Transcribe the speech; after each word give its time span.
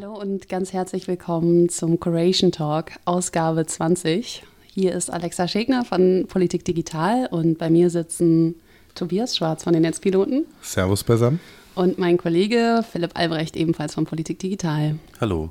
Hallo 0.00 0.14
und 0.14 0.48
ganz 0.48 0.72
herzlich 0.72 1.08
willkommen 1.08 1.68
zum 1.68 1.98
Curation 1.98 2.52
Talk, 2.52 2.92
Ausgabe 3.04 3.66
20. 3.66 4.44
Hier 4.72 4.92
ist 4.92 5.10
Alexa 5.10 5.48
Schegner 5.48 5.84
von 5.84 6.26
Politik 6.28 6.64
Digital 6.64 7.26
und 7.32 7.58
bei 7.58 7.68
mir 7.68 7.90
sitzen 7.90 8.54
Tobias 8.94 9.36
Schwarz 9.36 9.64
von 9.64 9.72
den 9.72 9.82
Netzpiloten. 9.82 10.46
Servus 10.62 11.02
beisammen. 11.02 11.40
Und 11.74 11.98
mein 11.98 12.16
Kollege 12.16 12.84
Philipp 12.88 13.18
Albrecht 13.18 13.56
ebenfalls 13.56 13.94
von 13.94 14.04
Politik 14.04 14.38
Digital. 14.38 15.00
Hallo. 15.20 15.50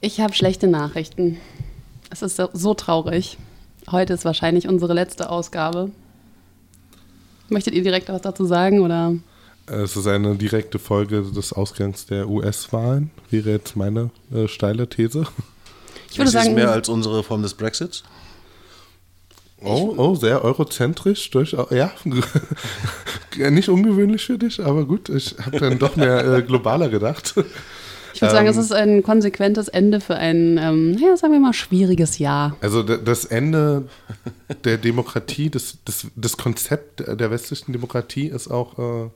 Ich 0.00 0.20
habe 0.20 0.34
schlechte 0.34 0.66
Nachrichten. 0.66 1.36
Es 2.10 2.22
ist 2.22 2.34
so, 2.34 2.48
so 2.52 2.74
traurig. 2.74 3.38
Heute 3.88 4.14
ist 4.14 4.24
wahrscheinlich 4.24 4.66
unsere 4.66 4.92
letzte 4.92 5.30
Ausgabe. 5.30 5.92
Möchtet 7.48 7.74
ihr 7.74 7.84
direkt 7.84 8.08
was 8.08 8.22
dazu 8.22 8.44
sagen 8.44 8.80
oder? 8.80 9.14
Es 9.66 9.96
ist 9.96 10.06
eine 10.06 10.36
direkte 10.36 10.78
Folge 10.78 11.22
des 11.22 11.52
Ausgangs 11.52 12.06
der 12.06 12.28
US-Wahlen, 12.28 13.10
wäre 13.30 13.50
jetzt 13.50 13.76
meine 13.76 14.10
äh, 14.32 14.46
steile 14.46 14.88
These. 14.88 15.26
Ich 16.10 16.18
würde 16.18 16.30
sagen. 16.30 16.54
mehr 16.54 16.70
als 16.70 16.88
unsere 16.88 17.24
Form 17.24 17.42
des 17.42 17.54
Brexits? 17.54 18.04
Oh, 19.60 19.94
oh, 19.96 20.14
sehr 20.14 20.44
eurozentrisch, 20.44 21.30
durchaus, 21.30 21.70
ja, 21.70 21.90
nicht 23.50 23.68
ungewöhnlich 23.68 24.24
für 24.26 24.38
dich, 24.38 24.64
aber 24.64 24.84
gut, 24.84 25.08
ich 25.08 25.34
habe 25.44 25.58
dann 25.58 25.78
doch 25.78 25.96
mehr 25.96 26.24
äh, 26.24 26.42
globaler 26.42 26.88
gedacht. 26.88 27.34
Ich 28.16 28.22
würde 28.22 28.32
sagen, 28.32 28.46
es 28.46 28.56
ähm, 28.56 28.62
ist 28.62 28.72
ein 28.72 29.02
konsequentes 29.02 29.68
Ende 29.68 30.00
für 30.00 30.14
ein, 30.14 30.58
ähm, 30.58 30.96
ja, 30.98 31.16
sagen 31.16 31.34
wir 31.34 31.40
mal, 31.40 31.52
schwieriges 31.52 32.18
Jahr. 32.18 32.56
Also 32.62 32.82
das 32.82 33.26
Ende 33.26 33.88
der 34.64 34.78
Demokratie, 34.78 35.50
das, 35.50 35.78
das, 35.84 36.06
das 36.16 36.36
Konzept 36.36 37.00
der 37.00 37.30
westlichen 37.30 37.72
Demokratie 37.72 38.28
ist 38.28 38.48
auch 38.48 38.78
äh, 38.78 39.10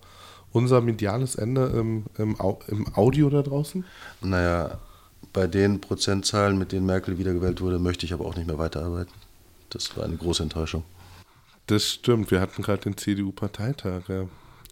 unser 0.52 0.80
mediales 0.80 1.34
Ende 1.36 1.66
im, 1.66 2.04
im, 2.18 2.36
im 2.68 2.94
Audio 2.94 3.30
da 3.30 3.42
draußen? 3.42 3.84
Naja, 4.20 4.78
bei 5.32 5.46
den 5.46 5.80
Prozentzahlen, 5.80 6.58
mit 6.58 6.72
denen 6.72 6.86
Merkel 6.86 7.18
wiedergewählt 7.18 7.60
wurde, 7.60 7.78
möchte 7.78 8.06
ich 8.06 8.12
aber 8.12 8.24
auch 8.24 8.36
nicht 8.36 8.46
mehr 8.46 8.58
weiterarbeiten. 8.58 9.12
Das 9.70 9.96
war 9.96 10.04
eine 10.04 10.16
große 10.16 10.42
Enttäuschung. 10.42 10.82
Das 11.66 11.84
stimmt. 11.84 12.30
Wir 12.30 12.40
hatten 12.40 12.62
gerade 12.62 12.82
den 12.82 12.96
CDU-Parteitag 12.96 14.02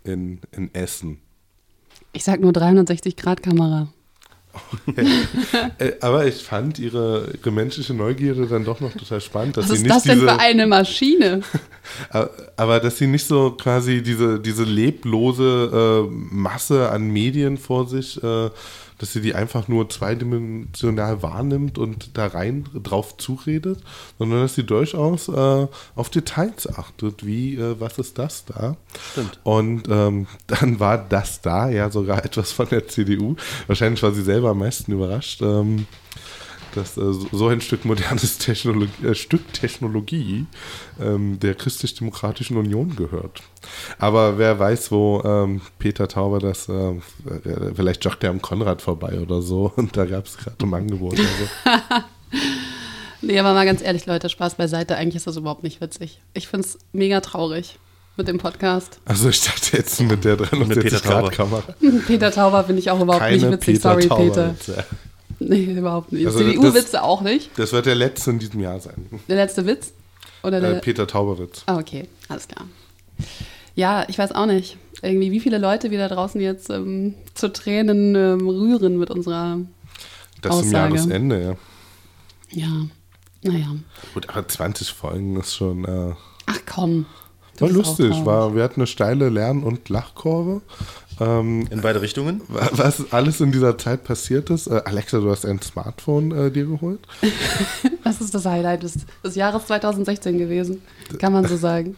in, 0.03 0.41
in 0.51 0.75
Essen. 0.75 1.21
Ich 2.13 2.25
sag 2.25 2.41
nur 2.41 2.53
360-Grad-Kamera. 2.53 3.89
Äh, 5.79 5.93
aber 6.01 6.27
ich 6.27 6.43
fand 6.43 6.79
ihre, 6.79 7.33
ihre, 7.37 7.51
menschliche 7.51 7.95
Neugierde 7.95 8.47
dann 8.47 8.65
doch 8.65 8.81
noch 8.81 8.93
total 8.93 9.21
spannend. 9.21 9.57
Dass 9.57 9.67
Was 9.69 9.77
ist 9.77 9.83
nicht 9.83 9.95
das 9.95 10.03
denn 10.03 10.21
diese, 10.21 10.27
für 10.27 10.41
eine 10.41 10.67
Maschine? 10.67 11.41
aber 12.57 12.81
dass 12.81 12.99
sie 12.99 13.07
nicht 13.07 13.27
so 13.27 13.53
quasi 13.53 14.03
diese, 14.03 14.41
diese 14.41 14.65
leblose 14.65 16.07
äh, 16.09 16.35
Masse 16.35 16.91
an 16.91 17.09
Medien 17.09 17.59
vor 17.59 17.87
sich 17.87 18.23
äh, 18.23 18.51
dass 18.99 19.13
sie 19.13 19.21
die 19.21 19.35
einfach 19.35 19.69
nur 19.69 19.89
zweidimensional 19.89 21.23
wahrnimmt 21.23 21.79
und 21.79 22.17
da 22.17 22.27
rein 22.27 22.67
drauf 22.75 23.17
zuredet, 23.17 23.81
sondern 24.19 24.43
dass 24.43 24.55
sie 24.55 24.65
durchaus 24.65 25.29
äh, 25.29 25.67
auf 25.95 26.11
Details 26.11 26.69
achtet, 26.79 27.25
wie, 27.25 27.57
äh, 27.57 27.77
was 27.79 27.99
ist 27.99 28.19
das 28.19 28.45
da? 28.45 28.77
Stimmt. 29.13 29.41
Und 29.45 29.89
ähm, 29.89 30.27
dann 30.47 30.81
war 30.81 30.99
das 30.99 31.41
da 31.41 31.69
ja 31.69 31.91
sogar 31.91 32.25
etwas 32.25 32.53
von 32.53 32.69
der 32.69 32.89
CDU. 32.89 33.37
Wahrscheinlich 33.67 34.03
war 34.03 34.13
sie 34.13 34.23
selber 34.23 34.51
am 34.51 34.59
meisten 34.59 34.93
überrascht. 34.93 35.41
Ähm, 35.43 35.87
dass 36.75 36.97
äh, 36.97 37.13
so 37.33 37.49
ein 37.49 37.61
Stück 37.61 37.85
modernes 37.85 38.39
Technologie, 38.39 39.07
äh, 39.07 39.15
Stück 39.15 39.53
Technologie 39.53 40.47
ähm, 41.01 41.39
der 41.41 41.55
Christlich-Demokratischen 41.55 42.57
Union 42.57 42.97
gehört. 42.97 43.43
Aber 43.99 44.39
wer 44.39 44.59
weiß, 44.59 44.91
wo 44.91 45.23
ähm, 45.25 45.61
Peter 45.79 46.09
Tauber 46.09 46.39
das, 46.39 46.69
äh, 46.69 46.95
vielleicht 47.75 48.05
joggt 48.05 48.25
er 48.25 48.31
am 48.31 48.43
Konrad 48.43 48.83
vorbei 48.83 49.21
oder 49.21 49.43
so 49.43 49.73
und 49.77 49.97
da 49.97 50.05
gab 50.05 50.27
es 50.27 50.37
gerade 50.39 50.57
ein 50.61 50.75
Angebot. 50.75 51.19
Also. 51.19 51.83
nee, 53.23 53.39
aber 53.39 53.55
mal 53.55 53.67
ganz 53.67 53.83
ehrlich, 53.83 54.07
Leute, 54.07 54.29
Spaß 54.29 54.55
beiseite, 54.57 54.97
eigentlich 54.97 55.17
ist 55.17 55.27
das 55.27 55.37
überhaupt 55.37 55.63
nicht 55.63 55.81
witzig. 55.81 56.21
Ich 56.35 56.49
finde 56.49 56.67
es 56.67 56.79
mega 56.93 57.21
traurig 57.21 57.79
mit 58.19 58.29
dem 58.29 58.39
Podcast. 58.39 59.01
Also 59.05 59.29
ich 59.29 59.41
dachte 59.43 59.77
jetzt 59.77 60.01
mit 60.01 60.25
der 60.25 60.37
360-Grad-Kamera. 60.37 61.63
Peter 62.07 62.33
Tauber 62.33 62.65
finde 62.65 62.81
ich 62.81 62.91
auch 62.91 63.01
überhaupt 63.01 63.23
Keine 63.23 63.37
nicht 63.37 63.51
witzig, 63.51 63.75
Peter 63.77 64.01
sorry 64.01 64.09
Peter. 64.09 64.51
Witze. 64.51 64.85
Nee, 65.49 65.65
überhaupt 65.65 66.13
nicht. 66.13 66.27
Also 66.27 66.41
CDU-Witze 66.41 67.03
auch 67.03 67.21
nicht? 67.23 67.51
Das 67.57 67.73
wird 67.73 67.87
der 67.87 67.95
letzte 67.95 68.31
in 68.31 68.39
diesem 68.41 68.61
Jahr 68.61 68.81
sein. 68.81 69.07
Der 69.29 69.37
letzte 69.37 69.67
Witz? 69.67 69.93
Oder 70.43 70.61
der 70.61 70.77
äh, 70.77 70.81
Peter 70.81 71.07
Tauberwitz. 71.07 71.63
Ah, 71.67 71.79
okay, 71.79 72.09
alles 72.29 72.49
klar. 72.49 72.67
Ja, 73.75 74.05
ich 74.09 74.19
weiß 74.19 74.33
auch 74.33 74.47
nicht. 74.47 74.77
Irgendwie, 75.03 75.31
wie 75.31 75.41
viele 75.41 75.59
Leute 75.59 75.91
wir 75.93 75.99
da 75.99 76.09
draußen 76.09 76.41
jetzt 76.41 76.71
ähm, 76.71 77.15
zu 77.35 77.53
Tränen 77.53 78.15
ähm, 78.17 78.49
rühren 78.49 78.99
mit 78.99 79.11
unserer 79.11 79.59
das 80.43 80.53
Aussage. 80.53 80.97
Zum 80.97 80.97
Jahresende, 80.97 81.43
ja. 81.43 81.57
Ja, 82.51 82.87
naja. 83.43 83.77
Gut, 84.15 84.29
aber 84.29 84.47
20 84.47 84.93
Folgen 84.93 85.37
ist 85.39 85.55
schon. 85.55 85.85
Äh, 85.85 86.15
Ach 86.47 86.59
komm. 86.67 87.07
War 87.59 87.69
lustig. 87.69 88.25
War, 88.25 88.55
wir 88.55 88.63
hatten 88.63 88.81
eine 88.81 88.87
steile 88.87 89.29
Lern- 89.29 89.63
und 89.65 89.89
Lachkurve. 89.89 90.63
Ähm, 91.21 91.67
in 91.71 91.81
beide 91.81 92.01
Richtungen? 92.01 92.43
Was 92.49 93.13
alles 93.13 93.41
in 93.41 93.51
dieser 93.51 93.77
Zeit 93.77 94.05
passiert 94.05 94.51
ist. 94.51 94.69
Äh, 94.69 94.83
Alexa, 94.85 95.19
du 95.19 95.31
hast 95.31 95.45
ein 95.45 95.61
Smartphone 95.61 96.31
äh, 96.33 96.51
dir 96.51 96.67
geholt. 96.67 97.01
das 98.05 98.21
ist 98.21 98.35
das 98.35 98.45
Highlight 98.45 98.83
des, 98.83 98.99
des 99.25 99.35
Jahres 99.35 99.67
2016 99.67 100.39
gewesen, 100.39 100.83
kann 101.19 101.33
man 101.33 101.47
so 101.47 101.57
sagen. 101.57 101.97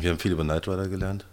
Wir 0.00 0.10
haben 0.10 0.18
viel 0.18 0.32
über 0.32 0.44
Knight 0.44 0.66
Rider 0.68 0.88
gelernt. 0.88 1.26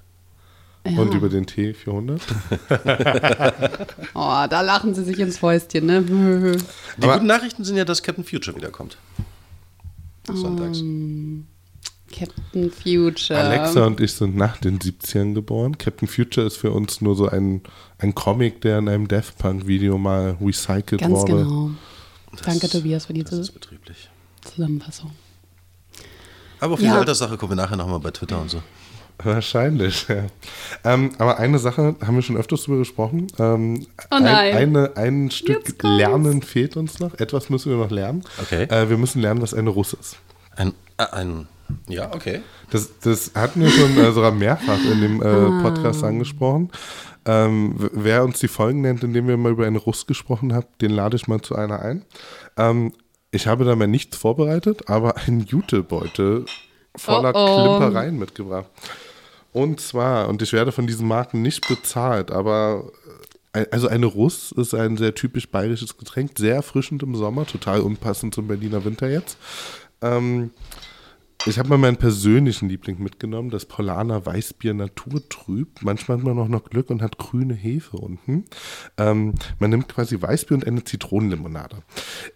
Ja. 0.85 1.01
Und 1.01 1.13
über 1.13 1.27
den 1.27 1.45
T400. 1.45 2.21
oh, 4.13 4.45
da 4.49 4.61
lachen 4.61 4.95
sie 4.95 5.03
sich 5.03 5.19
ins 5.19 5.37
Fäustchen, 5.37 5.85
ne? 5.85 6.01
Die 6.97 7.03
Aber 7.03 7.15
guten 7.15 7.27
Nachrichten 7.27 7.65
sind 7.65 7.75
ja, 7.75 7.83
dass 7.83 8.01
Captain 8.03 8.23
Future 8.23 8.55
wiederkommt. 8.55 8.97
Sonntags. 10.33 10.79
Um, 10.79 11.47
Captain 12.11 12.71
Future. 12.71 13.39
Alexa 13.39 13.85
und 13.85 13.99
ich 13.99 14.13
sind 14.13 14.35
nach 14.35 14.57
den 14.57 14.79
70ern 14.79 15.33
geboren. 15.33 15.77
Captain 15.77 16.07
Future 16.07 16.45
ist 16.45 16.57
für 16.57 16.71
uns 16.71 17.01
nur 17.01 17.15
so 17.15 17.27
ein, 17.27 17.61
ein 17.99 18.15
Comic, 18.15 18.61
der 18.61 18.79
in 18.79 18.89
einem 18.89 19.07
Death 19.07 19.37
Punk-Video 19.37 19.97
mal 19.97 20.37
recycelt 20.41 21.01
Ganz 21.01 21.13
wurde. 21.13 21.33
Ganz 21.33 21.47
genau. 21.47 21.71
Das, 22.31 22.41
Danke, 22.41 22.69
Tobias, 22.69 23.05
für 23.05 23.13
diese 23.13 23.43
Zusammenfassung. 24.43 25.11
Aber 26.59 26.73
auf 26.73 26.79
die 26.79 26.85
ja. 26.85 26.97
Alterssache 26.97 27.37
kommen 27.37 27.51
wir 27.51 27.55
nachher 27.55 27.77
nochmal 27.77 27.99
bei 27.99 28.11
Twitter 28.11 28.41
und 28.41 28.49
so. 28.49 28.61
Wahrscheinlich, 29.23 30.07
ja. 30.09 30.27
Ähm, 30.83 31.11
aber 31.17 31.39
eine 31.39 31.57
Sache 31.57 31.95
haben 32.05 32.15
wir 32.15 32.21
schon 32.21 32.37
öfters 32.37 32.61
darüber 32.61 32.79
gesprochen. 32.79 33.27
Ähm, 33.39 33.87
oh 34.11 34.19
nein. 34.19 34.55
Ein, 34.55 34.75
eine, 34.75 34.95
ein 34.95 35.31
Stück 35.31 35.81
Lernen 35.81 36.43
fehlt 36.43 36.77
uns 36.77 36.99
noch. 36.99 37.15
Etwas 37.15 37.49
müssen 37.49 37.71
wir 37.71 37.77
noch 37.77 37.89
lernen. 37.89 38.23
Okay. 38.39 38.63
Äh, 38.63 38.89
wir 38.89 38.97
müssen 38.97 39.21
lernen, 39.21 39.41
was 39.41 39.55
eine 39.55 39.71
Russ 39.71 39.93
ist. 39.93 40.17
Ein, 40.55 40.73
äh, 40.97 41.05
ein 41.11 41.47
ja, 41.87 42.13
okay. 42.13 42.41
Das, 42.69 42.99
das 42.99 43.31
hatten 43.35 43.61
wir 43.61 43.69
schon 43.69 43.97
äh, 43.97 44.11
sogar 44.11 44.31
mehrfach 44.31 44.79
in 44.83 45.01
dem 45.01 45.21
äh, 45.21 45.25
ah. 45.25 45.61
Podcast 45.61 46.03
angesprochen. 46.03 46.71
Ähm, 47.25 47.75
wer 47.91 48.23
uns 48.23 48.39
die 48.39 48.47
Folgen 48.47 48.81
nennt, 48.81 49.03
in 49.03 49.13
denen 49.13 49.27
wir 49.27 49.37
mal 49.37 49.51
über 49.51 49.65
eine 49.65 49.79
Russ 49.79 50.07
gesprochen 50.07 50.53
haben, 50.53 50.67
den 50.81 50.91
lade 50.91 51.15
ich 51.17 51.27
mal 51.27 51.41
zu 51.41 51.55
einer 51.55 51.81
ein. 51.81 52.05
Ähm, 52.55 52.93
ich 53.31 53.47
habe 53.47 53.65
da 53.65 53.75
mal 53.75 53.87
nichts 53.87 54.17
vorbereitet, 54.17 54.89
aber 54.89 55.17
einen 55.17 55.41
Jutebeutel 55.41 56.45
voller 56.95 57.33
oh 57.35 57.39
oh. 57.39 57.77
Klimpereien 57.77 58.17
mitgebracht. 58.17 58.67
Und 59.51 59.81
zwar, 59.81 60.29
und 60.29 60.41
ich 60.41 60.53
werde 60.53 60.71
von 60.71 60.87
diesen 60.87 61.07
Marken 61.07 61.41
nicht 61.41 61.67
bezahlt, 61.67 62.31
aber 62.31 62.91
äh, 63.53 63.65
also 63.71 63.87
eine 63.87 64.05
Russ 64.05 64.51
ist 64.51 64.73
ein 64.73 64.97
sehr 64.97 65.15
typisch 65.15 65.49
bayerisches 65.49 65.97
Getränk, 65.97 66.31
sehr 66.37 66.55
erfrischend 66.55 67.03
im 67.03 67.15
Sommer, 67.15 67.45
total 67.45 67.81
unpassend 67.81 68.33
zum 68.33 68.47
Berliner 68.47 68.85
Winter 68.85 69.09
jetzt. 69.09 69.37
Ähm, 70.01 70.51
ich 71.47 71.59
habe 71.59 71.69
mal 71.69 71.77
meinen 71.77 71.97
persönlichen 71.97 72.67
Liebling 72.67 73.01
mitgenommen, 73.01 73.49
das 73.49 73.65
Polana 73.65 74.25
Weißbier 74.25 74.73
Naturtrüb. 74.73 75.81
Manchmal 75.81 76.17
hat 76.17 76.25
man 76.25 76.37
auch 76.39 76.49
noch 76.49 76.69
Glück 76.69 76.89
und 76.89 77.01
hat 77.01 77.17
grüne 77.17 77.53
Hefe 77.53 77.97
unten. 77.97 78.45
Ähm, 78.97 79.33
man 79.59 79.69
nimmt 79.69 79.87
quasi 79.87 80.21
Weißbier 80.21 80.57
und 80.57 80.67
eine 80.67 80.83
Zitronenlimonade. 80.83 81.77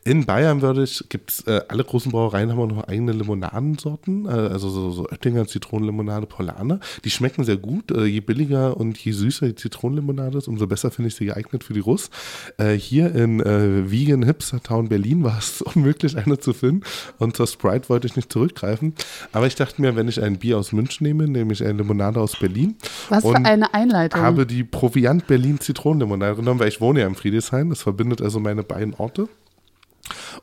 In 0.06 0.26
Bayern 0.26 0.62
würde 0.62 0.84
ich, 0.84 1.04
gibt 1.10 1.32
es, 1.32 1.48
äh, 1.48 1.62
alle 1.68 1.84
großen 1.84 2.12
Brauereien 2.12 2.52
haben 2.52 2.60
auch 2.60 2.68
noch 2.68 2.88
eigene 2.88 3.12
Limonadensorten, 3.12 4.26
äh, 4.26 4.30
also 4.30 4.70
so, 4.70 4.92
so 4.92 5.10
Oettinger 5.10 5.46
Zitronenlimonade, 5.46 6.26
Polana. 6.26 6.80
Die 7.04 7.10
schmecken 7.10 7.44
sehr 7.44 7.58
gut. 7.58 7.92
Äh, 7.92 8.06
je 8.06 8.22
billiger 8.22 8.78
und 8.78 8.98
je 8.98 9.12
süßer 9.12 9.48
die 9.48 9.56
Zitronenlimonade 9.56 10.38
ist, 10.38 10.48
umso 10.48 10.68
besser 10.68 10.90
finde 10.90 11.10
ich 11.10 11.16
sie 11.16 11.26
geeignet 11.26 11.64
für 11.64 11.74
die 11.74 11.82
Russ. 11.82 12.10
Äh, 12.58 12.74
hier 12.74 13.14
in 13.14 13.42
äh, 13.42 13.92
Vegan 13.92 14.24
Hipster 14.24 14.64
Town 14.64 14.88
Berlin 14.88 15.24
war 15.24 15.38
es 15.38 15.62
unmöglich, 15.62 16.18
eine 16.18 16.40
zu 16.40 16.54
finden. 16.54 16.84
Und 17.18 17.36
zur 17.36 17.48
Sprite 17.48 17.90
wollte 17.90 18.08
ich 18.08 18.16
nicht 18.16 18.32
zurückgreifen. 18.32 18.94
Aber 19.32 19.48
ich 19.48 19.56
dachte 19.56 19.82
mir, 19.82 19.96
wenn 19.96 20.08
ich 20.08 20.22
ein 20.22 20.38
Bier 20.38 20.58
aus 20.58 20.72
München 20.72 21.06
nehme, 21.06 21.28
nehme 21.28 21.54
ich 21.54 21.64
eine 21.64 21.74
Limonade 21.74 22.20
aus 22.20 22.38
Berlin. 22.38 22.76
Was 23.10 23.24
für 23.24 23.36
eine 23.36 23.74
Einleitung. 23.74 24.22
habe 24.22 24.46
die 24.46 24.64
Proviant 24.64 25.28
Berlin 25.28 25.60
Zitronenlimonade 25.60 26.36
genommen, 26.36 26.60
weil 26.60 26.68
ich 26.68 26.82
wohne 26.82 27.02
ja 27.02 27.08
im 27.08 27.16
Friedrichshain. 27.16 27.70
Das 27.70 27.82
verbindet 27.82 28.22
also 28.22 28.40
meine 28.40 28.64
beiden 28.64 28.94
Orte. 28.94 29.28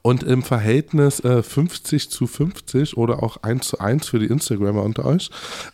Und 0.02 0.22
im 0.22 0.42
Verhältnis 0.42 1.20
äh, 1.20 1.42
50 1.42 2.10
zu 2.10 2.26
50 2.26 2.96
oder 2.96 3.22
auch 3.22 3.42
1 3.42 3.68
zu 3.68 3.78
1 3.78 4.08
für 4.08 4.18
die 4.18 4.26
Instagrammer 4.26 4.82
unter 4.82 5.04
euch, 5.04 5.30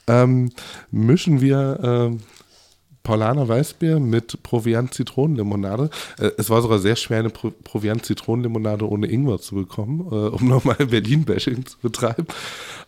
ähm, 0.07 0.51
mischen 0.91 1.41
wir 1.41 2.11
äh, 2.13 2.17
Paulaner 3.05 3.47
Weißbier 3.47 4.01
mit 4.01 4.43
Proviant-Zitronenlimonade. 4.43 5.91
Äh, 6.19 6.31
es 6.39 6.51
war 6.51 6.63
sogar 6.63 6.81
sehr 6.81 6.97
schwer, 6.97 7.21
eine 7.21 7.31
Pro 7.31 7.53
Proviant-Zitronenlimonade 7.63 8.89
ohne 8.89 9.07
Ingwer 9.07 9.39
zu 9.39 9.55
bekommen, 9.55 10.01
äh, 10.11 10.15
um 10.15 10.49
nochmal 10.49 10.77
Berlin-Bashing 10.77 11.67
zu 11.67 11.79
betreiben. 11.81 12.27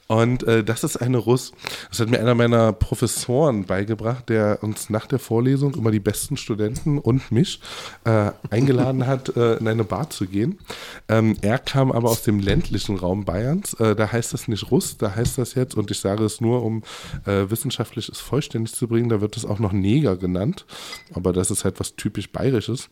Und 0.09 0.45
äh, 0.45 0.63
das 0.63 0.85
ist 0.85 0.97
eine 0.97 1.19
Russ. 1.19 1.53
Das 1.89 2.01
hat 2.01 2.11
mir 2.11 2.21
einer 2.21 2.35
meiner 2.35 2.73
Professoren 2.73 3.65
beigebracht, 3.65 4.29
der 4.29 4.63
uns 4.63 4.89
nach 4.89 5.07
der 5.07 5.19
Vorlesung 5.19 5.75
immer 5.75 5.91
die 5.91 6.01
besten 6.01 6.37
Studenten 6.37 6.99
und 6.99 7.33
mich 7.33 7.61
äh, 8.05 8.31
eingeladen 8.51 9.07
hat, 9.07 9.37
äh, 9.37 9.57
in 9.57 9.67
eine 9.67 9.85
Bar 9.85 10.11
zu 10.11 10.27
gehen. 10.27 10.59
Ähm, 11.09 11.37
er 11.43 11.59
kam 11.59 11.91
aber 11.91 12.11
aus 12.11 12.23
dem 12.23 12.39
ländlichen 12.39 12.97
Raum 12.97 13.25
Bayerns. 13.25 13.75
Äh, 13.75 13.97
da 13.97 14.13
heißt 14.13 14.33
das 14.33 14.47
nicht 14.47 14.71
Russ, 14.71 14.97
da 14.97 15.15
heißt 15.15 15.39
das 15.39 15.55
jetzt, 15.55 15.75
und 15.75 15.91
ich 15.91 15.99
sage 15.99 16.25
es 16.25 16.41
nur, 16.41 16.63
um 16.63 16.83
äh, 17.25 17.51
wissenschaftlich 17.51 18.09
es 18.09 18.21
vollständig 18.21 18.75
zu 18.75 18.87
bringen, 18.87 19.09
da 19.09 19.21
wird 19.21 19.37
es 19.37 19.45
auch 19.45 19.59
noch 19.59 19.73
Neger 19.73 20.17
genannt. 20.17 20.67
Aber 21.15 21.33
das 21.33 21.51
ist 21.51 21.65
halt 21.65 21.81
was 21.81 21.97
typisch 21.97 22.31
Bayerisches. 22.31 22.89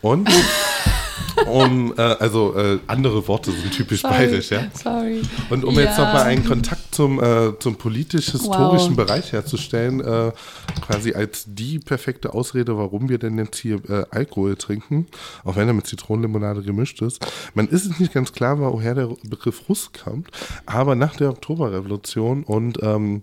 Und 0.00 0.30
um, 1.46 1.94
äh, 1.96 2.00
also 2.00 2.56
äh, 2.56 2.78
andere 2.86 3.26
Worte 3.28 3.50
sind 3.52 3.72
typisch 3.72 4.02
Sorry. 4.02 4.14
bayerisch, 4.14 4.50
ja. 4.50 4.64
Sorry. 4.74 5.22
Und 5.50 5.64
um 5.64 5.74
ja. 5.74 5.82
jetzt 5.82 5.98
nochmal 5.98 6.22
einen 6.22 6.44
Kontakt 6.44 6.94
zum, 6.94 7.22
äh, 7.22 7.58
zum 7.58 7.76
politisch-historischen 7.76 8.96
wow. 8.96 9.06
Bereich 9.06 9.32
herzustellen, 9.32 10.00
äh, 10.00 10.32
quasi 10.80 11.14
als 11.14 11.44
die 11.46 11.78
perfekte 11.78 12.34
Ausrede, 12.34 12.76
warum 12.76 13.08
wir 13.08 13.18
denn 13.18 13.38
jetzt 13.38 13.58
hier 13.58 13.76
äh, 13.88 14.04
Alkohol 14.10 14.56
trinken, 14.56 15.06
auch 15.44 15.56
wenn 15.56 15.68
er 15.68 15.74
mit 15.74 15.86
Zitronenlimonade 15.86 16.62
gemischt 16.62 17.02
ist. 17.02 17.26
Man 17.54 17.68
ist 17.68 17.86
es 17.86 17.98
nicht 17.98 18.12
ganz 18.12 18.32
klar, 18.32 18.58
woher 18.58 18.94
der 18.94 19.08
Begriff 19.24 19.68
Russ 19.68 19.90
kommt, 19.92 20.30
aber 20.66 20.94
nach 20.94 21.16
der 21.16 21.30
Oktoberrevolution 21.30 22.44
und 22.44 22.82
ähm, 22.82 23.22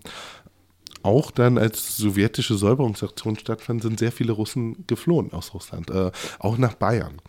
auch 1.02 1.30
dann 1.30 1.58
als 1.58 1.96
sowjetische 1.96 2.56
Säuberungsaktion 2.56 3.38
stattfand, 3.38 3.82
sind 3.82 3.98
sehr 3.98 4.12
viele 4.12 4.32
Russen 4.32 4.84
geflohen 4.86 5.32
aus 5.32 5.54
Russland, 5.54 5.90
äh, 5.90 6.10
auch 6.38 6.58
nach 6.58 6.74
Bayern. 6.74 7.20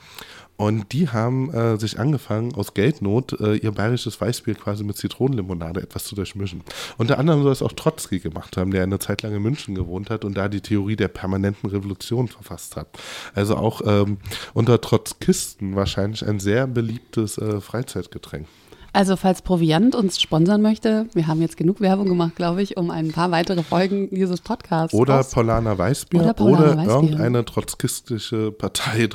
Und 0.57 0.91
die 0.93 1.09
haben 1.09 1.51
äh, 1.53 1.77
sich 1.77 1.99
angefangen, 1.99 2.53
aus 2.53 2.75
Geldnot 2.75 3.39
äh, 3.39 3.55
ihr 3.55 3.71
bayerisches 3.71 4.21
Weißbier 4.21 4.53
quasi 4.53 4.83
mit 4.83 4.95
Zitronenlimonade 4.95 5.81
etwas 5.81 6.03
zu 6.03 6.13
durchmischen. 6.13 6.63
Unter 6.97 7.17
anderem 7.17 7.41
soll 7.41 7.51
es 7.51 7.63
auch 7.63 7.71
Trotzki 7.71 8.19
gemacht 8.19 8.57
haben, 8.57 8.69
der 8.69 8.83
eine 8.83 8.99
Zeit 8.99 9.23
lang 9.23 9.35
in 9.35 9.41
München 9.41 9.73
gewohnt 9.73 10.11
hat 10.11 10.23
und 10.23 10.37
da 10.37 10.49
die 10.49 10.61
Theorie 10.61 10.95
der 10.95 11.07
permanenten 11.07 11.69
Revolution 11.69 12.27
verfasst 12.27 12.75
hat. 12.75 12.87
Also 13.33 13.55
auch 13.57 13.81
ähm, 13.85 14.17
unter 14.53 14.79
Trotzkisten 14.79 15.75
wahrscheinlich 15.75 16.25
ein 16.27 16.39
sehr 16.39 16.67
beliebtes 16.67 17.39
äh, 17.39 17.59
Freizeitgetränk. 17.59 18.45
Also 18.93 19.15
falls 19.15 19.41
Proviant 19.41 19.95
uns 19.95 20.19
sponsern 20.19 20.61
möchte, 20.61 21.05
wir 21.13 21.27
haben 21.27 21.41
jetzt 21.41 21.55
genug 21.55 21.79
Werbung 21.79 22.07
gemacht, 22.09 22.35
glaube 22.35 22.61
ich, 22.61 22.75
um 22.75 22.91
ein 22.91 23.11
paar 23.13 23.31
weitere 23.31 23.63
Folgen 23.63 24.09
dieses 24.11 24.41
Podcasts. 24.41 24.93
Oder 24.93 25.23
Paulaner 25.23 25.77
Weißbier 25.77 26.21
oder, 26.21 26.41
oder 26.41 26.77
Weißbier. 26.77 26.93
irgendeine 26.93 27.45
trotzkistische 27.45 28.51
Partei 28.51 29.07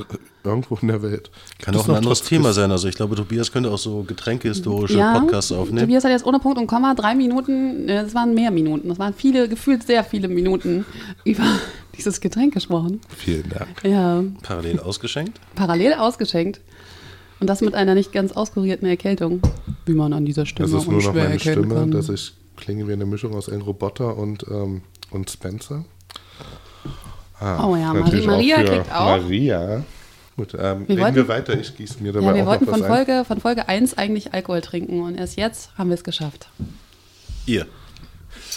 irgendwo 0.44 0.78
in 0.80 0.88
der 0.88 1.02
Welt. 1.02 1.30
Kann 1.60 1.76
auch 1.76 1.88
ein 1.88 1.96
anderes 1.96 2.22
Thema 2.22 2.54
sein. 2.54 2.70
Also 2.70 2.88
ich 2.88 2.94
glaube, 2.94 3.16
Tobias 3.16 3.52
könnte 3.52 3.70
auch 3.70 3.78
so 3.78 4.02
getränkehistorische 4.02 4.96
ja, 4.96 5.18
Podcasts 5.18 5.52
aufnehmen. 5.52 5.80
Tobias 5.80 6.04
hat 6.04 6.10
jetzt 6.10 6.24
ohne 6.24 6.38
Punkt 6.38 6.58
und 6.58 6.66
Komma 6.66 6.94
drei 6.94 7.14
Minuten, 7.14 7.86
das 7.86 8.14
waren 8.14 8.32
mehr 8.32 8.50
Minuten, 8.50 8.88
das 8.88 8.98
waren 8.98 9.12
viele, 9.12 9.46
gefühlt 9.48 9.82
sehr 9.82 10.04
viele 10.04 10.28
Minuten 10.28 10.86
über 11.24 11.44
dieses 11.98 12.20
Getränk 12.20 12.54
gesprochen. 12.54 13.00
Vielen 13.14 13.48
Dank. 13.50 13.84
Ja. 13.84 14.22
Parallel 14.42 14.80
ausgeschenkt? 14.80 15.38
Parallel 15.54 15.94
ausgeschenkt. 15.94 16.60
Und 17.38 17.48
das 17.48 17.60
mit 17.60 17.74
einer 17.74 17.94
nicht 17.94 18.12
ganz 18.12 18.32
auskurierten 18.32 18.88
Erkältung, 18.88 19.42
wie 19.84 19.92
man 19.92 20.12
an 20.12 20.24
dieser 20.24 20.46
Stimme 20.46 20.70
Das 20.70 20.82
ist 20.82 20.88
nur 20.90 21.02
noch 21.02 21.14
meine 21.14 21.38
Stimme, 21.38 21.74
kann. 21.74 21.90
dass 21.90 22.08
ich 22.08 22.32
klinge 22.56 22.88
wie 22.88 22.92
eine 22.92 23.04
Mischung 23.04 23.34
aus 23.34 23.48
Angro 23.48 23.74
Botter 23.74 24.16
und, 24.16 24.46
ähm, 24.48 24.82
und 25.10 25.30
Spencer. 25.30 25.84
Ah, 27.38 27.68
oh 27.68 27.76
ja, 27.76 27.92
Marie, 27.92 28.26
Maria 28.26 28.56
auch 28.56 28.64
kriegt 28.64 28.92
auch. 28.92 29.22
Maria. 29.22 29.84
Gut, 30.36 30.54
ähm, 30.54 30.86
wir 30.86 30.88
reden 30.88 31.00
wollten, 31.00 31.16
wir 31.16 31.28
weiter. 31.28 31.58
Ich 31.58 31.76
gieße 31.76 32.02
mir 32.02 32.12
dabei 32.12 32.26
ja, 32.26 32.34
wir 32.34 32.42
auch 32.42 32.46
wollten 32.46 32.64
noch 32.64 32.72
was 32.72 32.80
von 32.80 32.88
Folge, 32.88 33.24
von 33.26 33.40
Folge 33.40 33.68
1 33.68 33.98
eigentlich 33.98 34.34
Alkohol 34.34 34.60
trinken 34.62 35.02
und 35.02 35.16
erst 35.16 35.36
jetzt 35.36 35.70
haben 35.76 35.90
wir 35.90 35.94
es 35.94 36.04
geschafft. 36.04 36.48
Ihr. 37.46 37.66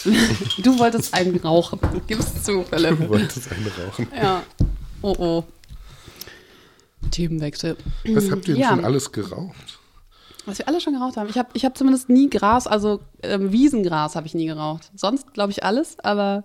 du 0.63 0.79
wolltest 0.79 1.13
einen 1.13 1.37
rauchen. 1.37 1.79
Gib's 2.07 2.43
zu, 2.43 2.63
Philipp. 2.63 2.99
Du 2.99 3.09
wolltest 3.09 3.51
einen 3.51 3.67
rauchen. 3.67 4.07
Ja. 4.15 4.43
Oh 5.01 5.15
oh. 5.17 5.43
Themenwechsel. 7.11 7.77
Was 8.13 8.31
habt 8.31 8.47
ihr 8.47 8.55
denn 8.55 8.63
ja. 8.63 8.69
schon 8.69 8.85
alles 8.85 9.11
geraucht? 9.11 9.79
Was 10.45 10.57
wir 10.57 10.67
alle 10.67 10.81
schon 10.81 10.93
geraucht 10.93 11.17
haben. 11.17 11.29
Ich 11.29 11.37
habe 11.37 11.49
ich 11.53 11.65
hab 11.65 11.77
zumindest 11.77 12.09
nie 12.09 12.29
Gras, 12.29 12.65
also 12.65 13.01
ähm, 13.21 13.51
Wiesengras 13.51 14.15
habe 14.15 14.25
ich 14.25 14.33
nie 14.33 14.47
geraucht. 14.47 14.91
Sonst 14.95 15.33
glaube 15.33 15.51
ich 15.51 15.63
alles, 15.63 15.99
aber 15.99 16.43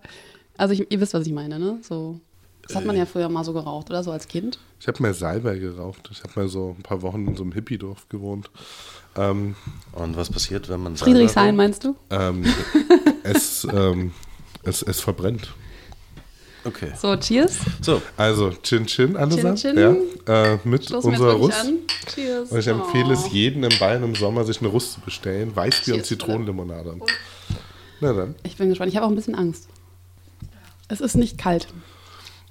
also 0.57 0.75
ich, 0.75 0.91
ihr 0.91 1.01
wisst, 1.01 1.15
was 1.15 1.27
ich 1.27 1.33
meine, 1.33 1.59
ne? 1.59 1.79
So, 1.83 2.21
das 2.63 2.77
hat 2.77 2.85
man 2.85 2.97
ja 2.97 3.07
früher 3.07 3.29
mal 3.29 3.45
so 3.45 3.53
geraucht, 3.53 3.91
oder 3.91 4.03
so 4.03 4.11
als 4.11 4.29
Kind. 4.29 4.59
Ich 4.81 4.89
habe 4.89 5.03
mal 5.03 5.15
Salbei 5.15 5.59
geraucht. 5.59 6.09
Ich 6.13 6.23
habe 6.23 6.33
mal 6.37 6.49
so 6.49 6.75
ein 6.79 6.83
paar 6.83 7.03
Wochen 7.03 7.27
in 7.27 7.37
so 7.37 7.43
einem 7.43 7.53
Hippie-Dorf 7.53 8.09
gewohnt. 8.09 8.51
Ähm, 9.17 9.55
Und 9.93 10.17
was 10.17 10.31
passiert, 10.31 10.69
wenn 10.69 10.83
man 10.83 10.97
Friedrichshain 10.97 11.57
meinst 11.57 11.85
du? 11.85 11.97
Ähm, 12.11 12.45
es, 13.23 13.67
ähm, 13.73 14.13
es, 14.63 14.83
es 14.83 15.01
verbrennt. 15.01 15.55
Okay. 16.65 16.93
So, 17.01 17.15
cheers. 17.17 17.59
So. 17.83 18.01
Also, 18.17 18.51
Chin 18.63 18.87
Chin 18.87 19.17
allesamt. 19.17 19.59
Chin 19.59 19.77
Chin. 19.77 19.97
Ja, 20.27 20.55
äh, 20.55 20.59
mit 20.65 20.85
Stoßen 20.85 21.11
unserer 21.11 21.35
Russ. 21.35 21.55
an. 21.55 21.79
Cheers. 22.15 22.51
Und 22.51 22.59
ich 22.59 22.67
empfehle 22.67 23.09
Oh. 23.09 23.13
es 23.13 23.31
jedem 23.33 23.65
in 23.65 23.79
Bayern 23.79 24.03
im 24.03 24.15
Sommer, 24.15 24.45
sich 24.45 24.61
eine 24.61 24.69
Russ 24.69 24.95
zu 24.95 25.01
bestellen. 25.01 25.55
Weißbier 25.55 25.95
und 25.97 26.07
Zitronenlimonade. 26.07 26.97
Na 28.01 28.13
dann. 28.13 28.35
Ich 28.43 28.57
bin 28.57 28.69
gespannt. 28.71 28.91
Ich 28.91 28.97
habe 28.97 29.07
auch 29.07 29.11
ein 29.11 29.17
bisschen 29.17 29.35
Angst. 29.35 29.69
Es 30.89 31.01
ist 31.01 31.17
nicht 31.17 31.39
kalt. 31.39 31.69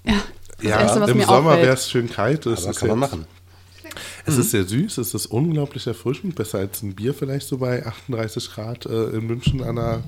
Ja, 0.06 0.16
das 0.58 0.64
Ja, 0.64 0.80
Erste, 0.82 1.02
was 1.02 1.10
im 1.10 1.18
mir 1.18 1.26
Sommer 1.26 1.58
wäre 1.58 1.74
es 1.74 1.90
schön 1.90 2.10
kalt. 2.10 2.46
Ist 2.46 2.76
kann 2.78 2.90
man 2.90 3.00
machen. 3.00 3.26
Es 4.26 4.38
ist 4.38 4.52
sehr 4.52 4.64
süß, 4.64 4.98
es 5.00 5.14
ist 5.14 5.26
unglaublich 5.28 5.86
erfrischend, 5.86 6.36
besser 6.36 6.60
als 6.60 6.82
ein 6.82 6.96
Bier 6.96 7.14
vielleicht 7.14 7.48
so 7.48 7.58
bei 7.58 7.86
38 7.86 8.50
Grad 8.52 8.86
äh, 8.86 9.10
in 9.10 9.28
München 9.28 9.62
an 9.62 9.76
der, 9.76 10.04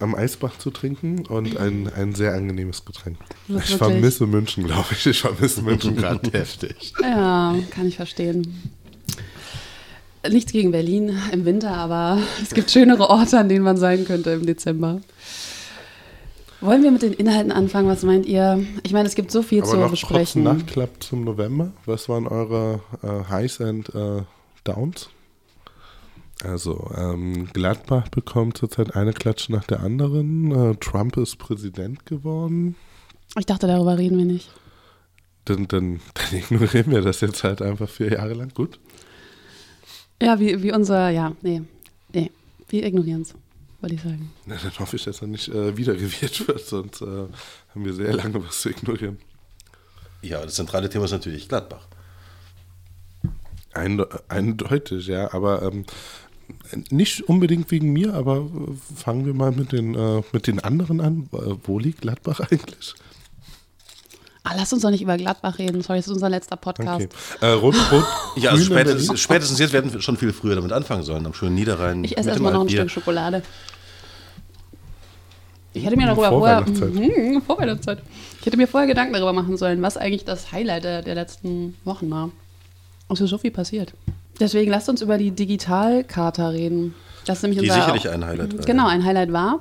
am 0.00 0.14
Eisbach 0.14 0.58
zu 0.58 0.70
trinken 0.70 1.26
und 1.26 1.56
ein, 1.56 1.88
ein 1.94 2.14
sehr 2.14 2.34
angenehmes 2.34 2.84
Getränk. 2.84 3.18
Ich 3.48 3.76
vermisse 3.76 4.26
München, 4.26 4.64
glaube 4.64 4.88
ich. 4.92 5.06
Ich 5.06 5.20
vermisse 5.20 5.62
München 5.62 5.96
gerade 5.96 6.30
heftig. 6.32 6.92
Ja, 7.00 7.54
kann 7.70 7.86
ich 7.86 7.96
verstehen. 7.96 8.72
Nichts 10.28 10.52
gegen 10.52 10.70
Berlin 10.70 11.16
im 11.32 11.44
Winter, 11.44 11.74
aber 11.74 12.18
es 12.42 12.52
gibt 12.52 12.70
schönere 12.70 13.08
Orte, 13.08 13.38
an 13.38 13.48
denen 13.48 13.64
man 13.64 13.76
sein 13.78 14.04
könnte 14.04 14.30
im 14.30 14.44
Dezember. 14.44 15.00
Wollen 16.60 16.82
wir 16.82 16.90
mit 16.90 17.00
den 17.00 17.14
Inhalten 17.14 17.52
anfangen? 17.52 17.88
Was 17.88 18.02
meint 18.02 18.26
ihr? 18.26 18.62
Ich 18.82 18.92
meine, 18.92 19.08
es 19.08 19.14
gibt 19.14 19.30
so 19.30 19.40
viel 19.40 19.62
Aber 19.62 19.70
zu 19.70 19.76
noch 19.76 19.88
kurz 19.88 19.92
besprechen. 19.92 20.42
Nachklapp 20.42 21.02
zum 21.02 21.24
November. 21.24 21.72
Was 21.86 22.08
waren 22.10 22.26
eure 22.26 22.80
äh, 23.02 23.30
Highs 23.30 23.62
and 23.62 23.88
äh, 23.94 24.22
Downs? 24.64 25.08
Also, 26.42 26.90
ähm, 26.96 27.48
Gladbach 27.52 28.08
bekommt 28.08 28.56
zurzeit 28.56 28.96
eine 28.96 29.12
Klatsche 29.12 29.52
nach 29.52 29.64
der 29.64 29.80
anderen. 29.80 30.52
Äh, 30.52 30.76
Trump 30.76 31.16
ist 31.16 31.36
Präsident 31.36 32.06
geworden. 32.06 32.76
Ich 33.38 33.46
dachte, 33.46 33.66
darüber 33.66 33.98
reden 33.98 34.16
wir 34.18 34.24
nicht. 34.24 34.50
Dann, 35.44 35.68
dann, 35.68 36.00
dann 36.14 36.38
ignorieren 36.38 36.90
wir 36.90 37.02
das 37.02 37.20
jetzt 37.20 37.44
halt 37.44 37.60
einfach 37.62 37.88
vier 37.88 38.12
Jahre 38.12 38.34
lang. 38.34 38.52
Gut. 38.54 38.78
Ja, 40.22 40.38
wie, 40.38 40.62
wie 40.62 40.72
unser, 40.72 41.08
ja, 41.10 41.34
nee, 41.40 41.62
nee, 42.12 42.30
wir 42.68 42.84
ignorieren 42.84 43.22
es, 43.22 43.34
wollte 43.80 43.94
ich 43.94 44.02
sagen. 44.02 44.30
Na, 44.44 44.56
dann 44.62 44.78
hoffe 44.78 44.96
ich, 44.96 45.04
dass 45.04 45.22
er 45.22 45.28
nicht 45.28 45.48
äh, 45.48 45.76
wiedergewählt 45.76 46.46
wird, 46.48 46.60
sonst 46.60 47.00
äh, 47.00 47.06
haben 47.06 47.84
wir 47.84 47.94
sehr 47.94 48.12
lange 48.12 48.44
was 48.44 48.60
zu 48.60 48.70
ignorieren. 48.70 49.18
Ja, 50.22 50.42
das 50.42 50.54
zentrale 50.54 50.90
Thema 50.90 51.06
ist 51.06 51.12
natürlich 51.12 51.48
Gladbach. 51.48 51.86
Einde 53.72 54.08
eindeutig, 54.28 55.06
ja, 55.06 55.32
aber 55.32 55.62
ähm, 55.62 55.86
nicht 56.90 57.22
unbedingt 57.28 57.70
wegen 57.70 57.92
mir, 57.92 58.14
aber 58.14 58.38
äh, 58.38 58.96
fangen 58.96 59.26
wir 59.26 59.34
mal 59.34 59.52
mit 59.52 59.72
den, 59.72 59.94
äh, 59.94 60.22
mit 60.32 60.46
den 60.46 60.60
anderen 60.60 61.00
an. 61.00 61.28
Äh, 61.32 61.54
wo 61.64 61.78
liegt 61.78 62.02
Gladbach 62.02 62.40
eigentlich? 62.50 62.94
Ah, 64.42 64.54
lass 64.56 64.72
uns 64.72 64.82
doch 64.82 64.90
nicht 64.90 65.02
über 65.02 65.16
Gladbach 65.16 65.58
reden. 65.58 65.82
Sorry, 65.82 65.98
das 65.98 66.06
ist 66.06 66.14
unser 66.14 66.30
letzter 66.30 66.56
Podcast. 66.56 67.08
Okay. 67.36 67.46
Äh, 67.46 67.52
rot, 67.52 67.76
rot, 67.92 68.04
Ja, 68.36 68.50
also 68.50 68.64
spätestens, 68.64 69.20
spätestens 69.20 69.58
jetzt 69.58 69.72
werden 69.72 69.92
wir 69.92 70.00
schon 70.00 70.16
viel 70.16 70.32
früher 70.32 70.54
damit 70.54 70.72
anfangen 70.72 71.02
sollen, 71.02 71.26
am 71.26 71.34
schönen 71.34 71.54
Niederrhein. 71.54 72.04
Ich 72.04 72.16
esse 72.16 72.30
erstmal 72.30 72.52
noch 72.52 72.62
ein. 72.62 72.68
Stück 72.68 72.90
Schokolade. 72.90 73.42
Ich 75.72 75.84
hätte 75.84 75.96
mir 75.96 76.06
darüber 76.06 76.30
vorher, 76.30 76.64
Vorweihnachtszeit. 76.64 76.94
Mhm, 76.94 77.42
Vorweihnachtszeit. 77.42 78.02
Ich 78.40 78.46
hätte 78.46 78.56
mir 78.56 78.66
vorher 78.66 78.88
Gedanken 78.88 79.12
darüber 79.12 79.32
machen 79.32 79.56
sollen, 79.56 79.82
was 79.82 79.96
eigentlich 79.96 80.24
das 80.24 80.50
Highlight 80.52 80.84
der, 80.84 81.02
der 81.02 81.14
letzten 81.14 81.76
Wochen 81.84 82.10
war. 82.10 82.30
Es 83.08 83.20
ist 83.20 83.30
so 83.30 83.38
viel 83.38 83.50
passiert. 83.50 83.92
Deswegen 84.40 84.70
lasst 84.70 84.88
uns 84.88 85.02
über 85.02 85.18
die 85.18 85.30
Digitalkarte 85.30 86.50
reden. 86.52 86.94
Das 87.26 87.38
ist 87.38 87.42
nämlich 87.42 87.60
Die 87.60 87.68
unser, 87.68 87.80
sicherlich 87.82 88.08
ein 88.08 88.24
Highlight 88.24 88.58
war. 88.58 88.64
Genau, 88.64 88.88
ein 88.88 89.04
Highlight 89.04 89.32
war. 89.32 89.60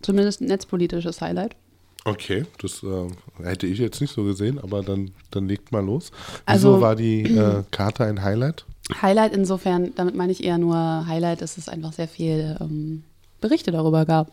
Zumindest 0.00 0.40
ein 0.40 0.46
netzpolitisches 0.46 1.20
Highlight. 1.20 1.56
Okay, 2.04 2.44
das 2.60 2.82
äh, 2.82 3.08
hätte 3.42 3.66
ich 3.66 3.78
jetzt 3.78 4.00
nicht 4.00 4.12
so 4.14 4.24
gesehen, 4.24 4.58
aber 4.58 4.82
dann, 4.82 5.10
dann 5.30 5.48
legt 5.48 5.72
mal 5.72 5.84
los. 5.84 6.10
Wieso 6.46 6.74
Also- 6.74 6.80
war 6.80 6.94
die 6.96 7.22
äh, 7.22 7.62
Karte 7.70 8.04
ein 8.04 8.22
Highlight? 8.22 8.64
Highlight 9.00 9.32
insofern, 9.34 9.94
damit 9.96 10.14
meine 10.14 10.30
ich 10.30 10.44
eher 10.44 10.58
nur 10.58 11.06
Highlight, 11.06 11.40
dass 11.40 11.56
es 11.56 11.70
einfach 11.70 11.94
sehr 11.94 12.06
viel 12.06 12.56
ähm, 12.60 13.02
Berichte 13.40 13.72
darüber 13.72 14.04
gab. 14.04 14.30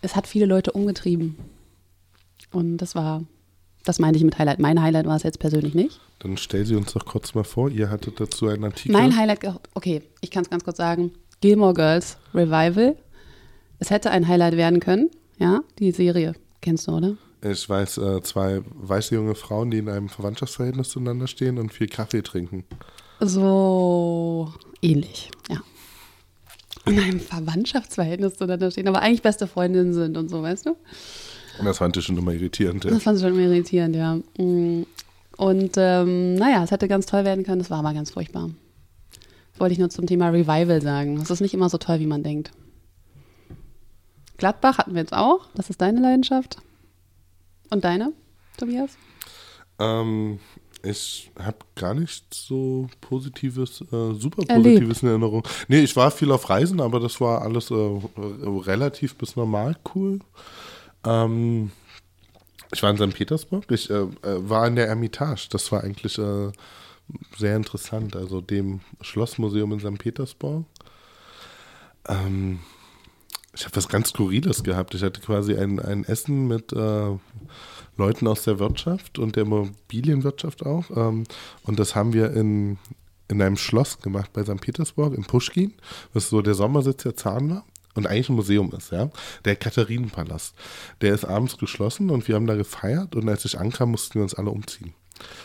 Es 0.00 0.16
hat 0.16 0.26
viele 0.26 0.46
Leute 0.46 0.72
umgetrieben. 0.72 1.36
Und 2.52 2.78
das 2.78 2.94
war, 2.94 3.22
das 3.84 3.98
meinte 3.98 4.18
ich 4.18 4.24
mit 4.24 4.38
Highlight. 4.38 4.58
Mein 4.58 4.82
Highlight 4.82 5.06
war 5.06 5.16
es 5.16 5.22
jetzt 5.22 5.38
persönlich 5.38 5.74
nicht. 5.74 6.00
Dann 6.18 6.36
stell 6.36 6.64
sie 6.64 6.74
uns 6.74 6.92
doch 6.92 7.04
kurz 7.04 7.34
mal 7.34 7.44
vor. 7.44 7.70
Ihr 7.70 7.90
hattet 7.90 8.18
dazu 8.18 8.48
einen 8.48 8.64
Artikel. 8.64 8.92
Mein 8.92 9.16
Highlight, 9.16 9.40
okay, 9.74 10.02
ich 10.20 10.30
kann 10.30 10.42
es 10.42 10.50
ganz 10.50 10.64
kurz 10.64 10.78
sagen. 10.78 11.12
Gilmore 11.40 11.74
Girls 11.74 12.16
Revival. 12.34 12.96
Es 13.78 13.90
hätte 13.90 14.10
ein 14.10 14.26
Highlight 14.26 14.56
werden 14.56 14.80
können, 14.80 15.10
ja, 15.38 15.60
die 15.78 15.90
Serie. 15.90 16.34
Kennst 16.62 16.88
du, 16.88 16.92
oder? 16.92 17.16
Ich 17.42 17.68
weiß, 17.68 17.98
äh, 17.98 18.22
zwei 18.22 18.62
weiße 18.74 19.14
junge 19.14 19.34
Frauen, 19.34 19.70
die 19.70 19.78
in 19.78 19.90
einem 19.90 20.08
Verwandtschaftsverhältnis 20.08 20.88
zueinander 20.88 21.26
stehen 21.26 21.58
und 21.58 21.74
viel 21.74 21.88
Kaffee 21.88 22.22
trinken. 22.22 22.64
So 23.20 24.52
ähnlich, 24.80 25.30
ja. 25.50 25.60
In 26.86 26.98
einem 26.98 27.20
Verwandtschaftsverhältnis 27.20 28.36
zueinander 28.36 28.70
stehen, 28.70 28.88
aber 28.88 29.02
eigentlich 29.02 29.22
beste 29.22 29.46
Freundinnen 29.46 29.92
sind 29.92 30.16
und 30.16 30.30
so, 30.30 30.42
weißt 30.42 30.66
du? 30.66 30.76
Und 31.58 31.66
das 31.66 31.78
fand 31.78 31.96
ich 31.96 32.04
schon 32.04 32.16
immer 32.16 32.32
irritierend. 32.32 32.84
Ja. 32.84 32.90
Das 32.90 33.02
fand 33.02 33.16
ich 33.16 33.22
schon 33.22 33.34
immer 33.34 33.42
irritierend, 33.42 33.96
ja. 33.96 34.16
Mm. 34.38 34.86
Und 35.36 35.72
ähm, 35.76 36.34
naja, 36.34 36.62
es 36.62 36.70
hätte 36.70 36.86
ganz 36.86 37.06
toll 37.06 37.24
werden 37.24 37.44
können, 37.44 37.60
es 37.60 37.70
war 37.70 37.78
aber 37.78 37.92
ganz 37.92 38.12
furchtbar. 38.12 38.50
Wollte 39.58 39.72
ich 39.72 39.78
nur 39.78 39.90
zum 39.90 40.06
Thema 40.06 40.28
Revival 40.28 40.80
sagen. 40.80 41.16
Es 41.16 41.30
ist 41.30 41.40
nicht 41.40 41.54
immer 41.54 41.68
so 41.68 41.78
toll, 41.78 42.00
wie 42.00 42.06
man 42.06 42.22
denkt. 42.22 42.52
Gladbach 44.36 44.78
hatten 44.78 44.94
wir 44.94 45.00
jetzt 45.00 45.12
auch. 45.12 45.46
Das 45.54 45.70
ist 45.70 45.80
deine 45.80 46.00
Leidenschaft. 46.00 46.58
Und 47.70 47.84
deine, 47.84 48.12
Tobias? 48.56 48.96
Ähm, 49.78 50.38
ich 50.82 51.30
habe 51.38 51.58
gar 51.76 51.94
nicht 51.94 52.32
so 52.32 52.88
positives, 53.00 53.80
äh, 53.80 54.14
super 54.14 54.44
positives 54.44 54.48
Erlebt. 54.48 55.02
in 55.02 55.08
Erinnerung. 55.08 55.48
Nee, 55.68 55.80
ich 55.80 55.96
war 55.96 56.10
viel 56.10 56.30
auf 56.30 56.48
Reisen, 56.50 56.80
aber 56.80 57.00
das 57.00 57.20
war 57.20 57.42
alles 57.42 57.70
äh, 57.70 58.00
relativ 58.16 59.14
bis 59.16 59.34
normal 59.34 59.76
cool. 59.94 60.20
Ähm, 61.04 61.70
ich 62.72 62.82
war 62.82 62.90
in 62.90 62.96
St. 62.96 63.14
Petersburg. 63.14 63.70
Ich 63.70 63.90
äh, 63.90 63.94
äh, 63.94 64.08
war 64.22 64.66
in 64.66 64.76
der 64.76 64.88
Ermitage. 64.88 65.48
Das 65.50 65.70
war 65.70 65.84
eigentlich 65.84 66.18
äh, 66.18 66.50
sehr 67.36 67.56
interessant. 67.56 68.16
Also 68.16 68.40
dem 68.40 68.80
Schlossmuseum 69.00 69.72
in 69.72 69.80
St. 69.80 69.98
Petersburg. 69.98 70.64
Ähm, 72.08 72.60
ich 73.54 73.64
habe 73.64 73.76
was 73.76 73.88
ganz 73.88 74.08
Skurriles 74.08 74.64
gehabt. 74.64 74.94
Ich 74.94 75.02
hatte 75.02 75.20
quasi 75.20 75.54
ein, 75.54 75.78
ein 75.78 76.04
Essen 76.04 76.48
mit 76.48 76.72
äh, 76.72 77.16
Leuten 77.96 78.26
aus 78.26 78.42
der 78.42 78.58
Wirtschaft 78.58 79.18
und 79.18 79.36
der 79.36 79.44
Immobilienwirtschaft 79.44 80.66
auch. 80.66 80.90
Ähm, 80.96 81.24
und 81.62 81.78
das 81.78 81.94
haben 81.94 82.12
wir 82.12 82.32
in, 82.32 82.78
in 83.28 83.40
einem 83.40 83.56
Schloss 83.56 84.00
gemacht 84.00 84.32
bei 84.32 84.42
St. 84.42 84.60
Petersburg, 84.60 85.14
in 85.14 85.24
Pushkin, 85.24 85.74
was 86.12 86.28
so 86.28 86.42
der 86.42 86.54
Sommersitz 86.54 87.04
der 87.04 87.14
Zahn 87.14 87.50
war 87.50 87.64
und 87.94 88.06
eigentlich 88.06 88.28
ein 88.28 88.36
Museum 88.36 88.72
ist, 88.76 88.92
ja. 88.92 89.10
Der 89.44 89.56
Katharinenpalast. 89.56 90.54
Der 91.00 91.14
ist 91.14 91.24
abends 91.24 91.58
geschlossen 91.58 92.10
und 92.10 92.26
wir 92.28 92.34
haben 92.34 92.46
da 92.46 92.54
gefeiert 92.54 93.14
und 93.14 93.28
als 93.28 93.44
ich 93.44 93.58
ankam, 93.58 93.90
mussten 93.92 94.14
wir 94.14 94.22
uns 94.22 94.34
alle 94.34 94.50
umziehen. 94.50 94.94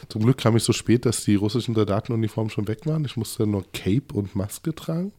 Zum 0.10 0.24
Glück 0.24 0.38
kam 0.40 0.58
ich 0.58 0.64
so 0.64 0.74
spät, 0.74 1.06
dass 1.06 1.24
die 1.24 1.36
russischen 1.36 1.76
Soldatenuniformen 1.76 2.50
schon 2.50 2.68
weg 2.68 2.86
waren. 2.86 3.06
Ich 3.06 3.18
musste 3.18 3.46
nur 3.46 3.64
Cape 3.72 4.14
und 4.14 4.36
Maske 4.36 4.74
tragen. 4.74 5.14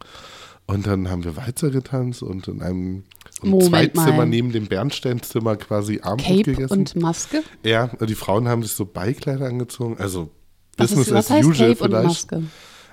Und 0.66 0.86
dann 0.86 1.08
haben 1.10 1.24
wir 1.24 1.36
weiter 1.36 1.70
getanzt 1.70 2.22
und 2.22 2.46
in 2.46 2.62
einem 2.62 3.04
Moment 3.42 3.70
Zweizimmer 3.94 4.16
mal. 4.18 4.26
neben 4.26 4.52
dem 4.52 4.66
Bernsteinzimmer 4.66 5.56
quasi 5.56 6.00
Abendbrot 6.00 6.36
Cape 6.38 6.50
gegessen. 6.52 6.78
und 6.78 6.96
Maske? 6.96 7.42
ja, 7.64 7.88
die 7.88 8.14
Frauen 8.14 8.46
haben 8.48 8.62
sich 8.62 8.72
so 8.72 8.86
Beikleider 8.86 9.46
angezogen. 9.46 9.96
Also 9.98 10.30
Was, 10.76 10.88
Business 10.88 11.08
ist, 11.08 11.14
was 11.14 11.26
as 11.26 11.30
heißt 11.30 11.48
usual 11.48 11.74
Cape 11.74 11.84
und 11.84 11.90
vielleicht. 11.90 12.30
Maske? 12.32 12.42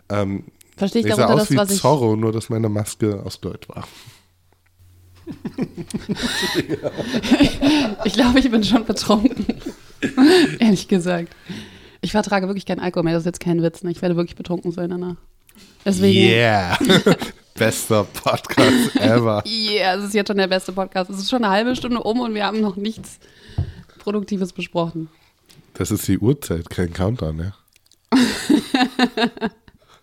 Ähm, 0.09 0.43
Verstehe 0.75 1.01
ich 1.01 1.07
ich 1.07 1.15
sah 1.15 1.21
darunter 1.23 1.41
aus 1.41 1.47
das, 1.47 1.51
wie 1.51 1.57
was 1.57 1.71
ich. 1.71 1.81
Zorro, 1.81 2.15
nur 2.15 2.31
dass 2.31 2.49
meine 2.49 2.69
Maske 2.69 3.21
aus 3.23 3.41
Gold 3.41 3.67
war. 3.69 3.87
Ich 8.05 8.13
glaube, 8.13 8.39
ich 8.39 8.49
bin 8.49 8.63
schon 8.63 8.85
betrunken. 8.85 9.45
Ehrlich 10.59 10.87
gesagt. 10.87 11.35
Ich 12.01 12.11
vertrage 12.11 12.47
wirklich 12.47 12.65
keinen 12.65 12.79
Alkohol 12.79 13.03
mehr. 13.03 13.13
Das 13.13 13.21
ist 13.21 13.25
jetzt 13.25 13.39
kein 13.39 13.61
Witz. 13.61 13.83
Ne? 13.83 13.91
Ich 13.91 14.01
werde 14.01 14.15
wirklich 14.15 14.35
betrunken 14.35 14.71
sein 14.71 14.89
danach. 14.89 15.15
Deswegen. 15.85 16.19
Yeah! 16.19 16.77
Bester 17.55 18.03
Podcast 18.03 18.95
ever. 18.97 19.43
Yeah, 19.45 19.95
es 19.95 20.05
ist 20.05 20.13
jetzt 20.13 20.27
schon 20.27 20.37
der 20.37 20.47
beste 20.47 20.71
Podcast. 20.71 21.09
Es 21.09 21.17
ist 21.17 21.29
schon 21.29 21.43
eine 21.43 21.51
halbe 21.51 21.75
Stunde 21.75 22.01
um 22.03 22.19
und 22.19 22.35
wir 22.35 22.45
haben 22.45 22.61
noch 22.61 22.75
nichts 22.75 23.19
Produktives 23.99 24.53
besprochen. 24.53 25.09
Das 25.73 25.91
ist 25.91 26.07
die 26.07 26.19
Uhrzeit, 26.19 26.69
kein 26.69 26.93
Countdown, 26.93 27.39
ja. 27.39 27.53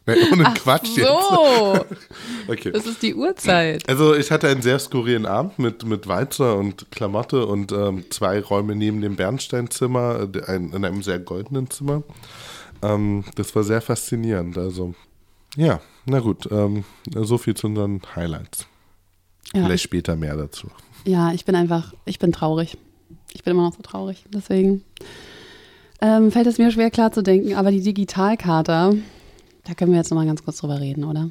Nee, 0.06 0.14
ohne 0.32 0.44
Quatsch 0.54 0.96
jetzt. 0.96 1.06
So, 1.08 1.74
Okay. 2.48 2.72
das 2.72 2.86
ist 2.86 3.02
die 3.02 3.14
Uhrzeit. 3.14 3.88
Also 3.88 4.14
ich 4.14 4.30
hatte 4.30 4.48
einen 4.48 4.62
sehr 4.62 4.78
skurrilen 4.78 5.26
Abend 5.26 5.58
mit, 5.58 5.84
mit 5.84 6.06
Walzer 6.06 6.56
und 6.56 6.90
Klamotte 6.90 7.46
und 7.46 7.72
ähm, 7.72 8.04
zwei 8.10 8.40
Räume 8.40 8.74
neben 8.76 9.00
dem 9.00 9.16
Bernsteinzimmer, 9.16 10.28
äh, 10.34 10.42
ein, 10.50 10.72
in 10.72 10.84
einem 10.84 11.02
sehr 11.02 11.18
goldenen 11.18 11.70
Zimmer. 11.70 12.02
Ähm, 12.82 13.24
das 13.36 13.54
war 13.56 13.62
sehr 13.64 13.80
faszinierend. 13.80 14.58
Also 14.58 14.94
ja, 15.56 15.80
na 16.06 16.20
gut, 16.20 16.48
ähm, 16.50 16.84
so 17.14 17.38
viel 17.38 17.54
zu 17.54 17.68
unseren 17.68 18.02
Highlights. 18.14 18.66
Ja, 19.54 19.62
Vielleicht 19.62 19.76
ich, 19.76 19.82
später 19.82 20.16
mehr 20.16 20.36
dazu. 20.36 20.68
ja, 21.04 21.32
ich 21.32 21.44
bin 21.44 21.54
einfach, 21.54 21.94
ich 22.04 22.18
bin 22.18 22.32
traurig. 22.32 22.76
Ich 23.32 23.42
bin 23.44 23.52
immer 23.52 23.62
noch 23.62 23.74
so 23.74 23.82
traurig. 23.82 24.24
Deswegen 24.32 24.82
ähm, 26.00 26.30
fällt 26.32 26.46
es 26.46 26.58
mir 26.58 26.70
schwer 26.70 26.90
klar 26.90 27.12
zu 27.12 27.22
denken. 27.22 27.54
Aber 27.54 27.70
die 27.70 27.80
Digitalkarte, 27.82 28.96
da 29.64 29.74
können 29.74 29.92
wir 29.92 29.98
jetzt 29.98 30.10
nochmal 30.10 30.26
ganz 30.26 30.44
kurz 30.44 30.58
drüber 30.58 30.80
reden, 30.80 31.04
oder? 31.04 31.30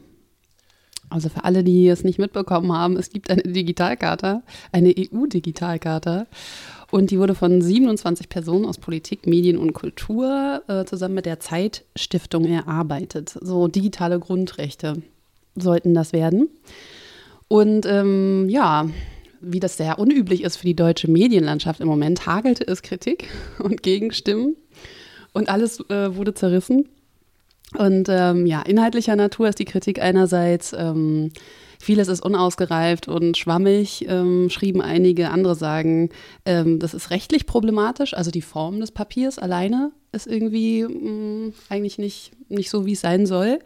Also 1.09 1.29
für 1.29 1.43
alle, 1.43 1.63
die 1.63 1.87
es 1.87 2.03
nicht 2.03 2.17
mitbekommen 2.17 2.71
haben, 2.71 2.97
es 2.97 3.09
gibt 3.09 3.29
eine 3.29 3.43
Digitalkarte, 3.43 4.41
eine 4.71 4.93
EU-Digitalkarte. 4.97 6.27
Und 6.89 7.11
die 7.11 7.19
wurde 7.19 7.35
von 7.35 7.61
27 7.61 8.29
Personen 8.29 8.65
aus 8.65 8.77
Politik, 8.77 9.27
Medien 9.27 9.57
und 9.57 9.73
Kultur 9.73 10.63
äh, 10.67 10.85
zusammen 10.85 11.15
mit 11.15 11.25
der 11.25 11.39
Zeitstiftung 11.39 12.45
erarbeitet. 12.45 13.37
So 13.41 13.67
digitale 13.67 14.19
Grundrechte 14.19 15.03
sollten 15.55 15.93
das 15.93 16.13
werden. 16.13 16.49
Und 17.47 17.85
ähm, 17.85 18.49
ja, 18.49 18.89
wie 19.41 19.59
das 19.59 19.77
sehr 19.77 19.99
unüblich 19.99 20.43
ist 20.43 20.57
für 20.57 20.65
die 20.65 20.75
deutsche 20.75 21.11
Medienlandschaft 21.11 21.79
im 21.79 21.87
Moment, 21.87 22.25
hagelte 22.25 22.65
es 22.67 22.81
Kritik 22.81 23.27
und 23.59 23.83
Gegenstimmen. 23.83 24.55
Und 25.33 25.49
alles 25.49 25.79
äh, 25.89 26.15
wurde 26.15 26.33
zerrissen. 26.33 26.89
Und 27.77 28.07
ähm, 28.09 28.45
ja, 28.45 28.61
inhaltlicher 28.61 29.15
Natur 29.15 29.49
ist 29.49 29.59
die 29.59 29.65
Kritik 29.65 30.01
einerseits, 30.01 30.73
ähm, 30.77 31.31
vieles 31.79 32.07
ist 32.07 32.23
unausgereift 32.23 33.07
und 33.07 33.37
schwammig, 33.37 34.05
ähm, 34.07 34.49
schrieben 34.49 34.81
einige. 34.81 35.29
Andere 35.29 35.55
sagen, 35.55 36.09
ähm, 36.45 36.79
das 36.79 36.93
ist 36.93 37.09
rechtlich 37.09 37.45
problematisch. 37.45 38.13
Also 38.13 38.31
die 38.31 38.41
Form 38.41 38.79
des 38.79 38.91
Papiers 38.91 39.39
alleine 39.39 39.91
ist 40.11 40.27
irgendwie 40.27 40.83
mh, 40.83 41.53
eigentlich 41.69 41.97
nicht, 41.97 42.31
nicht 42.49 42.69
so, 42.69 42.85
wie 42.85 42.93
es 42.93 43.01
sein 43.01 43.25
soll. 43.25 43.59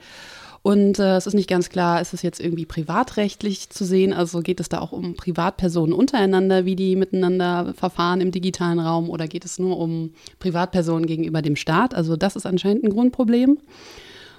Und 0.67 0.99
äh, 0.99 1.15
es 1.15 1.25
ist 1.25 1.33
nicht 1.33 1.47
ganz 1.47 1.69
klar, 1.69 2.01
ist 2.01 2.13
es 2.13 2.23
jetzt 2.23 2.41
irgendwie 2.41 2.65
privatrechtlich 2.65 3.69
zu 3.69 3.85
sehen? 3.85 4.11
Also 4.11 4.41
geht 4.41 4.59
es 4.59 4.67
da 4.67 4.81
auch 4.81 4.91
um 4.91 5.15
Privatpersonen 5.15 5.93
untereinander, 5.93 6.65
wie 6.65 6.75
die 6.75 6.97
miteinander 6.97 7.73
verfahren 7.73 8.19
im 8.19 8.31
digitalen 8.31 8.81
Raum? 8.81 9.09
Oder 9.09 9.29
geht 9.29 9.45
es 9.45 9.59
nur 9.59 9.79
um 9.79 10.11
Privatpersonen 10.39 11.05
gegenüber 11.05 11.41
dem 11.41 11.55
Staat? 11.55 11.95
Also 11.95 12.17
das 12.17 12.35
ist 12.35 12.45
anscheinend 12.45 12.83
ein 12.83 12.89
Grundproblem. 12.89 13.59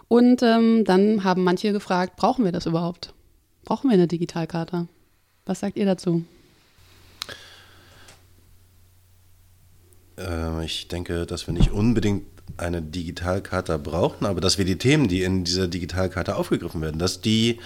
Und 0.08 0.42
ähm, 0.42 0.84
dann 0.84 1.24
haben 1.24 1.44
manche 1.44 1.72
gefragt, 1.72 2.16
brauchen 2.16 2.44
wir 2.44 2.52
das 2.52 2.66
überhaupt? 2.66 3.14
Brauchen 3.64 3.88
wir 3.88 3.94
eine 3.94 4.06
Digitalkarte? 4.06 4.86
Was 5.46 5.60
sagt 5.60 5.78
ihr 5.78 5.86
dazu? 5.86 6.24
Äh, 10.18 10.62
ich 10.62 10.88
denke, 10.88 11.24
dass 11.24 11.46
wir 11.46 11.54
nicht 11.54 11.70
unbedingt 11.70 12.26
eine 12.58 12.82
Digitalkarte 12.82 13.78
brauchen, 13.78 14.26
aber 14.26 14.40
dass 14.40 14.58
wir 14.58 14.64
die 14.64 14.76
Themen, 14.76 15.08
die 15.08 15.22
in 15.22 15.44
dieser 15.44 15.68
Digitalkarte 15.68 16.36
aufgegriffen 16.36 16.80
werden, 16.80 16.98
dass 16.98 17.20
die 17.20 17.58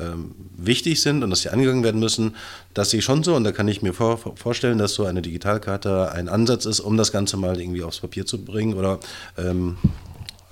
ähm, 0.00 0.34
wichtig 0.56 1.00
sind 1.02 1.22
und 1.22 1.30
dass 1.30 1.42
sie 1.42 1.50
angegangen 1.50 1.82
werden 1.82 2.00
müssen, 2.00 2.36
das 2.72 2.90
sehe 2.90 2.98
ich 2.98 3.04
schon 3.04 3.22
so. 3.22 3.34
Und 3.34 3.44
da 3.44 3.52
kann 3.52 3.68
ich 3.68 3.82
mir 3.82 3.92
vor, 3.92 4.18
vorstellen, 4.18 4.78
dass 4.78 4.94
so 4.94 5.04
eine 5.04 5.22
Digitalkarte 5.22 6.12
ein 6.12 6.28
Ansatz 6.28 6.66
ist, 6.66 6.80
um 6.80 6.96
das 6.96 7.12
Ganze 7.12 7.36
mal 7.36 7.60
irgendwie 7.60 7.82
aufs 7.82 8.00
Papier 8.00 8.26
zu 8.26 8.44
bringen 8.44 8.74
oder 8.74 9.00
ähm, 9.36 9.76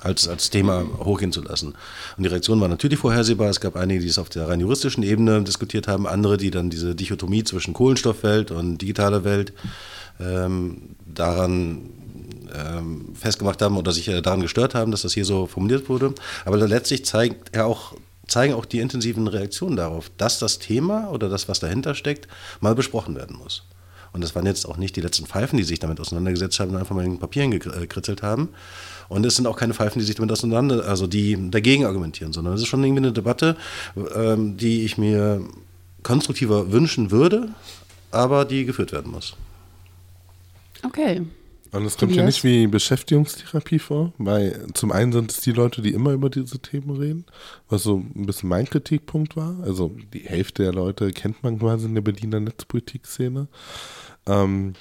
als, 0.01 0.29
als 0.29 0.51
Thema 0.51 0.85
hochgehen 0.99 1.33
zu 1.33 1.43
lassen. 1.43 1.75
Und 2.17 2.23
die 2.25 2.29
Reaktion 2.29 2.61
war 2.61 2.69
natürlich 2.69 2.99
vorhersehbar. 2.99 3.49
Es 3.49 3.61
gab 3.61 3.77
einige, 3.77 4.01
die 4.01 4.09
es 4.09 4.19
auf 4.19 4.29
der 4.29 4.49
rein 4.49 4.61
juristischen 4.61 5.03
Ebene 5.03 5.43
diskutiert 5.43 5.89
haben, 5.89 6.07
andere, 6.07 6.37
die 6.37 6.51
dann 6.51 6.71
diese 6.71 6.95
Dichotomie 6.95 7.45
zwischen 7.45 7.75
Kohlenstoffwelt 7.75 8.51
und 8.51 8.79
digitaler 8.79 9.25
Welt 9.25 9.53
ähm, 10.21 10.97
daran 11.07 11.89
ähm, 12.55 13.15
festgemacht 13.15 13.61
haben 13.63 13.77
oder 13.77 13.93
sich 13.93 14.09
äh, 14.09 14.23
daran 14.23 14.41
gestört 14.41 14.75
haben, 14.75 14.91
dass 14.91 15.03
das 15.03 15.15
hier 15.15 15.25
so 15.25 15.47
formuliert 15.47 15.89
wurde. 15.89 16.15
Aber 16.45 16.57
letztlich 16.57 17.05
zeigt 17.05 17.55
er 17.55 17.67
auch, 17.67 17.95
zeigen 18.27 18.55
auch 18.55 18.65
die 18.65 18.81
intensiven 18.81 19.29
Reaktionen 19.29 19.77
darauf, 19.77 20.11
dass 20.17 20.39
das 20.39 20.59
Thema 20.59 21.11
oder 21.11 21.29
das, 21.29 21.49
was 21.49 21.61
dahinter 21.61 21.95
steckt, 21.95 22.29
mal 22.61 22.75
besprochen 22.75 23.15
werden 23.15 23.37
muss. 23.37 23.65
Und 24.13 24.23
das 24.23 24.35
waren 24.35 24.45
jetzt 24.45 24.67
auch 24.69 24.77
nicht 24.77 24.95
die 24.97 25.01
letzten 25.01 25.27
Pfeifen, 25.27 25.57
die 25.57 25.63
sich 25.63 25.79
damit 25.79 25.99
auseinandergesetzt 25.99 26.61
haben 26.61 26.71
und 26.71 26.77
einfach 26.77 26.95
mal 26.95 27.05
in 27.05 27.13
den 27.13 27.19
Papieren 27.19 27.51
gekritzelt 27.51 28.23
haben. 28.23 28.51
Und 29.09 29.25
es 29.25 29.37
sind 29.37 29.47
auch 29.47 29.57
keine 29.57 29.75
Pfeifen, 29.75 29.99
die 29.99 30.05
sich 30.05 30.17
damit 30.17 30.31
auseinander, 30.31 30.87
also 30.87 31.07
die 31.07 31.51
dagegen 31.51 31.87
argumentieren, 31.87 32.33
sondern 32.33 32.55
es 32.55 32.61
ist 32.61 32.69
schon 32.69 32.85
irgendwie 32.85 33.05
eine 33.05 33.13
Debatte, 33.13 33.57
ähm, 34.15 34.57
die 34.57 34.85
ich 34.85 34.99
mir 34.99 35.43
konstruktiver 36.03 36.73
wünschen 36.73 37.11
würde, 37.11 37.49
aber 38.11 38.45
die 38.45 38.65
geführt 38.65 38.93
werden 38.93 39.11
muss. 39.11 39.35
Okay. 40.85 41.23
Und 41.73 41.87
es 41.87 41.97
kommt 41.97 42.15
ja 42.15 42.25
nicht 42.25 42.45
wie 42.45 42.67
Beschäftigungstherapie 42.67 43.79
vor, 43.79 44.13
weil 44.19 44.67
zum 44.75 44.93
einen 44.93 45.11
sind 45.13 45.31
es 45.31 45.41
die 45.41 45.53
Leute, 45.53 45.81
die 45.81 45.95
immer 45.95 46.13
über 46.13 46.29
diese 46.29 46.59
Themen 46.59 46.91
reden, 46.91 47.25
was 47.69 47.83
so 47.83 47.97
ein 47.97 48.27
bisschen 48.27 48.51
mein 48.51 48.67
Kritikpunkt 48.67 49.37
war. 49.37 49.59
Also 49.63 49.91
die 50.13 50.21
Hälfte 50.21 50.65
der 50.65 50.75
Leute 50.75 51.11
kennt 51.13 51.43
man 51.43 51.59
quasi 51.59 51.87
in 51.87 51.95
der 51.95 52.03
Berliner 52.03 52.41
Netzpolitik-Szene. 52.41 53.49
Ähm, 54.27 54.75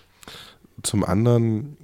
zum 0.83 1.05
anderen 1.05 1.77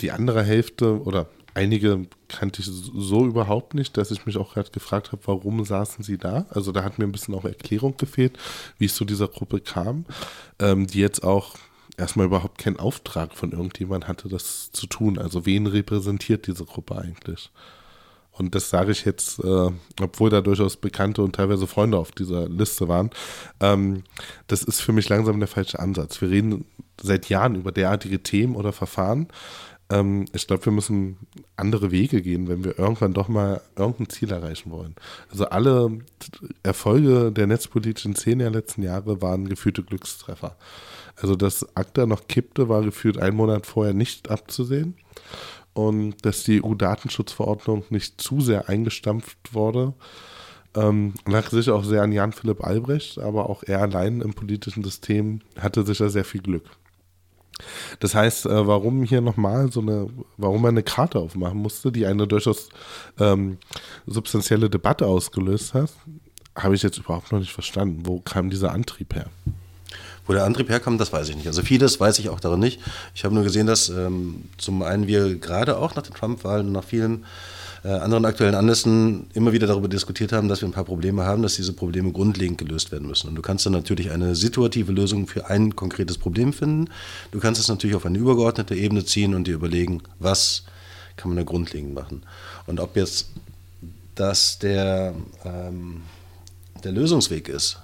die 0.00 0.12
andere 0.12 0.44
Hälfte 0.44 1.02
oder 1.02 1.26
einige 1.54 2.06
kannte 2.28 2.60
ich 2.60 2.68
so 2.68 3.26
überhaupt 3.26 3.74
nicht, 3.74 3.96
dass 3.96 4.12
ich 4.12 4.26
mich 4.26 4.36
auch 4.36 4.54
gerade 4.54 4.70
gefragt 4.70 5.10
habe, 5.10 5.22
warum 5.26 5.64
saßen 5.64 6.04
sie 6.04 6.18
da? 6.18 6.46
Also 6.50 6.72
da 6.72 6.84
hat 6.84 6.98
mir 6.98 7.04
ein 7.04 7.12
bisschen 7.12 7.34
auch 7.34 7.44
Erklärung 7.44 7.96
gefehlt, 7.96 8.38
wie 8.78 8.86
es 8.86 8.94
zu 8.94 9.04
dieser 9.04 9.28
Gruppe 9.28 9.60
kam, 9.60 10.04
ähm, 10.60 10.86
die 10.86 11.00
jetzt 11.00 11.24
auch 11.24 11.56
erstmal 12.00 12.26
überhaupt 12.26 12.58
keinen 12.58 12.78
Auftrag 12.78 13.36
von 13.36 13.52
irgendjemand 13.52 14.08
hatte, 14.08 14.28
das 14.28 14.72
zu 14.72 14.86
tun. 14.86 15.18
Also 15.18 15.46
wen 15.46 15.66
repräsentiert 15.66 16.46
diese 16.46 16.64
Gruppe 16.64 16.96
eigentlich? 16.96 17.50
Und 18.32 18.54
das 18.54 18.70
sage 18.70 18.92
ich 18.92 19.04
jetzt, 19.04 19.38
äh, 19.44 19.70
obwohl 20.00 20.30
da 20.30 20.40
durchaus 20.40 20.76
Bekannte 20.76 21.22
und 21.22 21.36
teilweise 21.36 21.66
Freunde 21.66 21.98
auf 21.98 22.10
dieser 22.10 22.48
Liste 22.48 22.88
waren. 22.88 23.10
Ähm, 23.60 24.04
das 24.46 24.62
ist 24.62 24.80
für 24.80 24.92
mich 24.92 25.08
langsam 25.08 25.38
der 25.40 25.48
falsche 25.48 25.78
Ansatz. 25.78 26.20
Wir 26.20 26.30
reden 26.30 26.64
seit 27.00 27.28
Jahren 27.28 27.54
über 27.54 27.72
derartige 27.72 28.22
Themen 28.22 28.56
oder 28.56 28.72
Verfahren 28.72 29.28
ähm, 29.90 30.26
ich 30.32 30.46
glaube, 30.46 30.64
wir 30.64 30.72
müssen 30.72 31.16
andere 31.56 31.90
Wege 31.90 32.22
gehen, 32.22 32.48
wenn 32.48 32.64
wir 32.64 32.78
irgendwann 32.78 33.12
doch 33.12 33.28
mal 33.28 33.60
irgendein 33.76 34.08
Ziel 34.08 34.30
erreichen 34.30 34.70
wollen. 34.70 34.94
Also 35.30 35.46
alle 35.46 35.98
Erfolge 36.62 37.32
der 37.32 37.46
netzpolitischen 37.46 38.14
Szene 38.14 38.44
der 38.44 38.52
letzten 38.52 38.82
Jahre 38.82 39.20
waren 39.20 39.48
gefühlte 39.48 39.82
Glückstreffer. 39.82 40.56
Also 41.20 41.36
dass 41.36 41.76
ACTA 41.76 42.06
noch 42.06 42.28
kippte, 42.28 42.68
war 42.68 42.82
gefühlt 42.82 43.18
einen 43.18 43.36
Monat 43.36 43.66
vorher 43.66 43.94
nicht 43.94 44.30
abzusehen. 44.30 44.96
Und 45.72 46.24
dass 46.24 46.42
die 46.44 46.62
EU-Datenschutzverordnung 46.62 47.84
nicht 47.90 48.20
zu 48.20 48.40
sehr 48.40 48.68
eingestampft 48.68 49.38
wurde, 49.52 49.94
ähm, 50.74 51.14
lag 51.26 51.48
sicher 51.50 51.74
auch 51.74 51.84
sehr 51.84 52.02
an 52.02 52.12
Jan 52.12 52.32
Philipp 52.32 52.64
Albrecht, 52.64 53.18
aber 53.18 53.48
auch 53.48 53.62
er 53.64 53.80
allein 53.82 54.20
im 54.20 54.34
politischen 54.34 54.84
System 54.84 55.40
hatte 55.58 55.84
sicher 55.84 56.10
sehr 56.10 56.24
viel 56.24 56.42
Glück. 56.42 56.64
Das 57.98 58.14
heißt, 58.14 58.46
äh, 58.46 58.66
warum 58.66 59.02
hier 59.02 59.20
nochmal 59.20 59.70
so 59.70 59.80
eine, 59.80 60.08
warum 60.36 60.62
man 60.62 60.70
eine 60.70 60.82
Karte 60.82 61.18
aufmachen 61.18 61.58
musste, 61.58 61.92
die 61.92 62.06
eine 62.06 62.26
durchaus 62.26 62.68
ähm, 63.18 63.58
substanzielle 64.06 64.70
Debatte 64.70 65.06
ausgelöst 65.06 65.74
hat, 65.74 65.92
habe 66.56 66.74
ich 66.74 66.82
jetzt 66.82 66.98
überhaupt 66.98 67.32
noch 67.32 67.40
nicht 67.40 67.52
verstanden. 67.52 68.06
Wo 68.06 68.20
kam 68.20 68.50
dieser 68.50 68.72
Antrieb 68.72 69.14
her? 69.14 69.26
Wo 70.26 70.32
der 70.32 70.44
Antrieb 70.44 70.68
herkam, 70.68 70.98
das 70.98 71.12
weiß 71.12 71.28
ich 71.28 71.36
nicht. 71.36 71.46
Also 71.46 71.62
vieles 71.62 71.98
weiß 71.98 72.18
ich 72.18 72.28
auch 72.28 72.40
darin 72.40 72.60
nicht. 72.60 72.80
Ich 73.14 73.24
habe 73.24 73.34
nur 73.34 73.44
gesehen, 73.44 73.66
dass 73.66 73.88
ähm, 73.88 74.44
zum 74.58 74.82
einen 74.82 75.06
wir 75.06 75.36
gerade 75.36 75.78
auch 75.78 75.94
nach 75.94 76.02
den 76.02 76.14
Trump-Wahlen, 76.14 76.70
nach 76.72 76.84
vielen 76.84 77.24
äh, 77.82 77.88
anderen 77.88 78.24
aktuellen 78.24 78.54
Anlässen 78.54 79.28
immer 79.32 79.52
wieder 79.52 79.66
darüber 79.66 79.88
diskutiert 79.88 80.32
haben, 80.32 80.48
dass 80.48 80.60
wir 80.60 80.68
ein 80.68 80.72
paar 80.72 80.84
Probleme 80.84 81.24
haben, 81.24 81.42
dass 81.42 81.56
diese 81.56 81.72
Probleme 81.72 82.12
grundlegend 82.12 82.58
gelöst 82.58 82.92
werden 82.92 83.08
müssen. 83.08 83.28
Und 83.28 83.36
du 83.36 83.42
kannst 83.42 83.64
dann 83.64 83.72
natürlich 83.72 84.10
eine 84.10 84.34
situative 84.34 84.92
Lösung 84.92 85.26
für 85.26 85.48
ein 85.48 85.74
konkretes 85.76 86.18
Problem 86.18 86.52
finden. 86.52 86.90
Du 87.30 87.40
kannst 87.40 87.60
es 87.60 87.68
natürlich 87.68 87.96
auf 87.96 88.04
eine 88.04 88.18
übergeordnete 88.18 88.74
Ebene 88.74 89.04
ziehen 89.04 89.34
und 89.34 89.46
dir 89.46 89.54
überlegen, 89.54 90.02
was 90.18 90.64
kann 91.16 91.30
man 91.30 91.36
da 91.38 91.42
grundlegend 91.42 91.94
machen. 91.94 92.22
Und 92.66 92.80
ob 92.80 92.96
jetzt 92.96 93.28
das 94.14 94.58
der, 94.58 95.14
ähm, 95.44 96.02
der 96.84 96.92
Lösungsweg 96.92 97.48
ist, 97.48 97.78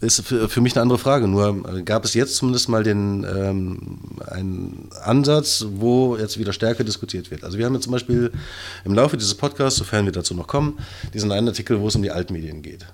ist 0.00 0.20
für, 0.26 0.48
für, 0.48 0.60
mich 0.60 0.74
eine 0.74 0.82
andere 0.82 0.98
Frage. 0.98 1.26
Nur 1.26 1.64
äh, 1.74 1.82
gab 1.82 2.04
es 2.04 2.14
jetzt 2.14 2.36
zumindest 2.36 2.68
mal 2.68 2.82
den 2.82 3.24
ähm, 3.24 3.98
einen 4.26 4.90
Ansatz, 5.02 5.64
wo 5.70 6.16
jetzt 6.16 6.38
wieder 6.38 6.52
stärker 6.52 6.84
diskutiert 6.84 7.30
wird. 7.30 7.44
Also 7.44 7.56
wir 7.56 7.64
haben 7.64 7.74
jetzt 7.74 7.84
zum 7.84 7.92
Beispiel 7.92 8.30
im 8.84 8.94
Laufe 8.94 9.16
dieses 9.16 9.34
Podcasts, 9.34 9.78
sofern 9.78 10.04
wir 10.04 10.12
dazu 10.12 10.34
noch 10.34 10.46
kommen, 10.46 10.78
diesen 11.14 11.32
einen 11.32 11.48
Artikel, 11.48 11.80
wo 11.80 11.88
es 11.88 11.96
um 11.96 12.02
die 12.02 12.10
Altmedien 12.10 12.60
geht. 12.62 12.86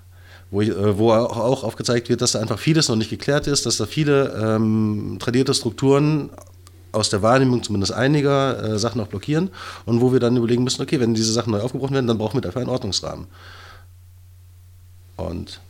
Wo, 0.50 0.60
ich, 0.60 0.68
äh, 0.68 0.74
auch 0.74 1.64
aufgezeigt 1.64 2.08
wird, 2.08 2.20
dass 2.20 2.32
da 2.32 2.40
einfach 2.40 2.58
vieles 2.58 2.88
noch 2.88 2.96
nicht 2.96 3.10
geklärt 3.10 3.46
ist, 3.46 3.66
dass 3.66 3.78
da 3.78 3.86
viele 3.86 4.32
ähm, 4.40 5.16
tradierte 5.18 5.54
Strukturen 5.54 6.30
aus 6.92 7.08
der 7.08 7.22
Wahrnehmung 7.22 7.62
zumindest 7.62 7.92
einiger 7.92 8.62
äh, 8.62 8.78
Sachen 8.78 9.00
auch 9.00 9.08
blockieren 9.08 9.50
und 9.86 10.00
wo 10.00 10.12
wir 10.12 10.20
dann 10.20 10.36
überlegen 10.36 10.62
müssen, 10.62 10.82
okay, 10.82 11.00
wenn 11.00 11.14
diese 11.14 11.32
Sachen 11.32 11.50
neu 11.50 11.60
aufgebrochen 11.60 11.94
werden, 11.94 12.06
dann 12.06 12.18
brauchen 12.18 12.34
wir 12.34 12.42
dafür 12.42 12.60
einen 12.60 12.70
Ordnungsrahmen. 12.70 13.26
Und 15.16 15.60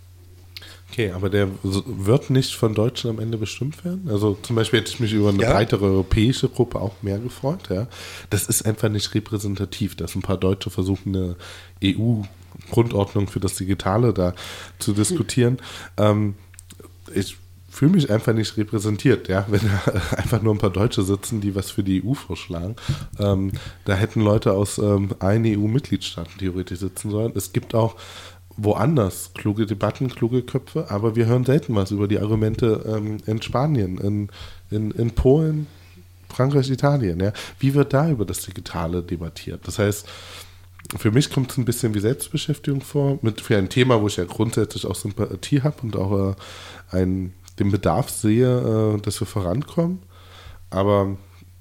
Okay, 0.92 1.10
aber 1.12 1.30
der 1.30 1.48
wird 1.62 2.28
nicht 2.28 2.54
von 2.54 2.74
Deutschen 2.74 3.08
am 3.08 3.18
Ende 3.18 3.38
bestimmt 3.38 3.82
werden? 3.82 4.10
Also 4.10 4.36
zum 4.42 4.56
Beispiel 4.56 4.80
hätte 4.80 4.92
ich 4.92 5.00
mich 5.00 5.14
über 5.14 5.30
eine 5.30 5.42
Ja. 5.42 5.52
breitere 5.52 5.86
europäische 5.86 6.50
Gruppe 6.50 6.80
auch 6.82 6.92
mehr 7.00 7.18
gefreut. 7.18 7.70
Ja. 7.70 7.86
Das 8.28 8.44
ist 8.46 8.66
einfach 8.66 8.90
nicht 8.90 9.14
repräsentativ, 9.14 9.96
dass 9.96 10.14
ein 10.14 10.20
paar 10.20 10.36
Deutsche 10.36 10.68
versuchen, 10.68 11.16
eine 11.16 11.36
EU-Grundordnung 11.82 13.26
für 13.26 13.40
das 13.40 13.54
Digitale 13.54 14.12
da 14.12 14.34
zu 14.78 14.92
diskutieren. 14.92 15.56
Ähm, 15.96 16.34
ich 17.14 17.38
fühle 17.70 17.92
mich 17.92 18.10
einfach 18.10 18.34
nicht 18.34 18.58
repräsentiert, 18.58 19.28
ja, 19.28 19.46
wenn 19.48 19.60
da 19.62 19.92
einfach 20.18 20.42
nur 20.42 20.54
ein 20.54 20.58
paar 20.58 20.68
Deutsche 20.68 21.02
sitzen, 21.02 21.40
die 21.40 21.54
was 21.54 21.70
für 21.70 21.82
die 21.82 22.04
EU 22.04 22.12
vorschlagen. 22.12 22.76
Ähm, 23.18 23.52
da 23.86 23.94
hätten 23.94 24.20
Leute 24.20 24.52
aus 24.52 24.76
ähm, 24.76 25.14
allen 25.20 25.46
EU-Mitgliedstaaten 25.46 26.36
theoretisch 26.38 26.80
sitzen 26.80 27.10
sollen. 27.10 27.32
Es 27.34 27.54
gibt 27.54 27.74
auch 27.74 27.96
woanders 28.56 29.32
kluge 29.34 29.66
Debatten, 29.66 30.08
kluge 30.08 30.42
Köpfe, 30.42 30.90
aber 30.90 31.16
wir 31.16 31.26
hören 31.26 31.44
selten 31.44 31.74
was 31.74 31.90
über 31.90 32.08
die 32.08 32.18
Argumente 32.18 32.84
ähm, 32.86 33.18
in 33.26 33.40
Spanien, 33.40 33.98
in, 33.98 34.28
in, 34.70 34.90
in 34.90 35.10
Polen, 35.12 35.66
Frankreich, 36.28 36.70
Italien. 36.70 37.20
Ja. 37.20 37.32
Wie 37.58 37.74
wird 37.74 37.92
da 37.92 38.08
über 38.08 38.24
das 38.24 38.40
Digitale 38.40 39.02
debattiert? 39.02 39.66
Das 39.66 39.78
heißt, 39.78 40.06
für 40.96 41.10
mich 41.10 41.30
kommt 41.30 41.50
es 41.50 41.58
ein 41.58 41.64
bisschen 41.64 41.94
wie 41.94 42.00
Selbstbeschäftigung 42.00 42.80
vor, 42.80 43.18
mit 43.22 43.40
für 43.40 43.56
ein 43.56 43.68
Thema, 43.68 44.00
wo 44.00 44.06
ich 44.06 44.16
ja 44.16 44.24
grundsätzlich 44.24 44.86
auch 44.86 44.94
Sympathie 44.94 45.62
habe 45.62 45.76
und 45.82 45.96
auch 45.96 46.30
äh, 46.30 46.34
einen, 46.96 47.34
den 47.58 47.70
Bedarf 47.70 48.10
sehe, 48.10 48.96
äh, 48.96 49.00
dass 49.00 49.20
wir 49.20 49.26
vorankommen. 49.26 50.00
Aber 50.70 51.16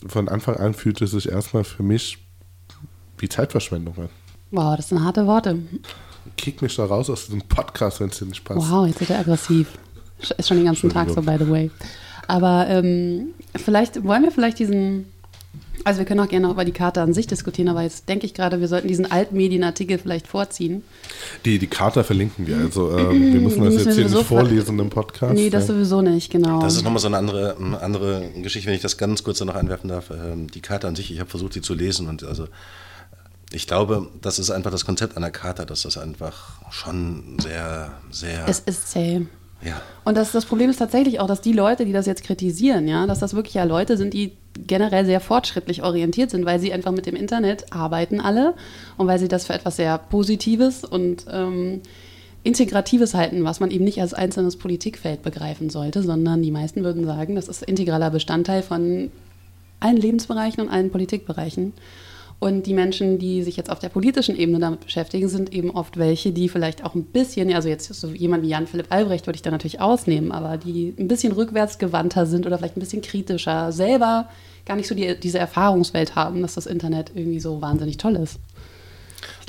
von 0.07 0.29
Anfang 0.29 0.55
an 0.55 0.73
fühlt 0.73 1.01
es 1.01 1.11
sich 1.11 1.29
erstmal 1.29 1.63
für 1.63 1.83
mich 1.83 2.17
wie 3.17 3.29
Zeitverschwendung 3.29 3.97
an. 3.97 4.09
Wow, 4.51 4.75
das 4.75 4.89
sind 4.89 5.03
harte 5.03 5.27
Worte. 5.27 5.59
Kick 6.37 6.61
mich 6.61 6.75
da 6.75 6.85
raus 6.85 7.09
aus 7.09 7.25
diesem 7.25 7.41
Podcast, 7.41 7.99
wenn 7.99 8.09
es 8.09 8.19
dir 8.19 8.25
nicht 8.25 8.43
passt. 8.43 8.69
Wow, 8.69 8.87
jetzt 8.87 8.99
wird 8.99 9.09
er 9.09 9.19
aggressiv. 9.19 9.67
Ist 10.37 10.47
schon 10.47 10.57
den 10.57 10.65
ganzen 10.65 10.89
Tag 10.89 11.09
so, 11.09 11.21
by 11.21 11.35
the 11.39 11.49
way. 11.49 11.71
Aber 12.27 12.67
ähm, 12.69 13.33
vielleicht 13.55 14.03
wollen 14.03 14.23
wir 14.23 14.31
vielleicht 14.31 14.59
diesen, 14.59 15.05
also 15.83 15.99
wir 15.99 16.05
können 16.05 16.19
auch 16.19 16.27
gerne 16.29 16.47
auch 16.47 16.51
über 16.53 16.63
die 16.63 16.71
Karte 16.71 17.01
an 17.01 17.13
sich 17.13 17.25
diskutieren, 17.27 17.67
aber 17.69 17.81
jetzt 17.81 18.07
denke 18.07 18.25
ich 18.25 18.33
gerade, 18.33 18.61
wir 18.61 18.67
sollten 18.67 18.87
diesen 18.87 19.11
Altmedienartikel 19.11 19.97
vielleicht 19.97 20.27
vorziehen. 20.27 20.83
Die, 21.43 21.57
die 21.57 21.67
Charta 21.67 22.03
verlinken 22.03 22.45
wir. 22.45 22.57
Also 22.57 22.97
ähm, 22.97 23.09
wir 23.33 23.41
müssen 23.41 23.59
Die 23.59 23.65
das 23.65 23.73
müssen 23.73 23.87
jetzt 23.87 23.95
hier 23.95 24.09
nicht 24.09 24.27
vorlesen 24.27 24.79
im 24.79 24.89
Podcast. 24.89 25.33
nee, 25.33 25.49
das 25.49 25.67
ja. 25.67 25.73
sowieso 25.73 26.01
nicht, 26.01 26.31
genau. 26.31 26.61
Das 26.61 26.75
ist 26.75 26.83
nochmal 26.83 26.99
so 27.01 27.07
eine 27.07 27.17
andere, 27.17 27.57
eine 27.57 27.81
andere 27.81 28.29
Geschichte, 28.41 28.67
wenn 28.67 28.75
ich 28.75 28.81
das 28.81 28.97
ganz 28.97 29.23
kurz 29.23 29.41
noch 29.41 29.55
einwerfen 29.55 29.89
darf. 29.89 30.11
Ähm, 30.11 30.49
Die 30.51 30.61
Karte 30.61 30.87
an 30.87 30.95
sich, 30.95 31.11
ich 31.11 31.19
habe 31.19 31.29
versucht, 31.29 31.53
sie 31.53 31.61
zu 31.61 31.73
lesen 31.73 32.07
und 32.07 32.23
also 32.23 32.47
ich 33.53 33.67
glaube, 33.67 34.07
das 34.21 34.39
ist 34.39 34.49
einfach 34.49 34.71
das 34.71 34.85
Konzept 34.85 35.17
einer 35.17 35.31
Karte, 35.31 35.65
dass 35.65 35.83
das 35.83 35.97
einfach 35.97 36.61
schon 36.71 37.37
sehr, 37.41 37.91
sehr, 38.09 38.47
es 38.47 38.59
ist 38.59 38.91
zäh. 38.91 39.25
ja, 39.63 39.81
Und 40.05 40.15
das, 40.15 40.31
das 40.31 40.45
Problem 40.45 40.69
ist 40.69 40.77
tatsächlich 40.77 41.19
auch, 41.19 41.27
dass 41.27 41.41
die 41.41 41.53
Leute, 41.53 41.85
die 41.85 41.91
das 41.91 42.05
jetzt 42.05 42.23
kritisieren, 42.23 42.87
ja, 42.87 43.05
dass 43.07 43.19
das 43.19 43.33
wirklich 43.33 43.55
ja 43.55 43.65
Leute 43.65 43.97
sind, 43.97 44.13
die 44.13 44.37
generell 44.67 45.05
sehr 45.05 45.19
fortschrittlich 45.19 45.83
orientiert 45.83 46.29
sind, 46.29 46.45
weil 46.45 46.59
sie 46.59 46.71
einfach 46.71 46.91
mit 46.91 47.05
dem 47.05 47.15
Internet 47.15 47.73
arbeiten 47.73 48.21
alle 48.21 48.53
und 48.97 49.07
weil 49.07 49.19
sie 49.19 49.27
das 49.27 49.45
für 49.45 49.53
etwas 49.53 49.75
sehr 49.75 49.97
Positives 49.97 50.83
und 50.83 51.25
ähm, 51.29 51.81
Integratives 52.43 53.13
halten, 53.13 53.43
was 53.43 53.59
man 53.59 53.69
eben 53.69 53.83
nicht 53.83 54.01
als 54.01 54.13
einzelnes 54.13 54.55
Politikfeld 54.55 55.21
begreifen 55.21 55.69
sollte, 55.69 56.01
sondern 56.01 56.41
die 56.41 56.51
meisten 56.51 56.83
würden 56.83 57.05
sagen, 57.05 57.35
das 57.35 57.47
ist 57.47 57.63
integraler 57.63 58.09
Bestandteil 58.09 58.63
von 58.63 59.11
allen 59.79 59.97
Lebensbereichen 59.97 60.63
und 60.63 60.69
allen 60.69 60.89
Politikbereichen. 60.89 61.73
Und 62.43 62.65
die 62.65 62.73
Menschen, 62.73 63.19
die 63.19 63.43
sich 63.43 63.55
jetzt 63.55 63.69
auf 63.69 63.77
der 63.77 63.89
politischen 63.89 64.35
Ebene 64.35 64.57
damit 64.57 64.79
beschäftigen, 64.79 65.29
sind 65.29 65.53
eben 65.53 65.69
oft 65.69 65.97
welche, 65.97 66.31
die 66.31 66.49
vielleicht 66.49 66.83
auch 66.83 66.95
ein 66.95 67.03
bisschen, 67.03 67.53
also 67.53 67.69
jetzt 67.69 67.93
so 67.93 68.07
jemand 68.07 68.41
wie 68.41 68.47
Jan-Philipp 68.47 68.87
Albrecht 68.89 69.27
würde 69.27 69.35
ich 69.35 69.43
da 69.43 69.51
natürlich 69.51 69.79
ausnehmen, 69.79 70.31
aber 70.31 70.57
die 70.57 70.95
ein 70.97 71.07
bisschen 71.07 71.33
rückwärtsgewandter 71.33 72.25
sind 72.25 72.47
oder 72.47 72.57
vielleicht 72.57 72.77
ein 72.77 72.79
bisschen 72.79 73.03
kritischer, 73.03 73.71
selber 73.71 74.27
gar 74.65 74.75
nicht 74.75 74.87
so 74.87 74.95
die, 74.95 75.19
diese 75.19 75.37
Erfahrungswelt 75.37 76.15
haben, 76.15 76.41
dass 76.41 76.55
das 76.55 76.65
Internet 76.65 77.11
irgendwie 77.13 77.39
so 77.39 77.61
wahnsinnig 77.61 77.97
toll 77.97 78.15
ist. 78.15 78.39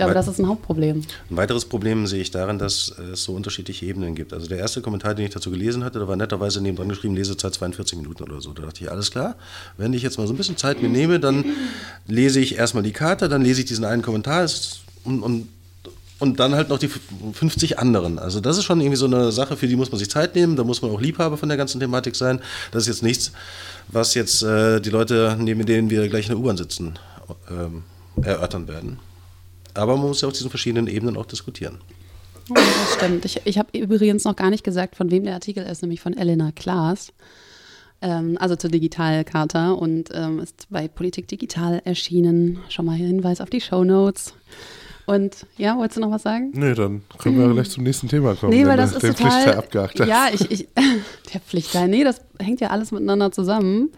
Glaube, 0.04 0.14
das 0.14 0.28
ist 0.28 0.38
ein 0.38 0.48
Hauptproblem. 0.48 1.02
Ein 1.30 1.36
weiteres 1.36 1.64
Problem 1.64 2.06
sehe 2.06 2.20
ich 2.20 2.30
darin, 2.30 2.58
dass 2.58 2.94
es 3.12 3.24
so 3.24 3.32
unterschiedliche 3.32 3.86
Ebenen 3.86 4.14
gibt. 4.14 4.32
Also 4.32 4.48
der 4.48 4.58
erste 4.58 4.82
Kommentar, 4.82 5.14
den 5.14 5.26
ich 5.26 5.32
dazu 5.32 5.50
gelesen 5.50 5.84
hatte, 5.84 5.98
da 5.98 6.08
war 6.08 6.16
netterweise 6.16 6.60
nebendran 6.60 6.88
geschrieben, 6.88 7.14
Lesezeit 7.14 7.54
42 7.54 7.98
Minuten 7.98 8.22
oder 8.22 8.40
so. 8.40 8.52
Da 8.52 8.62
dachte 8.62 8.84
ich, 8.84 8.90
alles 8.90 9.10
klar, 9.10 9.36
wenn 9.76 9.92
ich 9.92 10.02
jetzt 10.02 10.18
mal 10.18 10.26
so 10.26 10.32
ein 10.32 10.36
bisschen 10.36 10.56
Zeit 10.56 10.82
mir 10.82 10.88
nehme, 10.88 11.20
dann 11.20 11.44
lese 12.06 12.40
ich 12.40 12.56
erstmal 12.56 12.82
die 12.82 12.92
Karte, 12.92 13.28
dann 13.28 13.42
lese 13.42 13.60
ich 13.60 13.66
diesen 13.66 13.84
einen 13.84 14.02
Kommentar 14.02 14.48
und, 15.04 15.22
und, 15.22 15.48
und 16.18 16.40
dann 16.40 16.54
halt 16.54 16.68
noch 16.68 16.78
die 16.78 16.88
50 16.88 17.78
anderen. 17.78 18.18
Also 18.18 18.40
das 18.40 18.58
ist 18.58 18.64
schon 18.64 18.80
irgendwie 18.80 18.96
so 18.96 19.06
eine 19.06 19.32
Sache, 19.32 19.56
für 19.56 19.66
die 19.66 19.76
muss 19.76 19.90
man 19.90 19.98
sich 19.98 20.10
Zeit 20.10 20.34
nehmen, 20.34 20.56
da 20.56 20.64
muss 20.64 20.82
man 20.82 20.90
auch 20.90 21.00
Liebhaber 21.00 21.36
von 21.36 21.48
der 21.48 21.58
ganzen 21.58 21.80
Thematik 21.80 22.16
sein. 22.16 22.40
Das 22.70 22.84
ist 22.84 22.88
jetzt 22.88 23.02
nichts, 23.02 23.32
was 23.88 24.14
jetzt 24.14 24.42
äh, 24.42 24.80
die 24.80 24.90
Leute, 24.90 25.36
neben 25.38 25.64
denen 25.66 25.90
wir 25.90 26.08
gleich 26.08 26.26
in 26.26 26.32
der 26.32 26.38
U-Bahn 26.38 26.56
sitzen, 26.56 26.98
ähm, 27.50 27.82
erörtern 28.22 28.68
werden. 28.68 28.98
Aber 29.74 29.96
man 29.96 30.08
muss 30.08 30.20
ja 30.20 30.28
auf 30.28 30.34
diesen 30.34 30.50
verschiedenen 30.50 30.86
Ebenen 30.86 31.16
auch 31.16 31.26
diskutieren. 31.26 31.78
Oh, 32.50 32.54
das 32.54 32.94
stimmt. 32.94 33.24
Ich, 33.24 33.40
ich 33.44 33.58
habe 33.58 33.78
übrigens 33.78 34.24
noch 34.24 34.36
gar 34.36 34.50
nicht 34.50 34.64
gesagt, 34.64 34.96
von 34.96 35.10
wem 35.10 35.24
der 35.24 35.34
Artikel 35.34 35.64
ist, 35.64 35.82
nämlich 35.82 36.00
von 36.00 36.16
Elena 36.16 36.52
Klaas. 36.52 37.12
Ähm, 38.00 38.36
also 38.40 38.56
zur 38.56 38.70
Digitalkarte 38.70 39.74
und 39.74 40.10
ähm, 40.12 40.40
ist 40.40 40.66
bei 40.70 40.88
Politik 40.88 41.28
Digital 41.28 41.80
erschienen. 41.84 42.58
Schon 42.68 42.84
mal 42.84 42.96
Hinweis 42.96 43.40
auf 43.40 43.50
die 43.50 43.60
Show 43.60 43.84
Notes. 43.84 44.34
Und 45.04 45.46
ja, 45.56 45.76
wolltest 45.76 45.96
du 45.96 46.00
noch 46.00 46.12
was 46.12 46.22
sagen? 46.22 46.52
Nee, 46.54 46.74
dann 46.74 47.02
können 47.18 47.36
wir 47.36 47.52
gleich 47.52 47.70
zum 47.70 47.82
nächsten 47.82 48.08
Thema 48.08 48.34
kommen. 48.34 48.52
Nee, 48.52 48.66
weil 48.66 48.76
das 48.76 48.92
ist 48.92 49.02
den 49.02 49.14
total, 49.14 49.30
Pflichtteil 49.30 49.58
abgehakt 49.58 50.00
hast. 50.00 50.08
Ja, 50.08 50.28
ich, 50.32 50.50
ich, 50.50 50.68
der 51.34 51.40
Pflichtteil, 51.40 51.88
nee, 51.88 52.04
das 52.04 52.20
hängt 52.38 52.60
ja 52.60 52.70
alles 52.70 52.92
miteinander 52.92 53.32
zusammen. 53.32 53.90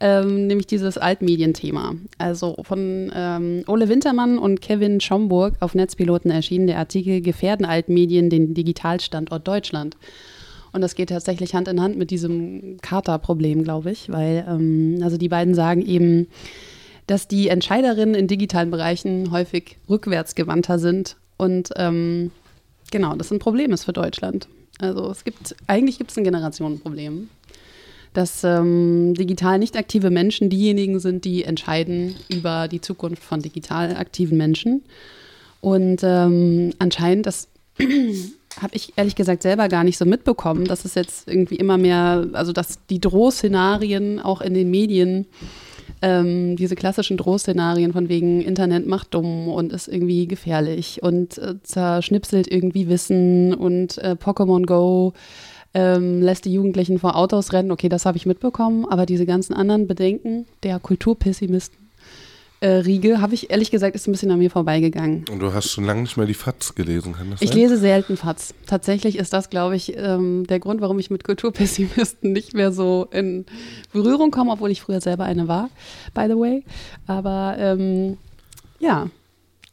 Ähm, 0.00 0.46
nämlich 0.48 0.66
dieses 0.66 0.98
Altmedienthema. 0.98 1.94
Also 2.18 2.56
von 2.64 3.10
ähm, 3.14 3.64
Ole 3.66 3.88
Wintermann 3.88 4.38
und 4.38 4.60
Kevin 4.60 5.00
Schomburg 5.00 5.54
auf 5.60 5.74
Netzpiloten 5.74 6.30
erschienen 6.30 6.66
der 6.66 6.78
Artikel 6.78 7.22
Gefährden 7.22 7.64
Altmedien 7.64 8.28
den 8.28 8.52
Digitalstandort 8.52 9.46
Deutschland. 9.46 9.96
Und 10.72 10.80
das 10.80 10.94
geht 10.94 11.10
tatsächlich 11.10 11.54
Hand 11.54 11.68
in 11.68 11.80
Hand 11.80 11.96
mit 11.98 12.10
diesem 12.10 12.78
Charta-Problem, 12.82 13.62
glaube 13.62 13.90
ich, 13.90 14.10
weil 14.10 14.44
ähm, 14.48 14.98
also 15.02 15.16
die 15.18 15.28
beiden 15.28 15.54
sagen 15.54 15.82
eben, 15.82 16.28
dass 17.06 17.28
die 17.28 17.48
Entscheiderinnen 17.48 18.14
in 18.14 18.26
digitalen 18.26 18.70
Bereichen 18.70 19.30
häufig 19.30 19.76
rückwärtsgewandter 19.88 20.78
sind. 20.78 21.16
Und 21.36 21.70
ähm, 21.76 22.30
genau, 22.90 23.14
das 23.16 23.30
ein 23.30 23.38
Problem 23.38 23.72
ist 23.72 23.84
für 23.84 23.92
Deutschland. 23.92 24.48
Also 24.78 25.10
es 25.10 25.24
gibt, 25.24 25.54
eigentlich 25.66 25.98
gibt 25.98 26.10
es 26.10 26.18
ein 26.18 26.24
Generationenproblem, 26.24 27.28
dass 28.14 28.44
ähm, 28.44 29.14
digital 29.14 29.58
nicht 29.58 29.76
aktive 29.76 30.10
Menschen 30.10 30.50
diejenigen 30.50 30.98
sind, 31.00 31.24
die 31.24 31.44
entscheiden 31.44 32.16
über 32.28 32.68
die 32.68 32.80
Zukunft 32.80 33.22
von 33.22 33.40
digital 33.40 33.96
aktiven 33.96 34.38
Menschen. 34.38 34.82
Und 35.60 36.00
ähm, 36.02 36.74
anscheinend, 36.78 37.26
das 37.26 37.48
habe 38.60 38.74
ich 38.74 38.92
ehrlich 38.96 39.14
gesagt 39.14 39.42
selber 39.42 39.68
gar 39.68 39.84
nicht 39.84 39.96
so 39.96 40.04
mitbekommen, 40.04 40.66
dass 40.66 40.84
es 40.84 40.94
jetzt 40.94 41.28
irgendwie 41.28 41.56
immer 41.56 41.78
mehr, 41.78 42.26
also 42.32 42.52
dass 42.52 42.78
die 42.90 43.00
Drohszenarien 43.00 44.20
auch 44.20 44.40
in 44.40 44.54
den 44.54 44.70
Medien 44.70 45.26
ähm, 46.02 46.56
diese 46.56 46.74
klassischen 46.74 47.16
Drohszenarien 47.16 47.92
von 47.92 48.08
wegen 48.08 48.42
Internet 48.42 48.86
macht 48.86 49.14
dumm 49.14 49.48
und 49.48 49.72
ist 49.72 49.88
irgendwie 49.88 50.26
gefährlich 50.26 51.02
und 51.02 51.38
äh, 51.38 51.54
zerschnipselt 51.62 52.50
irgendwie 52.50 52.88
Wissen 52.88 53.54
und 53.54 53.98
äh, 53.98 54.16
Pokémon 54.20 54.66
Go 54.66 55.12
ähm, 55.74 56.20
lässt 56.20 56.44
die 56.44 56.52
Jugendlichen 56.52 56.98
vor 56.98 57.16
Autos 57.16 57.52
rennen. 57.52 57.70
Okay, 57.70 57.88
das 57.88 58.04
habe 58.04 58.16
ich 58.16 58.26
mitbekommen, 58.26 58.84
aber 58.84 59.06
diese 59.06 59.26
ganzen 59.26 59.54
anderen 59.54 59.86
Bedenken 59.86 60.46
der 60.64 60.78
Kulturpessimisten 60.80 61.81
Riege, 62.66 63.20
habe 63.20 63.34
ich 63.34 63.50
ehrlich 63.50 63.70
gesagt, 63.70 63.94
ist 63.96 64.06
ein 64.06 64.12
bisschen 64.12 64.30
an 64.30 64.38
mir 64.38 64.50
vorbeigegangen. 64.50 65.24
Und 65.30 65.40
du 65.40 65.52
hast 65.52 65.70
schon 65.70 65.84
lange 65.84 66.02
nicht 66.02 66.16
mehr 66.16 66.26
die 66.26 66.34
FATS 66.34 66.74
gelesen, 66.74 67.12
kann 67.14 67.30
das 67.30 67.42
Ich 67.42 67.50
sein? 67.50 67.58
lese 67.58 67.76
selten 67.76 68.16
FATS. 68.16 68.54
Tatsächlich 68.66 69.16
ist 69.18 69.32
das, 69.32 69.50
glaube 69.50 69.76
ich, 69.76 69.96
ähm, 69.96 70.46
der 70.46 70.60
Grund, 70.60 70.80
warum 70.80 70.98
ich 70.98 71.10
mit 71.10 71.24
Kulturpessimisten 71.24 72.32
nicht 72.32 72.54
mehr 72.54 72.72
so 72.72 73.08
in 73.10 73.46
Berührung 73.92 74.30
komme, 74.30 74.52
obwohl 74.52 74.70
ich 74.70 74.80
früher 74.82 75.00
selber 75.00 75.24
eine 75.24 75.48
war, 75.48 75.70
by 76.14 76.26
the 76.28 76.36
way. 76.36 76.64
Aber 77.06 77.56
ähm, 77.58 78.16
ja, 78.78 79.08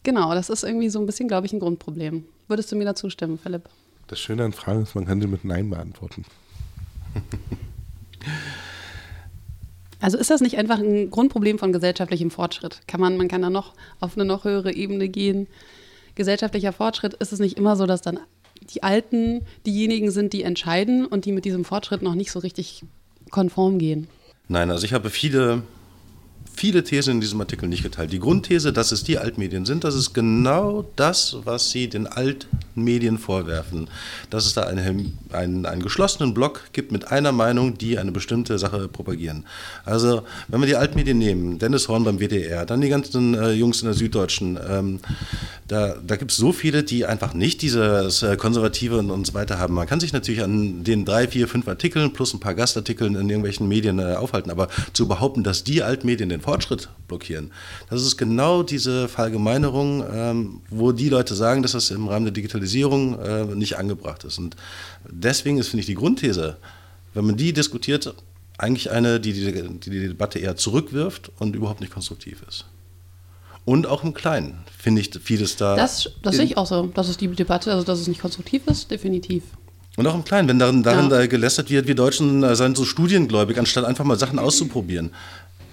genau, 0.04 0.34
das 0.34 0.50
ist 0.50 0.64
irgendwie 0.64 0.90
so 0.90 1.00
ein 1.00 1.06
bisschen, 1.06 1.28
glaube 1.28 1.46
ich, 1.48 1.54
ein 1.54 1.60
Grundproblem. 1.60 2.24
Würdest 2.48 2.72
du 2.72 2.76
mir 2.76 2.86
dazu 2.86 3.10
stimmen, 3.10 3.38
Philipp? 3.38 3.64
Das 4.08 4.20
Schöne 4.20 4.44
an 4.44 4.54
Fragen 4.54 4.82
ist, 4.84 4.96
man 4.96 5.06
kann 5.06 5.22
sie 5.22 5.28
mit 5.28 5.46
Nein 5.46 5.70
beantworten. 5.70 6.26
Also 10.02 10.18
ist 10.18 10.30
das 10.30 10.42
nicht 10.42 10.58
einfach 10.58 10.80
ein 10.80 11.10
Grundproblem 11.10 11.60
von 11.60 11.74
gesellschaftlichem 11.74 12.32
Fortschritt? 12.32 12.82
Kann 12.88 13.02
man, 13.02 13.18
man 13.18 13.28
kann 13.28 13.42
da 13.42 13.50
noch 13.50 13.74
auf 14.00 14.16
eine 14.16 14.26
noch 14.26 14.46
höhere 14.46 14.74
Ebene 14.74 15.10
gehen. 15.10 15.48
Gesellschaftlicher 16.16 16.74
Fortschritt 16.74 17.14
ist 17.16 17.34
es 17.34 17.40
nicht 17.40 17.58
immer 17.58 17.76
so, 17.76 17.86
dass 17.86 18.02
dann 18.02 18.20
die 18.62 18.84
Alten 18.84 19.46
diejenigen 19.66 20.12
sind, 20.12 20.34
die 20.34 20.44
entscheiden 20.44 21.06
und 21.06 21.26
die 21.26 21.32
mit 21.32 21.46
diesem 21.46 21.66
Fortschritt 21.66 22.02
noch 22.02 22.16
nicht 22.16 22.32
so 22.32 22.40
richtig 22.40 22.84
konform 23.30 23.78
gehen. 23.78 24.08
Nein, 24.48 24.72
also 24.72 24.86
ich 24.86 24.94
habe 24.94 25.10
viele, 25.10 25.64
viele 26.60 26.84
Thesen 26.84 27.16
in 27.16 27.22
diesem 27.22 27.40
Artikel 27.40 27.70
nicht 27.70 27.84
geteilt. 27.84 28.12
Die 28.12 28.20
Grundthese, 28.20 28.74
dass 28.74 28.92
es 28.92 29.06
die 29.06 29.18
Altmedien 29.18 29.66
sind, 29.66 29.86
das 29.86 29.96
ist 29.96 30.14
genau 30.14 30.84
das, 30.98 31.38
was 31.46 31.70
sie 31.70 31.88
den 31.88 32.06
Altmedien 32.06 33.18
vorwerfen. 33.18 33.88
Dass 34.30 34.46
es 34.46 34.56
da 34.56 34.64
eine, 34.64 35.06
einen, 35.32 35.66
einen 35.66 35.82
geschlossenen 35.82 36.34
Block 36.34 36.64
gibt 36.74 36.92
mit 36.92 37.12
einer 37.12 37.32
Meinung, 37.32 37.78
die 37.78 37.98
eine 37.98 38.12
bestimmte 38.12 38.60
Sache 38.60 38.90
propagieren. 38.90 39.46
Also, 39.86 40.24
wenn 40.50 40.60
wir 40.60 40.68
die 40.68 40.76
Altmedien 40.76 41.18
nehmen, 41.18 41.60
Dennis 41.60 41.88
Horn 41.88 42.04
beim 42.04 42.20
WDR, 42.20 42.66
dann 42.66 42.82
die 42.82 42.90
ganzen 42.90 43.36
äh, 43.36 43.52
Jungs 43.52 43.82
in 43.82 43.86
der 43.86 43.94
Süddeutschen, 43.94 44.60
ähm, 44.70 45.00
da, 45.70 45.96
da 46.06 46.18
gibt 46.18 46.32
es 46.32 46.38
so 46.38 46.52
viele, 46.52 46.84
die 46.84 47.06
einfach 47.06 47.34
nicht 47.34 47.62
dieses 47.62 48.22
äh, 48.22 48.36
Konservative 48.36 48.98
und, 48.98 49.12
und 49.12 49.28
so 49.28 49.34
weiter 49.34 49.60
haben. 49.60 49.76
Man 49.76 49.88
kann 49.88 50.02
sich 50.02 50.12
natürlich 50.12 50.44
an 50.44 50.84
den 50.84 51.06
drei, 51.06 51.28
vier, 51.28 51.48
fünf 51.48 51.70
Artikeln 51.70 52.12
plus 52.12 52.34
ein 52.34 52.42
paar 52.42 52.56
Gastartikeln 52.56 53.16
in 53.16 53.30
irgendwelchen 53.30 53.68
Medien 53.70 54.00
äh, 54.00 54.16
aufhalten, 54.16 54.52
aber 54.52 54.68
zu 54.92 55.08
behaupten, 55.08 55.44
dass 55.44 55.64
die 55.64 55.84
Altmedien 55.84 56.28
den 56.28 56.42
Fortschritt 56.50 56.90
blockieren, 57.08 57.52
das 57.90 58.02
ist 58.04 58.18
genau 58.18 58.64
diese 58.64 59.08
Verallgemeinerung, 59.08 60.04
ähm, 60.12 60.62
wo 60.70 60.92
die 60.92 61.10
Leute 61.10 61.36
sagen, 61.36 61.62
dass 61.62 61.74
das 61.74 61.92
im 61.92 62.08
Rahmen 62.08 62.26
der 62.26 62.34
Digitalisierung 62.34 63.20
äh, 63.20 63.46
nicht 63.56 63.78
angebracht 63.78 64.24
ist. 64.24 64.38
Und 64.40 64.56
deswegen 65.08 65.58
ist, 65.58 65.68
finde 65.70 65.82
ich, 65.82 65.86
die 65.86 65.96
Grundthese, 65.96 66.58
wenn 67.14 67.26
man 67.26 67.38
die 67.38 67.54
diskutiert, 67.54 68.14
eigentlich 68.58 68.92
eine, 68.92 69.20
die 69.20 69.34
die, 69.34 69.52
die 69.52 69.90
die 69.90 70.08
Debatte 70.10 70.40
eher 70.40 70.56
zurückwirft 70.56 71.32
und 71.40 71.56
überhaupt 71.56 71.82
nicht 71.82 71.94
konstruktiv 71.94 72.44
ist. 72.48 72.66
Und 73.66 73.86
auch 73.86 74.04
im 74.04 74.14
Kleinen 74.14 74.60
finde 74.78 75.02
ich 75.02 75.12
vieles 75.22 75.56
da. 75.56 75.76
Das, 75.76 76.10
das 76.24 76.36
sehe 76.36 76.46
ich 76.46 76.58
auch 76.58 76.66
so. 76.66 76.88
Das 76.94 77.08
ist 77.10 77.22
die 77.22 77.28
Debatte, 77.28 77.72
also 77.72 77.86
dass 77.86 78.00
es 78.00 78.08
nicht 78.08 78.22
konstruktiv 78.22 78.64
ist, 78.68 78.90
definitiv. 78.90 79.44
Und 79.98 80.08
auch 80.08 80.16
im 80.16 80.24
Kleinen, 80.24 80.48
wenn 80.48 80.60
darin, 80.60 80.82
darin 80.82 81.10
Ja. 81.12 81.18
da 81.18 81.28
gelästert 81.28 81.70
wird, 81.70 81.86
wir 81.88 81.96
Deutschen 81.96 82.42
äh, 82.44 82.56
seien 82.56 82.74
so 82.74 82.86
studiengläubig, 82.86 83.60
anstatt 83.60 83.86
einfach 83.86 84.06
mal 84.06 84.18
Sachen 84.18 84.40
auszuprobieren. 84.46 85.12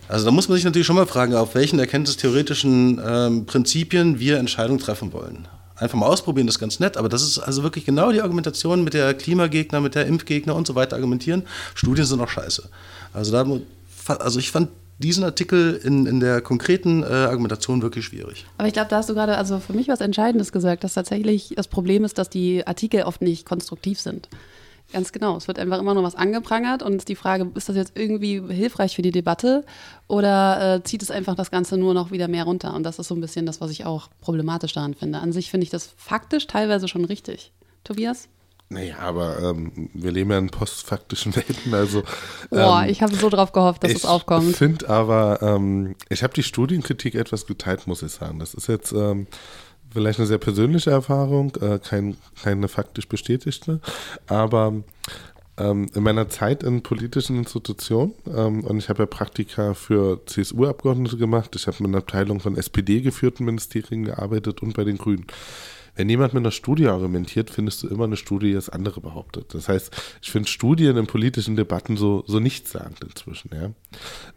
Also 0.09 0.25
da 0.25 0.31
muss 0.31 0.49
man 0.49 0.57
sich 0.57 0.65
natürlich 0.65 0.87
schon 0.87 0.97
mal 0.97 1.07
fragen, 1.07 1.35
auf 1.35 1.55
welchen 1.55 1.79
erkenntnistheoretischen 1.79 3.01
ähm, 3.05 3.47
Prinzipien 3.47 4.21
wir 4.21 4.39
Entscheidungen 4.39 4.79
treffen 4.79 5.13
wollen. 5.13 5.49
Einfach 5.77 5.99
mal 5.99 6.07
ausprobieren, 6.07 6.47
das 6.47 6.57
ist 6.57 6.61
ganz 6.61 6.81
nett, 6.81 6.97
aber 6.97 7.09
das 7.09 7.23
ist 7.23 7.39
also 7.39 7.63
wirklich 7.63 7.85
genau 7.85 8.11
die 8.11 8.23
Argumentation, 8.23 8.83
mit 8.83 8.95
der 8.95 9.13
Klimagegner, 9.15 9.81
mit 9.81 9.95
der 9.95 10.07
Impfgegner 10.07 10.55
und 10.55 10.67
so 10.67 10.75
weiter 10.75 10.97
argumentieren. 10.97 11.43
Studien 11.75 12.07
sind 12.07 12.21
auch 12.21 12.31
scheiße. 12.31 12.69
Also, 13.13 13.33
da, 13.33 13.45
also 14.19 14.39
ich 14.39 14.51
fand 14.51 14.71
diesen 14.99 15.25
Artikel 15.25 15.79
in, 15.85 16.07
in 16.07 16.21
der 16.21 16.41
konkreten 16.41 17.03
äh, 17.03 17.07
Argumentation 17.07 17.83
wirklich 17.83 18.07
schwierig. 18.07 18.47
Aber 18.57 18.69
ich 18.69 18.73
glaube, 18.73 18.89
da 18.89 18.97
hast 18.97 19.11
du 19.11 19.15
gerade 19.15 19.37
also 19.37 19.59
für 19.59 19.75
mich 19.75 19.89
was 19.89 20.01
Entscheidendes 20.01 20.53
gesagt, 20.53 20.85
dass 20.85 20.95
tatsächlich 20.95 21.53
das 21.57 21.69
Problem 21.69 22.05
ist, 22.05 22.17
dass 22.17 22.31
die 22.31 22.67
Artikel 22.67 23.03
oft 23.03 23.21
nicht 23.21 23.45
konstruktiv 23.45 24.01
sind. 24.01 24.29
Ganz 24.93 25.13
genau. 25.13 25.37
Es 25.37 25.49
wird 25.49 25.59
einfach 25.59 25.79
immer 25.79 25.95
nur 25.95 26.05
was 26.05 26.15
angeprangert 26.15 26.83
und 26.83 26.97
ist 26.97 27.09
die 27.09 27.17
Frage, 27.17 27.51
ist 27.55 27.69
das 27.69 27.77
jetzt 27.77 27.93
irgendwie 27.97 28.41
hilfreich 28.41 28.95
für 28.95 29.03
die 29.03 29.11
Debatte 29.11 29.65
oder 30.07 30.77
äh, 30.77 30.83
zieht 30.85 31.03
es 31.03 31.11
einfach 31.11 31.35
das 31.35 31.51
Ganze 31.51 31.77
nur 31.77 31.93
noch 31.93 32.13
wieder 32.13 32.29
mehr 32.29 32.45
runter? 32.45 32.73
Und 32.73 32.85
das 32.85 32.99
ist 32.99 33.09
so 33.09 33.15
ein 33.15 33.21
bisschen 33.21 33.47
das, 33.47 33.61
was 33.61 33.71
ich 33.71 33.85
auch 33.85 34.09
problematisch 34.21 34.73
daran 34.75 34.95
finde. 34.95 35.19
An 35.19 35.33
sich 35.33 35.51
finde 35.51 35.65
ich 35.65 35.71
das 35.71 35.91
faktisch 35.97 36.47
teilweise 36.47 36.87
schon 36.87 37.05
richtig. 37.05 37.53
Tobias? 37.83 38.29
Naja, 38.69 38.99
aber 38.99 39.41
ähm, 39.43 39.91
wir 39.95 40.11
leben 40.11 40.31
ja 40.31 40.39
in 40.39 40.51
postfaktischen 40.51 41.37
Welten, 41.37 41.73
also 41.73 42.03
Boah, 42.51 42.83
ähm, 42.83 42.91
ich 42.91 43.01
habe 43.01 43.15
so 43.15 43.29
drauf 43.29 43.53
gehofft, 43.53 43.85
dass 43.85 43.93
es 43.93 44.05
aufkommt. 44.05 44.51
Ich 44.51 44.57
finde 44.57 44.89
aber, 44.89 45.41
ähm, 45.41 45.95
ich 46.09 46.25
habe 46.25 46.35
die 46.35 46.43
Studienkritik 46.43 47.15
etwas 47.15 47.47
geteilt, 47.47 47.87
muss 47.87 48.03
ich 48.03 48.11
sagen. 48.11 48.41
Das 48.41 48.55
ist 48.55 48.67
jetzt 48.67 48.93
ähm, 48.93 49.29
vielleicht 49.97 50.19
eine 50.19 50.27
sehr 50.27 50.37
persönliche 50.37 50.91
Erfahrung, 50.91 51.57
äh, 51.63 51.79
kein, 51.79 52.19
keine 52.43 52.69
faktisch 52.69 53.09
bestätigte, 53.09 53.81
aber 54.27 54.75
ähm, 55.57 55.87
in 55.95 56.03
meiner 56.03 56.29
Zeit 56.29 56.63
in 56.63 56.83
politischen 56.83 57.39
Institutionen, 57.39 58.13
ähm, 58.27 58.63
und 58.63 58.77
ich 58.77 58.91
habe 58.91 59.05
ja 59.05 59.07
Praktika 59.07 59.73
für 59.73 60.21
CSU-Abgeordnete 60.27 61.17
gemacht, 61.17 61.57
ich 61.57 61.67
habe 61.67 61.79
mit 61.81 61.89
einer 61.89 61.99
Abteilung 61.99 62.41
von 62.41 62.59
SPD-geführten 62.59 63.47
Ministerien 63.47 64.05
gearbeitet 64.05 64.61
und 64.61 64.75
bei 64.75 64.85
den 64.85 64.99
Grünen. 64.99 65.25
Wenn 65.97 66.09
jemand 66.09 66.35
mit 66.35 66.43
einer 66.43 66.51
Studie 66.51 66.87
argumentiert, 66.87 67.51
findest 67.51 67.83
du 67.83 67.89
immer 67.89 68.05
eine 68.05 68.17
Studie, 68.17 68.49
die 68.49 68.55
das 68.55 68.69
andere 68.69 69.01
behauptet. 69.01 69.55
Das 69.55 69.69
heißt, 69.69 69.91
ich 70.23 70.31
finde 70.31 70.49
Studien 70.49 70.97
in 70.97 71.07
politischen 71.07 71.57
Debatten 71.57 71.97
so, 71.97 72.23
so 72.27 72.39
nichtssagend 72.39 73.03
inzwischen. 73.03 73.51
Ja? 73.53 73.71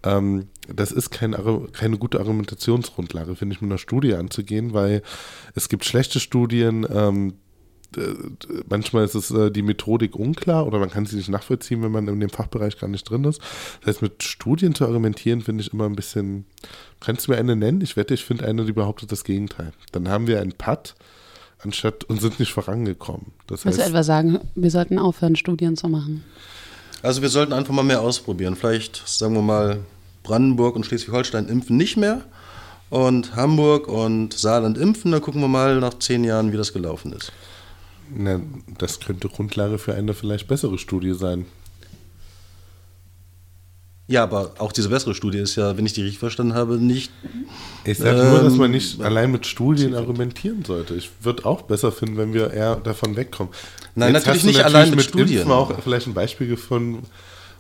Ähm, 0.04 0.48
das 0.74 0.92
ist 0.92 1.12
kein, 1.12 1.36
keine 1.74 1.98
gute 1.98 2.20
Argumentationsgrundlage, 2.20 3.36
finde 3.36 3.56
ich, 3.56 3.62
mit 3.62 3.70
einer 3.70 3.78
Studie 3.78 4.16
anzugehen, 4.16 4.74
weil 4.74 5.04
es 5.54 5.70
gibt 5.70 5.86
schlechte 5.86 6.20
Studien, 6.20 6.88
ähm, 6.90 7.34
manchmal 8.70 9.04
ist 9.04 9.16
es 9.16 9.32
äh, 9.32 9.52
die 9.52 9.62
Methodik 9.62 10.16
unklar 10.16 10.68
oder 10.68 10.80
man 10.80 10.92
kann 10.92 11.06
sie 11.06 11.16
nicht 11.16 11.30
nachvollziehen, 11.30 11.82
wenn 11.82 11.92
man 11.92 12.08
in 12.08 12.20
dem 12.20 12.30
Fachbereich 12.30 12.78
gar 12.78 12.88
nicht 12.88 13.10
drin 13.10 13.24
ist. 13.24 13.42
Das 13.80 13.88
heißt, 13.88 14.02
mit 14.02 14.24
Studien 14.24 14.76
zu 14.76 14.86
argumentieren, 14.86 15.42
finde 15.42 15.64
ich 15.64 15.74
immer 15.74 15.86
ein 15.86 15.96
bisschen. 15.96 16.46
Kannst 17.00 17.28
du 17.28 17.32
mir 17.32 17.38
eine 17.38 17.56
nennen? 17.56 17.82
Ich 17.82 17.98
wette, 17.98 18.14
ich 18.14 18.26
finde 18.26 18.46
eine, 18.46 18.66
die 18.66 18.74
behauptet 18.74 19.12
das 19.12 19.24
Gegenteil. 19.24 19.72
Dann 19.92 20.08
haben 20.08 20.28
wir 20.28 20.40
einen 20.40 20.54
Patt 20.54 20.96
anstatt 21.60 22.04
und 22.06 22.22
sind 22.22 22.40
nicht 22.40 22.54
vorangekommen. 22.54 23.28
Das 23.48 23.66
Willst 23.66 23.78
du 23.78 23.82
heißt, 23.82 23.92
etwa 23.92 24.04
sagen, 24.04 24.40
wir 24.56 24.72
sollten 24.72 24.98
aufhören, 24.98 25.36
Studien 25.36 25.76
zu 25.76 25.88
machen? 25.90 26.24
Also 27.02 27.22
wir 27.22 27.30
sollten 27.30 27.54
einfach 27.54 27.74
mal 27.74 27.84
mehr 27.84 28.02
ausprobieren. 28.02 28.56
Vielleicht, 28.56 29.02
sagen 29.08 29.34
wir 29.34 29.42
mal, 29.42 29.80
Brandenburg 30.24 30.76
und 30.76 30.86
Schleswig-Holstein 30.86 31.48
impfen 31.48 31.78
nicht 31.78 31.98
mehr 31.98 32.22
und 32.90 33.36
Hamburg 33.36 33.88
und 33.88 34.34
Saarland 34.34 34.78
impfen. 34.78 35.12
Dann 35.12 35.22
gucken 35.22 35.42
wir 35.42 35.48
mal 35.48 35.80
nach 35.80 35.98
zehn 36.00 36.24
Jahren, 36.24 36.52
wie 36.52 36.58
das 36.58 36.74
gelaufen 36.74 37.14
ist. 37.14 37.32
na, 38.14 38.42
das 38.78 39.00
könnte 39.00 39.30
Grundlage 39.30 39.78
für 39.78 39.94
eine 39.94 40.14
vielleicht 40.14 40.48
bessere 40.48 40.78
Studie 40.78 41.14
sein. 41.14 41.46
Ja, 44.10 44.24
aber 44.24 44.54
auch 44.58 44.72
diese 44.72 44.90
bessere 44.90 45.14
Studie 45.14 45.38
ist 45.38 45.56
ja, 45.56 45.78
wenn 45.78 45.86
ich 45.86 45.94
die 45.94 46.02
richtig 46.02 46.18
verstanden 46.18 46.56
habe, 46.56 46.78
nicht. 46.78 47.12
Ich 47.86 48.00
sage 48.00 48.24
nur, 48.24 48.42
dass 48.42 48.56
man 48.56 48.66
Ähm, 48.66 48.72
nicht 48.72 49.00
allein 49.02 49.32
mit 49.32 49.46
Studien 49.46 49.94
argumentieren 49.94 50.66
sollte. 50.66 50.96
Ich 50.96 51.12
würde 51.22 51.46
auch 51.46 51.62
besser 51.62 51.92
finden, 51.92 52.18
wenn 52.18 52.34
wir 52.34 52.52
eher 52.52 52.78
davon 52.78 53.16
wegkommen. 53.16 53.54
Nein, 53.94 54.16
Jetzt 54.16 54.26
natürlich 54.26 54.46
nicht 54.46 54.66
allein 54.66 54.90
mit 54.90 55.04
Studien. 55.04 55.38
Impfen 55.38 55.52
auch 55.52 55.72
vielleicht 55.84 56.08
ein 56.08 56.16
Beispiel 56.16 56.48
gefunden, 56.48 57.06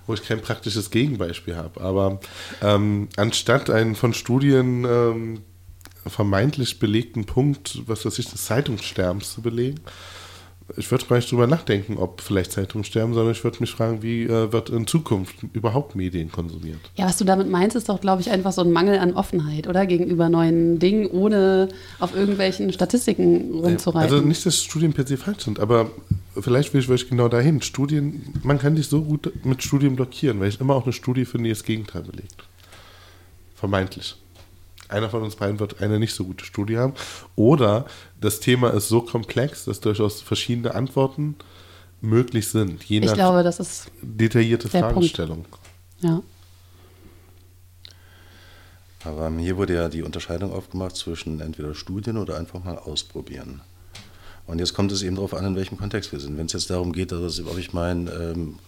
wo 0.07 0.15
ich 0.15 0.23
kein 0.23 0.41
praktisches 0.41 0.89
Gegenbeispiel 0.89 1.55
habe. 1.55 1.81
Aber 1.81 2.19
ähm, 2.63 3.09
anstatt 3.15 3.69
einen 3.69 3.93
von 3.93 4.15
Studien 4.15 4.85
ähm, 4.85 5.41
vermeintlich 6.07 6.79
belegten 6.79 7.25
Punkt, 7.25 7.83
was 7.85 8.05
weiß 8.05 8.17
ich, 8.17 8.27
des 8.27 8.45
Zeitungssterbens 8.45 9.33
zu 9.33 9.43
belegen, 9.43 9.81
ich 10.77 10.89
würde 10.91 11.05
gar 11.05 11.15
nicht 11.17 11.31
drüber 11.31 11.47
nachdenken, 11.47 11.97
ob 11.97 12.21
vielleicht 12.21 12.51
Zeitungen 12.51 12.83
sterben, 12.83 13.13
sondern 13.13 13.31
ich 13.31 13.43
würde 13.43 13.59
mich 13.59 13.71
fragen, 13.71 14.01
wie 14.01 14.23
äh, 14.23 14.51
wird 14.51 14.69
in 14.69 14.87
Zukunft 14.87 15.35
überhaupt 15.53 15.95
Medien 15.95 16.31
konsumiert? 16.31 16.79
Ja, 16.95 17.05
was 17.05 17.17
du 17.17 17.25
damit 17.25 17.49
meinst, 17.49 17.75
ist 17.75 17.89
doch, 17.89 18.01
glaube 18.01 18.21
ich, 18.21 18.29
einfach 18.29 18.51
so 18.51 18.61
ein 18.61 18.71
Mangel 18.71 18.99
an 18.99 19.13
Offenheit, 19.13 19.67
oder? 19.67 19.85
Gegenüber 19.85 20.29
neuen 20.29 20.79
Dingen, 20.79 21.07
ohne 21.07 21.69
auf 21.99 22.15
irgendwelchen 22.15 22.71
Statistiken 22.71 23.59
rumzureiten. 23.59 24.13
Also 24.13 24.25
nicht, 24.25 24.45
dass 24.45 24.63
Studien 24.63 24.93
per 24.93 25.07
se 25.07 25.17
falsch 25.17 25.43
sind, 25.43 25.59
aber 25.59 25.89
vielleicht 26.39 26.73
will 26.73 26.81
ich 26.81 26.87
wirklich 26.87 27.09
genau 27.09 27.27
dahin. 27.27 27.61
Studien, 27.61 28.33
man 28.43 28.59
kann 28.59 28.75
dich 28.75 28.87
so 28.87 29.01
gut 29.01 29.31
mit 29.43 29.63
Studien 29.63 29.95
blockieren, 29.95 30.39
weil 30.39 30.49
ich 30.49 30.59
immer 30.59 30.75
auch 30.75 30.83
eine 30.83 30.93
Studie 30.93 31.25
finde, 31.25 31.45
die 31.45 31.49
das 31.51 31.63
Gegenteil 31.63 32.03
belegt. 32.03 32.43
Vermeintlich. 33.55 34.15
Einer 34.89 35.09
von 35.09 35.21
uns 35.21 35.35
beiden 35.35 35.59
wird 35.59 35.81
eine 35.81 35.99
nicht 35.99 36.13
so 36.13 36.25
gute 36.25 36.43
Studie 36.43 36.77
haben. 36.77 36.93
Oder 37.35 37.85
das 38.19 38.39
Thema 38.39 38.71
ist 38.71 38.89
so 38.89 39.01
komplex, 39.01 39.65
dass 39.65 39.79
durchaus 39.79 40.21
verschiedene 40.21 40.73
Antworten 40.75 41.35
möglich 42.01 42.47
sind, 42.49 42.83
je 42.83 42.99
ich 42.99 43.05
nach 43.05 43.13
glaube, 43.13 43.43
das 43.43 43.59
ist, 43.59 43.91
detaillierte 44.01 44.67
der 44.69 44.79
Punkt. 44.79 44.93
Fragestellung. 44.93 45.45
ja. 45.99 46.21
Aber 49.05 49.31
hier 49.37 49.55
wurde 49.55 49.75
ja 49.75 49.87
die 49.87 50.03
Unterscheidung 50.03 50.51
aufgemacht 50.51 50.95
zwischen 50.95 51.39
entweder 51.39 51.73
Studien 51.73 52.17
oder 52.17 52.37
einfach 52.37 52.63
mal 52.63 52.77
ausprobieren. 52.77 53.61
Und 54.49 54.57
jetzt 54.57 54.73
kommt 54.73 54.91
es 54.91 55.03
eben 55.03 55.15
darauf 55.15 55.35
an, 55.35 55.45
in 55.45 55.55
welchem 55.55 55.77
Kontext 55.77 56.11
wir 56.11 56.19
sind. 56.19 56.35
Wenn 56.35 56.47
es 56.47 56.53
jetzt 56.53 56.71
darum 56.71 56.91
geht, 56.91 57.11
dass, 57.11 57.39
ob 57.45 57.59
ich 57.59 57.71
meinen 57.71 58.07
ähm, 58.07 58.59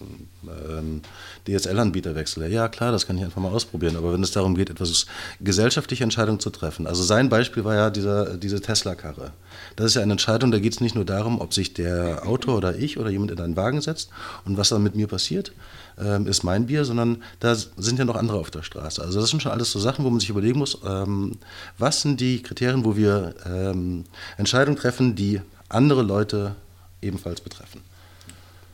ähm, 0.70 1.02
DSL-Anbieter 1.48 2.14
wechsle, 2.14 2.48
ja 2.50 2.68
klar, 2.68 2.92
das 2.92 3.08
kann 3.08 3.18
ich 3.18 3.24
einfach 3.24 3.42
mal 3.42 3.52
ausprobieren. 3.52 3.96
Aber 3.96 4.14
wenn 4.14 4.22
es 4.22 4.30
darum 4.30 4.54
geht, 4.54 4.70
etwas 4.70 5.08
gesellschaftliche 5.40 6.04
Entscheidungen 6.04 6.40
zu 6.40 6.52
treffen, 6.52 6.86
also 6.86 7.02
sein 7.02 7.30
Beispiel 7.30 7.64
war 7.66 7.74
ja 7.74 7.90
dieser, 7.90 8.38
diese 8.38 8.62
Tesla-Karre. 8.62 9.32
Das 9.76 9.88
ist 9.88 9.96
ja 9.96 10.04
eine 10.04 10.12
Entscheidung, 10.12 10.52
da 10.52 10.60
geht 10.60 10.74
es 10.74 10.82
nicht 10.82 10.94
nur 10.94 11.06
darum, 11.06 11.42
ob 11.42 11.52
sich 11.52 11.74
der 11.74 12.28
Autor 12.28 12.58
oder 12.58 12.76
ich 12.76 13.00
oder 13.00 13.10
jemand 13.10 13.32
in 13.32 13.40
einen 13.40 13.56
Wagen 13.56 13.82
setzt 13.82 14.12
und 14.46 14.58
was 14.58 14.70
dann 14.70 14.84
mit 14.84 14.96
mir 14.96 15.08
passiert, 15.08 15.52
ähm, 16.00 16.28
ist 16.28 16.44
mein 16.44 16.68
Bier, 16.68 16.86
sondern 16.86 17.24
da 17.40 17.56
sind 17.56 18.00
ja 18.00 18.06
noch 18.06 18.16
andere 18.16 18.38
auf 18.40 18.52
der 18.52 18.64
Straße. 18.64 19.02
Also 19.02 19.20
das 19.20 19.30
sind 19.30 19.42
schon 19.42 19.52
alles 19.52 19.72
so 19.72 19.80
Sachen, 19.80 20.06
wo 20.06 20.10
man 20.10 20.20
sich 20.20 20.30
überlegen 20.30 20.60
muss, 20.60 20.78
ähm, 20.86 21.38
was 21.78 22.02
sind 22.02 22.20
die 22.20 22.42
Kriterien, 22.42 22.86
wo 22.86 22.96
wir 22.96 23.36
ähm, 23.46 24.06
Entscheidungen 24.38 24.78
treffen, 24.78 25.16
die 25.16 25.42
andere 25.70 26.02
Leute 26.02 26.56
ebenfalls 27.02 27.42
betreffen. 27.42 27.82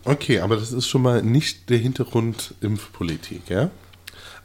Okay, 0.03 0.39
aber 0.39 0.55
das 0.55 0.71
ist 0.71 0.87
schon 0.87 1.01
mal 1.01 1.21
nicht 1.21 1.69
der 1.69 1.77
Hintergrund 1.77 2.53
Impfpolitik, 2.61 3.49
ja? 3.49 3.69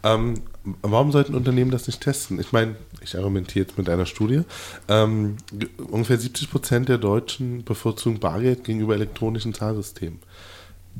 Ähm, 0.04 0.34
warum 0.82 1.12
sollten 1.12 1.36
Unternehmen 1.36 1.70
das 1.70 1.86
nicht 1.86 2.00
testen? 2.00 2.40
Ich 2.40 2.50
meine, 2.50 2.74
ich 3.00 3.16
argumentiere 3.16 3.66
jetzt 3.66 3.78
mit 3.78 3.88
einer 3.88 4.06
Studie. 4.06 4.42
Ähm, 4.88 5.36
ge- 5.52 5.68
ungefähr 5.90 6.18
70 6.18 6.50
Prozent 6.50 6.88
der 6.88 6.98
Deutschen 6.98 7.62
bevorzugen 7.62 8.18
Bargeld 8.18 8.64
gegenüber 8.64 8.94
elektronischen 8.94 9.54
Zahlsystemen. 9.54 10.18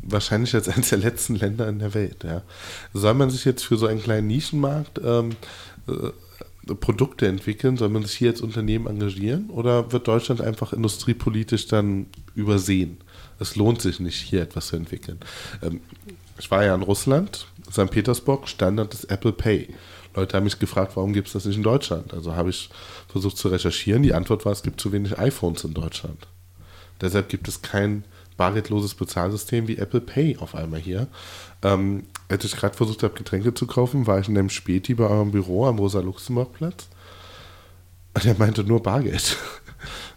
Wahrscheinlich 0.03 0.55
als 0.55 0.69
eines 0.75 0.91
der 0.91 0.99
letzten 0.99 1.37
Länder 1.37 1.69
in 1.69 1.79
der 1.79 1.95
Welt. 1.95 2.25
Ja. 2.25 2.43
Soll 2.93 3.15
man 3.15 3.31
sich 3.31 3.45
jetzt 3.45 3.65
für 3.65 3.77
so 3.77 3.87
einen 3.87 4.03
kleinen 4.03 4.27
Nischenmarkt 4.27 5.01
ähm, 5.05 5.31
äh, 5.89 6.75
Produkte 6.75 7.27
entwickeln? 7.27 7.77
Soll 7.77 7.89
man 7.89 8.03
sich 8.03 8.15
hier 8.15 8.31
als 8.31 8.41
Unternehmen 8.41 8.87
engagieren? 8.87 9.51
Oder 9.51 9.93
wird 9.93 10.09
Deutschland 10.09 10.41
einfach 10.41 10.73
industriepolitisch 10.73 11.67
dann 11.67 12.07
übersehen? 12.35 12.99
Es 13.39 13.57
lohnt 13.57 13.81
sich 13.83 13.99
nicht, 14.01 14.21
hier 14.21 14.43
etwas 14.43 14.69
zu 14.69 14.77
entwickeln. 14.77 15.19
Ähm, 15.63 15.81
ich 16.39 16.51
war 16.51 16.65
ja 16.65 16.75
in 16.75 16.83
Russland, 16.83 17.47
St. 17.71 17.91
Petersburg, 17.91 18.49
Standard 18.49 18.93
ist 18.95 19.05
Apple 19.05 19.33
Pay. 19.33 19.69
Leute 20.15 20.37
haben 20.37 20.45
mich 20.45 20.59
gefragt, 20.59 20.97
warum 20.97 21.13
gibt 21.13 21.29
es 21.29 21.33
das 21.33 21.45
nicht 21.45 21.57
in 21.57 21.63
Deutschland? 21.63 22.13
Also 22.13 22.35
habe 22.35 22.51
ich 22.51 22.69
versucht 23.09 23.37
zu 23.37 23.49
recherchieren. 23.49 24.03
Die 24.03 24.15
Antwort 24.15 24.45
war, 24.45 24.53
es 24.53 24.63
gibt 24.63 24.81
zu 24.81 24.93
wenig 24.93 25.19
iPhones 25.19 25.65
in 25.65 25.75
Deutschland. 25.75 26.27
Deshalb 27.01 27.29
gibt 27.29 27.49
es 27.49 27.63
kein 27.63 28.05
bargeldloses 28.37 28.95
Bezahlsystem 28.95 29.69
wie 29.69 29.79
Apple 29.79 30.01
Pay 30.01 30.37
auf 30.39 30.55
einmal 30.55 30.81
hier. 30.81 31.09
Ähm, 31.63 32.05
als 32.29 32.45
ich 32.45 32.57
gerade 32.57 32.77
versucht 32.77 33.03
habe, 33.03 33.15
Getränke 33.15 33.55
zu 33.55 33.67
kaufen, 33.67 34.07
war 34.07 34.19
ich 34.19 34.29
in 34.29 34.39
einem 34.39 34.51
Späti 34.51 34.95
bei 34.95 35.07
eurem 35.07 35.31
Büro 35.31 35.67
am 35.67 35.79
Rosa-Luxemburg-Platz. 35.79 36.89
Und 38.15 38.25
er 38.25 38.37
meinte 38.39 38.65
nur 38.65 38.83
Bargeld. 38.83 39.37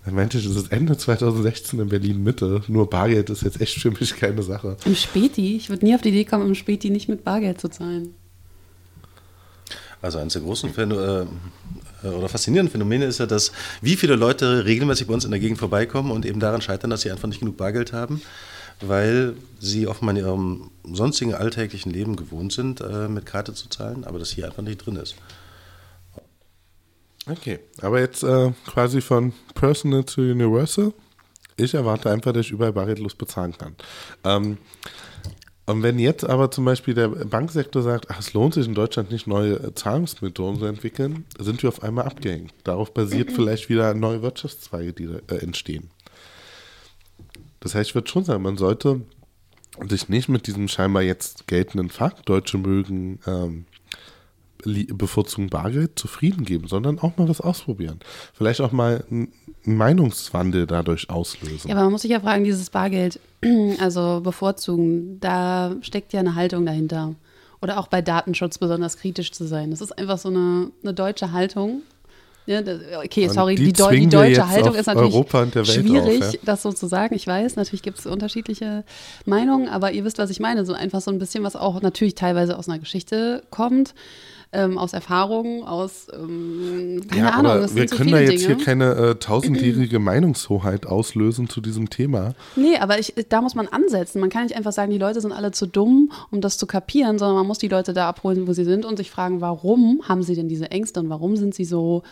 Er 0.05 0.11
meinte, 0.11 0.37
das 0.37 0.55
ist 0.55 0.71
Ende 0.71 0.95
2016 0.95 1.79
in 1.79 1.89
Berlin 1.89 2.23
Mitte. 2.23 2.61
Nur 2.67 2.87
Bargeld 2.87 3.31
ist 3.31 3.41
jetzt 3.41 3.59
echt 3.59 3.81
für 3.81 3.89
mich 3.89 4.15
keine 4.15 4.43
Sache. 4.43 4.77
Im 4.85 4.93
Späti, 4.93 5.55
ich 5.55 5.69
würde 5.69 5.83
nie 5.83 5.95
auf 5.95 6.01
die 6.01 6.09
Idee 6.09 6.25
kommen, 6.25 6.45
im 6.45 6.53
Späti 6.53 6.91
nicht 6.91 7.09
mit 7.09 7.23
Bargeld 7.23 7.59
zu 7.59 7.69
zahlen. 7.69 8.13
Also 10.01 10.19
eines 10.19 10.33
der 10.33 10.41
großen 10.41 10.73
Phäno 10.73 11.21
äh, 11.21 11.25
oder 12.07 12.29
faszinierenden 12.29 12.71
Phänomene 12.71 13.05
ist 13.05 13.19
ja, 13.19 13.25
dass 13.25 13.51
wie 13.81 13.95
viele 13.95 14.15
Leute 14.15 14.65
regelmäßig 14.65 15.07
bei 15.07 15.13
uns 15.13 15.25
in 15.25 15.31
der 15.31 15.39
Gegend 15.39 15.57
vorbeikommen 15.57 16.11
und 16.11 16.25
eben 16.25 16.39
daran 16.39 16.61
scheitern, 16.61 16.89
dass 16.89 17.01
sie 17.01 17.11
einfach 17.11 17.27
nicht 17.27 17.39
genug 17.39 17.57
Bargeld 17.57 17.93
haben, 17.93 18.21
weil 18.81 19.33
sie 19.59 19.87
offenbar 19.87 20.15
in 20.15 20.23
ihrem 20.23 20.71
sonstigen 20.83 21.33
alltäglichen 21.33 21.91
Leben 21.91 22.15
gewohnt 22.15 22.53
sind, 22.53 22.81
äh, 22.81 23.07
mit 23.07 23.25
Karte 23.25 23.53
zu 23.53 23.69
zahlen, 23.69 24.03
aber 24.03 24.19
das 24.19 24.31
hier 24.31 24.45
einfach 24.45 24.63
nicht 24.63 24.85
drin 24.85 24.97
ist. 24.97 25.15
Okay, 27.27 27.59
aber 27.81 27.99
jetzt 27.99 28.23
äh, 28.23 28.51
quasi 28.67 29.01
von 29.01 29.33
Personal 29.55 30.05
zu 30.05 30.21
Universal. 30.21 30.93
Ich 31.57 31.73
erwarte 31.73 32.11
einfach, 32.11 32.33
dass 32.33 32.45
ich 32.45 32.51
überall 32.51 32.73
bargeldlos 32.73 33.15
bezahlen 33.15 33.57
kann. 33.57 33.75
Ähm, 34.23 34.57
und 35.67 35.81
wenn 35.81 35.97
jetzt 35.97 36.23
aber 36.23 36.51
zum 36.51 36.65
Beispiel 36.65 36.93
der 36.93 37.07
Banksektor 37.07 37.81
sagt, 37.81 38.11
ach, 38.11 38.19
es 38.19 38.33
lohnt 38.33 38.53
sich 38.53 38.67
in 38.67 38.75
Deutschland 38.75 39.09
nicht, 39.11 39.25
neue 39.25 39.73
Zahlungsmethoden 39.73 40.59
zu 40.59 40.65
entwickeln, 40.65 41.25
sind 41.39 41.63
wir 41.63 41.69
auf 41.69 41.81
einmal 41.81 42.05
abgehängt. 42.05 42.53
Darauf 42.63 42.93
basiert 42.93 43.31
vielleicht 43.35 43.69
wieder 43.69 43.93
neue 43.95 44.21
Wirtschaftszweige, 44.21 44.93
die 44.93 45.05
äh, 45.05 45.37
entstehen. 45.37 45.89
Das 47.61 47.73
heißt, 47.73 47.89
ich 47.89 47.95
würde 47.95 48.09
schon 48.09 48.23
sagen, 48.23 48.43
man 48.43 48.57
sollte 48.57 49.01
sich 49.89 50.07
nicht 50.07 50.29
mit 50.29 50.45
diesem 50.45 50.67
scheinbar 50.67 51.01
jetzt 51.01 51.47
geltenden 51.47 51.89
Fakt, 51.89 52.29
Deutsche 52.29 52.59
mögen 52.59 53.19
ähm, 53.25 53.65
bevorzugen 54.65 55.49
Bargeld 55.49 55.97
zufrieden 55.97 56.45
geben, 56.45 56.67
sondern 56.67 56.99
auch 56.99 57.17
mal 57.17 57.27
was 57.27 57.41
ausprobieren. 57.41 57.99
Vielleicht 58.33 58.61
auch 58.61 58.71
mal 58.71 59.03
Meinungswandel 59.67 60.67
dadurch 60.67 61.09
auslösen. 61.09 61.67
Ja, 61.67 61.75
aber 61.75 61.83
man 61.83 61.91
muss 61.91 62.03
sich 62.03 62.11
ja 62.11 62.19
fragen, 62.19 62.43
dieses 62.43 62.69
Bargeld, 62.69 63.19
also 63.79 64.21
bevorzugen, 64.21 65.19
da 65.19 65.75
steckt 65.81 66.13
ja 66.13 66.19
eine 66.19 66.35
Haltung 66.35 66.65
dahinter. 66.65 67.15
Oder 67.61 67.79
auch 67.79 67.87
bei 67.87 68.01
Datenschutz 68.01 68.57
besonders 68.57 68.97
kritisch 68.97 69.31
zu 69.31 69.45
sein. 69.47 69.71
Das 69.71 69.81
ist 69.81 69.97
einfach 69.97 70.17
so 70.17 70.29
eine, 70.29 70.71
eine 70.83 70.93
deutsche 70.93 71.31
Haltung. 71.31 71.81
Ja, 72.47 72.61
okay, 73.03 73.27
sorry, 73.27 73.55
die 73.55 73.65
die, 73.65 73.73
Deu 73.73 73.89
die 73.89 74.07
deutsche 74.07 74.47
Haltung 74.47 74.75
ist 74.75 74.85
natürlich 74.85 75.15
schwierig, 75.67 76.21
auf, 76.21 76.33
ja. 76.33 76.39
das 76.43 76.61
so 76.61 76.71
zu 76.71 76.85
sagen. 76.85 77.15
Ich 77.15 77.25
weiß, 77.25 77.55
natürlich 77.55 77.81
gibt 77.81 77.97
es 77.97 78.05
unterschiedliche 78.05 78.83
Meinungen, 79.25 79.67
aber 79.67 79.91
ihr 79.93 80.05
wisst, 80.05 80.19
was 80.19 80.29
ich 80.29 80.39
meine. 80.39 80.63
So 80.63 80.73
einfach 80.73 81.01
so 81.01 81.09
ein 81.09 81.17
bisschen, 81.17 81.43
was 81.43 81.55
auch 81.55 81.81
natürlich 81.81 82.13
teilweise 82.13 82.57
aus 82.59 82.69
einer 82.69 82.77
Geschichte 82.77 83.41
kommt, 83.49 83.95
ähm, 84.55 84.77
aus 84.77 84.93
Erfahrungen, 84.93 85.63
aus, 85.63 86.07
ähm, 86.13 87.01
keine 87.09 87.27
ja, 87.27 87.31
Ahnung, 87.33 87.51
aber 87.51 87.61
wir 87.61 87.67
sind 87.67 87.89
so 87.89 87.95
können 87.97 88.11
da 88.11 88.19
jetzt 88.19 88.43
Dinge. 88.43 88.55
hier 88.55 88.65
keine 88.65 88.93
äh, 88.93 89.15
tausendjährige 89.15 89.99
Meinungshoheit 89.99 90.85
auslösen 90.85 91.49
zu 91.49 91.61
diesem 91.61 91.89
Thema. 91.89 92.33
Nee, 92.55 92.77
aber 92.77 92.99
ich, 92.99 93.13
da 93.29 93.41
muss 93.41 93.55
man 93.55 93.67
ansetzen. 93.67 94.19
Man 94.19 94.29
kann 94.29 94.43
nicht 94.43 94.55
einfach 94.55 94.71
sagen, 94.71 94.91
die 94.91 94.97
Leute 94.97 95.21
sind 95.21 95.31
alle 95.31 95.51
zu 95.51 95.67
dumm, 95.67 96.11
um 96.31 96.41
das 96.41 96.57
zu 96.57 96.65
kapieren, 96.65 97.19
sondern 97.19 97.35
man 97.37 97.47
muss 97.47 97.57
die 97.57 97.67
Leute 97.67 97.93
da 97.93 98.07
abholen, 98.07 98.47
wo 98.47 98.53
sie 98.53 98.63
sind 98.63 98.85
und 98.85 98.97
sich 98.97 99.11
fragen, 99.11 99.41
warum 99.41 100.01
haben 100.07 100.23
sie 100.23 100.35
denn 100.35 100.47
diese 100.47 100.71
Ängste 100.71 100.99
und 100.99 101.09
warum 101.09 101.35
sind 101.35 101.53
sie 101.53 101.65
so 101.65 102.03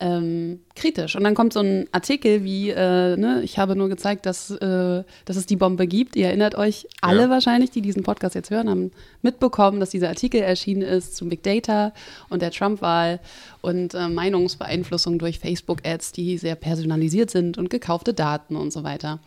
ähm, 0.00 0.60
kritisch. 0.74 1.16
Und 1.16 1.24
dann 1.24 1.34
kommt 1.34 1.52
so 1.52 1.60
ein 1.60 1.86
Artikel 1.92 2.42
wie, 2.44 2.70
äh, 2.70 3.16
ne, 3.16 3.40
ich 3.42 3.58
habe 3.58 3.76
nur 3.76 3.88
gezeigt, 3.88 4.26
dass, 4.26 4.50
äh, 4.50 5.04
dass 5.24 5.36
es 5.36 5.46
die 5.46 5.56
Bombe 5.56 5.86
gibt. 5.86 6.16
Ihr 6.16 6.26
erinnert 6.26 6.56
euch 6.56 6.86
alle 7.00 7.22
Ja. 7.22 7.30
wahrscheinlich, 7.30 7.70
die 7.70 7.80
diesen 7.80 8.02
Podcast 8.02 8.34
jetzt 8.34 8.50
hören, 8.50 8.68
haben 8.68 8.90
mitbekommen, 9.22 9.80
dass 9.80 9.90
dieser 9.90 10.08
Artikel 10.08 10.40
erschienen 10.40 10.82
ist 10.82 11.16
zum 11.16 11.28
Big 11.28 11.42
Data 11.42 11.92
und 12.28 12.42
der 12.42 12.50
Trump-Wahl 12.50 13.20
und 13.60 13.94
äh, 13.94 14.08
Meinungsbeeinflussung 14.08 15.18
durch 15.18 15.38
Facebook-Ads, 15.38 16.12
die 16.12 16.38
sehr 16.38 16.56
personalisiert 16.56 17.30
sind 17.30 17.56
und 17.56 17.70
gekaufte 17.70 18.14
Daten 18.14 18.56
und 18.56 18.72
so 18.72 18.82
weiter. 18.84 19.20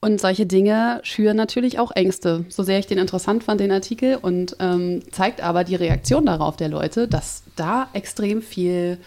Und 0.00 0.20
solche 0.20 0.46
Dinge 0.46 1.00
schüren 1.02 1.36
natürlich 1.36 1.80
auch 1.80 1.90
Ängste. 1.90 2.44
So 2.48 2.62
sehr 2.62 2.78
ich 2.78 2.86
den 2.86 2.98
interessant 2.98 3.42
fand, 3.42 3.60
den 3.60 3.72
Artikel, 3.72 4.16
und 4.16 4.56
ähm, 4.60 5.02
zeigt 5.10 5.42
aber 5.42 5.64
die 5.64 5.74
Reaktion 5.74 6.24
darauf 6.24 6.56
der 6.56 6.68
Leute, 6.68 7.08
dass 7.08 7.42
da 7.56 7.88
extrem 7.94 8.40
viel, 8.40 8.98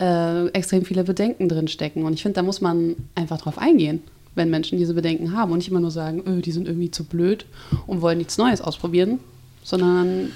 äh, 0.00 0.48
extrem 0.48 0.84
viele 0.84 1.04
Bedenken 1.04 1.48
drin 1.48 1.68
stecken. 1.68 2.04
Und 2.04 2.14
ich 2.14 2.22
finde, 2.22 2.36
da 2.36 2.42
muss 2.42 2.60
man 2.60 2.96
einfach 3.14 3.40
drauf 3.40 3.58
eingehen, 3.58 4.02
wenn 4.34 4.50
Menschen 4.50 4.78
diese 4.78 4.94
Bedenken 4.94 5.36
haben 5.36 5.52
und 5.52 5.58
nicht 5.58 5.68
immer 5.68 5.80
nur 5.80 5.90
sagen, 5.90 6.22
öh, 6.26 6.40
die 6.40 6.52
sind 6.52 6.66
irgendwie 6.66 6.90
zu 6.90 7.04
blöd 7.04 7.46
und 7.86 8.00
wollen 8.00 8.18
nichts 8.18 8.38
Neues 8.38 8.60
ausprobieren, 8.60 9.20
sondern 9.62 10.32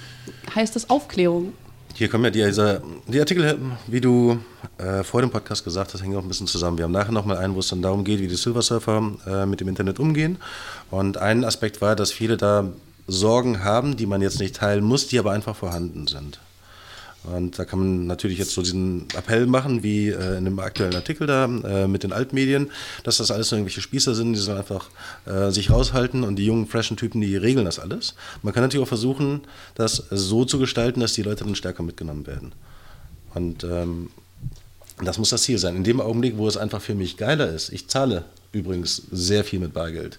heißt 0.54 0.76
es 0.76 0.88
Aufklärung. 0.90 1.52
Hier 1.94 2.08
kommen 2.08 2.24
ja 2.24 2.30
diese, 2.30 2.80
die 3.08 3.18
Artikel, 3.18 3.58
wie 3.88 4.00
du 4.00 4.38
äh, 4.78 5.02
vor 5.02 5.20
dem 5.20 5.30
Podcast 5.30 5.64
gesagt 5.64 5.92
hast, 5.92 6.02
hängen 6.02 6.16
auch 6.16 6.22
ein 6.22 6.28
bisschen 6.28 6.46
zusammen. 6.46 6.78
Wir 6.78 6.84
haben 6.84 6.92
nachher 6.92 7.10
nochmal 7.10 7.38
einen, 7.38 7.56
wo 7.56 7.58
es 7.58 7.68
dann 7.68 7.82
darum 7.82 8.04
geht, 8.04 8.20
wie 8.20 8.28
die 8.28 8.36
Silver 8.36 8.62
Surfer 8.62 9.16
äh, 9.26 9.46
mit 9.46 9.60
dem 9.60 9.66
Internet 9.66 9.98
umgehen. 9.98 10.36
Und 10.92 11.16
ein 11.16 11.44
Aspekt 11.44 11.80
war, 11.80 11.96
dass 11.96 12.12
viele 12.12 12.36
da 12.36 12.70
Sorgen 13.08 13.64
haben, 13.64 13.96
die 13.96 14.06
man 14.06 14.22
jetzt 14.22 14.38
nicht 14.38 14.54
teilen 14.54 14.84
muss, 14.84 15.08
die 15.08 15.18
aber 15.18 15.32
einfach 15.32 15.56
vorhanden 15.56 16.06
sind. 16.06 16.38
Und 17.24 17.58
da 17.58 17.64
kann 17.64 17.78
man 17.80 18.06
natürlich 18.06 18.38
jetzt 18.38 18.52
so 18.52 18.62
diesen 18.62 19.06
Appell 19.14 19.46
machen, 19.46 19.82
wie 19.82 20.08
äh, 20.08 20.38
in 20.38 20.44
dem 20.44 20.58
aktuellen 20.60 20.94
Artikel 20.94 21.26
da 21.26 21.44
äh, 21.44 21.88
mit 21.88 22.02
den 22.02 22.12
Altmedien, 22.12 22.70
dass 23.02 23.18
das 23.18 23.30
alles 23.30 23.48
so 23.48 23.56
irgendwelche 23.56 23.80
Spießer 23.80 24.14
sind, 24.14 24.32
die 24.32 24.38
sollen 24.38 24.58
einfach 24.58 24.88
äh, 25.26 25.50
sich 25.50 25.70
raushalten 25.70 26.22
und 26.22 26.36
die 26.36 26.46
jungen, 26.46 26.66
freshen 26.66 26.96
Typen, 26.96 27.20
die 27.20 27.36
regeln 27.36 27.64
das 27.64 27.78
alles. 27.78 28.14
Man 28.42 28.54
kann 28.54 28.62
natürlich 28.62 28.84
auch 28.84 28.88
versuchen, 28.88 29.42
das 29.74 30.04
so 30.10 30.44
zu 30.44 30.58
gestalten, 30.58 31.00
dass 31.00 31.12
die 31.12 31.22
Leute 31.22 31.44
dann 31.44 31.56
stärker 31.56 31.82
mitgenommen 31.82 32.26
werden. 32.26 32.52
Und 33.34 33.64
ähm, 33.64 34.10
das 35.04 35.18
muss 35.18 35.30
das 35.30 35.42
Ziel 35.42 35.58
sein. 35.58 35.76
In 35.76 35.84
dem 35.84 36.00
Augenblick, 36.00 36.36
wo 36.38 36.48
es 36.48 36.56
einfach 36.56 36.80
für 36.80 36.94
mich 36.94 37.16
geiler 37.16 37.50
ist, 37.50 37.72
ich 37.72 37.88
zahle 37.88 38.24
übrigens 38.52 39.02
sehr 39.10 39.44
viel 39.44 39.58
mit 39.58 39.74
Bargeld, 39.74 40.18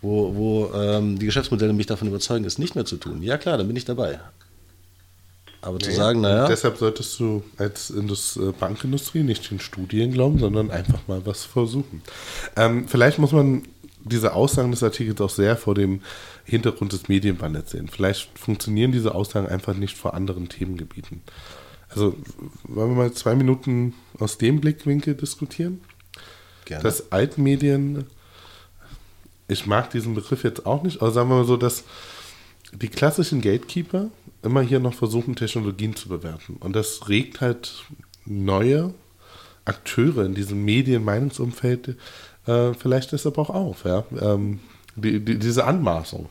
wo, 0.00 0.34
wo 0.34 0.72
ähm, 0.74 1.18
die 1.18 1.26
Geschäftsmodelle 1.26 1.72
mich 1.72 1.86
davon 1.86 2.08
überzeugen, 2.08 2.44
es 2.44 2.58
nicht 2.58 2.74
mehr 2.74 2.84
zu 2.84 2.96
tun, 2.96 3.22
ja 3.22 3.38
klar, 3.38 3.58
dann 3.58 3.66
bin 3.66 3.76
ich 3.76 3.84
dabei. 3.84 4.18
Aber 5.60 5.78
zu 5.78 5.90
sagen, 5.92 6.20
naja, 6.20 6.46
Deshalb 6.46 6.78
solltest 6.78 7.18
du 7.18 7.42
als 7.56 7.90
Indus 7.90 8.36
äh, 8.36 8.52
Bankindustrie 8.52 9.22
nicht 9.22 9.50
den 9.50 9.58
Studien 9.58 10.12
glauben, 10.12 10.38
sondern 10.38 10.70
einfach 10.70 11.00
mal 11.08 11.26
was 11.26 11.44
versuchen. 11.44 12.02
Ähm, 12.56 12.86
vielleicht 12.86 13.18
muss 13.18 13.32
man 13.32 13.62
diese 14.04 14.34
Aussagen 14.34 14.70
des 14.70 14.82
Artikels 14.82 15.20
auch 15.20 15.30
sehr 15.30 15.56
vor 15.56 15.74
dem 15.74 16.00
Hintergrund 16.44 16.92
des 16.92 17.08
Medienwandels 17.08 17.72
sehen. 17.72 17.88
Vielleicht 17.88 18.38
funktionieren 18.38 18.92
diese 18.92 19.14
Aussagen 19.14 19.48
einfach 19.48 19.74
nicht 19.74 19.96
vor 19.96 20.14
anderen 20.14 20.48
Themengebieten. 20.48 21.22
Also 21.90 22.14
wollen 22.62 22.90
wir 22.90 22.96
mal 22.96 23.12
zwei 23.12 23.34
Minuten 23.34 23.94
aus 24.18 24.38
dem 24.38 24.60
Blickwinkel 24.60 25.14
diskutieren? 25.14 25.80
gerne. 26.68 26.82
dass 26.82 27.10
Altmedien, 27.10 28.04
ich 29.48 29.66
mag 29.66 29.90
diesen 29.90 30.14
Begriff 30.14 30.44
jetzt 30.44 30.66
auch 30.66 30.82
nicht, 30.82 31.02
aber 31.02 31.10
sagen 31.10 31.28
wir 31.30 31.36
mal 31.36 31.44
so, 31.44 31.56
dass 31.56 31.84
die 32.72 32.88
klassischen 32.88 33.40
Gatekeeper 33.40 34.10
immer 34.42 34.60
hier 34.62 34.80
noch 34.80 34.94
versuchen, 34.94 35.34
Technologien 35.36 35.96
zu 35.96 36.08
bewerten. 36.08 36.56
Und 36.60 36.74
das 36.76 37.08
regt 37.08 37.40
halt 37.40 37.84
neue 38.24 38.94
Akteure 39.64 40.24
in 40.24 40.34
diesem 40.34 40.64
Medien-Meinungsumfeld 40.64 41.96
äh, 42.46 42.72
vielleicht 42.74 43.12
deshalb 43.12 43.38
auch 43.38 43.50
auf. 43.50 43.84
Ja? 43.84 44.04
Ähm, 44.20 44.60
die, 44.96 45.20
die, 45.24 45.38
diese 45.38 45.64
Anmaßung. 45.64 46.26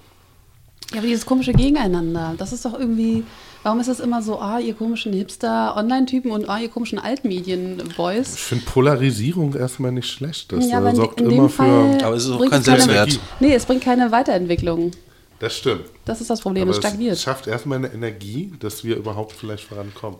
Ja, 0.91 0.99
aber 0.99 1.07
dieses 1.07 1.25
komische 1.25 1.51
Gegeneinander, 1.51 2.35
das 2.37 2.53
ist 2.53 2.63
doch 2.63 2.73
irgendwie, 2.79 3.23
warum 3.63 3.79
ist 3.81 3.89
es 3.89 3.99
immer 3.99 4.21
so, 4.21 4.39
ah, 4.39 4.57
ihr 4.59 4.73
komischen 4.73 5.11
Hipster-Online-Typen 5.11 6.31
und 6.31 6.47
ah, 6.47 6.59
ihr 6.59 6.69
komischen 6.69 6.97
Altmedien-Boys? 6.97 8.35
Ich 8.35 8.39
finde 8.41 8.65
Polarisierung 8.65 9.53
erstmal 9.53 9.91
nicht 9.91 10.09
schlecht. 10.09 10.51
Das 10.53 10.65
Ja, 10.65 10.75
äh, 10.75 10.77
aber 10.77 10.89
in, 10.91 10.95
sorgt 10.95 11.19
in 11.19 11.27
dem 11.29 11.37
immer 11.39 11.49
Fall 11.49 11.97
für. 11.99 12.05
Aber 12.05 12.15
es 12.15 12.23
ist 12.25 12.31
auch 12.31 12.39
kein 12.39 12.49
keine- 12.51 12.63
Selbstwert. 12.63 13.19
Nee, 13.41 13.53
es 13.53 13.65
bringt 13.65 13.83
keine 13.83 14.11
Weiterentwicklung. 14.13 14.91
Das 15.39 15.55
stimmt. 15.55 15.85
Das 16.05 16.21
ist 16.21 16.29
das 16.29 16.41
Problem, 16.41 16.63
Aber 16.63 16.71
es 16.71 16.77
es 16.77 16.83
stagniert. 16.83 17.17
schafft 17.19 17.47
erstmal 17.47 17.77
eine 17.77 17.93
Energie, 17.93 18.53
dass 18.59 18.83
wir 18.83 18.95
überhaupt 18.95 19.33
vielleicht 19.33 19.63
vorankommen. 19.65 20.19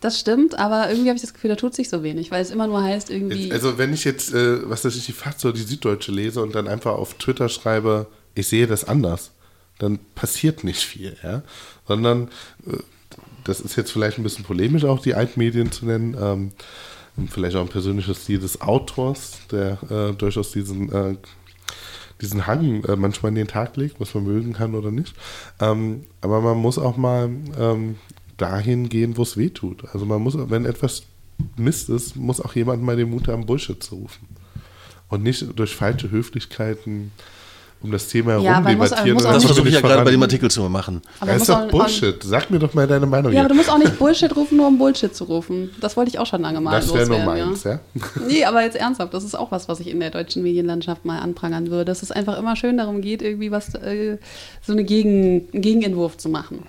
Das 0.00 0.20
stimmt, 0.20 0.58
aber 0.58 0.90
irgendwie 0.90 1.08
habe 1.08 1.16
ich 1.16 1.22
das 1.22 1.32
Gefühl, 1.32 1.48
da 1.48 1.56
tut 1.56 1.74
sich 1.74 1.88
so 1.88 2.02
wenig, 2.02 2.30
weil 2.30 2.42
es 2.42 2.50
immer 2.50 2.66
nur 2.66 2.82
heißt, 2.82 3.08
irgendwie. 3.10 3.50
Also 3.50 3.78
wenn 3.78 3.92
ich 3.94 4.04
jetzt, 4.04 4.34
äh, 4.34 4.68
was 4.68 4.84
weiß 4.84 4.94
ich, 4.96 5.06
die 5.06 5.12
Faz 5.12 5.42
oder 5.44 5.54
die 5.54 5.62
Süddeutsche 5.62 6.12
lese 6.12 6.42
und 6.42 6.54
dann 6.54 6.68
einfach 6.68 6.92
auf 6.92 7.14
Twitter 7.14 7.48
schreibe, 7.48 8.06
ich 8.34 8.46
sehe 8.46 8.66
das 8.66 8.84
anders, 8.84 9.30
dann 9.78 9.98
passiert 10.14 10.62
nicht 10.62 10.82
viel, 10.82 11.16
ja. 11.22 11.42
Sondern, 11.88 12.28
äh, 12.66 12.76
das 13.44 13.60
ist 13.60 13.76
jetzt 13.76 13.92
vielleicht 13.92 14.18
ein 14.18 14.22
bisschen 14.24 14.44
polemisch 14.44 14.84
auch, 14.84 15.00
die 15.00 15.14
Altmedien 15.14 15.72
zu 15.72 15.86
nennen, 15.86 16.16
ähm, 16.20 16.52
vielleicht 17.30 17.56
auch 17.56 17.62
ein 17.62 17.68
persönliches 17.68 18.24
Stil 18.24 18.40
des 18.40 18.60
Autors, 18.60 19.38
der 19.50 19.78
äh, 19.90 20.12
durchaus 20.14 20.52
diesen, 20.52 20.92
äh, 20.92 21.16
diesen 22.20 22.46
Hang 22.46 22.84
äh, 22.84 22.96
manchmal 22.96 23.30
in 23.30 23.36
den 23.36 23.48
Tag 23.48 23.76
legt, 23.76 24.00
was 24.00 24.14
man 24.14 24.24
mögen 24.24 24.52
kann 24.52 24.74
oder 24.74 24.90
nicht. 24.90 25.14
Ähm, 25.60 26.04
aber 26.20 26.40
man 26.40 26.58
muss 26.58 26.78
auch 26.78 26.96
mal 26.96 27.30
ähm, 27.58 27.96
dahin 28.36 28.88
gehen, 28.88 29.16
wo 29.16 29.22
es 29.22 29.36
weh 29.36 29.50
tut. 29.50 29.84
Also 29.92 30.06
man 30.06 30.22
muss, 30.22 30.36
wenn 30.36 30.64
etwas 30.64 31.04
Mist 31.56 31.88
ist, 31.88 32.16
muss 32.16 32.40
auch 32.40 32.54
jemand 32.54 32.82
mal 32.82 32.96
den 32.96 33.10
Mut 33.10 33.28
haben, 33.28 33.46
Bullshit 33.46 33.82
zu 33.82 33.96
rufen. 33.96 34.28
Und 35.08 35.22
nicht 35.22 35.46
durch 35.58 35.74
falsche 35.74 36.10
Höflichkeiten 36.10 37.12
um 37.84 37.90
das 37.92 38.08
Thema 38.08 38.32
herum 38.32 38.44
Ja, 38.46 38.60
muss- 38.60 38.70
debattieren. 38.90 39.12
muss 39.14 39.24
und 39.24 39.28
auch 39.30 39.34
das 39.34 39.44
versuche 39.44 39.68
ich 39.68 39.74
ja 39.74 39.80
gerade 39.82 40.02
bei 40.04 40.10
dem 40.10 40.22
Artikel 40.22 40.50
zu 40.50 40.62
machen. 40.68 41.02
aber 41.20 41.32
Das 41.32 41.42
ist 41.42 41.48
muss 41.48 41.58
doch 41.58 41.68
Bullshit. 41.68 42.22
Sag 42.22 42.50
mir 42.50 42.58
doch 42.58 42.72
mal 42.74 42.86
deine 42.86 43.04
Meinung 43.06 43.30
Ja, 43.32 43.40
aber 43.40 43.50
du 43.50 43.54
musst 43.54 43.70
auch 43.70 43.78
nicht 43.78 43.98
Bullshit 43.98 44.34
rufen, 44.34 44.56
nur 44.56 44.68
um 44.68 44.78
Bullshit 44.78 45.14
zu 45.14 45.24
rufen. 45.24 45.70
Das 45.80 45.96
wollte 45.96 46.08
ich 46.10 46.18
auch 46.18 46.26
schon 46.26 46.40
lange 46.40 46.60
mal 46.62 46.72
Das 46.80 46.92
wäre 46.94 47.06
nur 47.06 47.18
loswerden, 47.18 47.48
meins, 47.50 47.64
ja. 47.64 47.80
Nee, 48.26 48.44
aber 48.44 48.62
jetzt 48.62 48.76
ernsthaft, 48.76 49.12
das 49.12 49.22
ist 49.22 49.34
auch 49.34 49.52
was, 49.52 49.68
was 49.68 49.80
ich 49.80 49.88
in 49.88 50.00
der 50.00 50.10
deutschen 50.10 50.42
Medienlandschaft 50.42 51.04
mal 51.04 51.18
anprangern 51.20 51.70
würde, 51.70 51.84
dass 51.84 52.02
es 52.02 52.10
einfach 52.10 52.38
immer 52.38 52.56
schön 52.56 52.78
darum 52.78 53.02
geht, 53.02 53.20
irgendwie 53.20 53.50
was, 53.50 53.74
äh, 53.74 54.16
so 54.62 54.72
eine 54.72 54.84
Gegen, 54.84 55.46
einen 55.52 55.60
Gegenentwurf 55.62 56.16
zu 56.16 56.30
machen, 56.30 56.60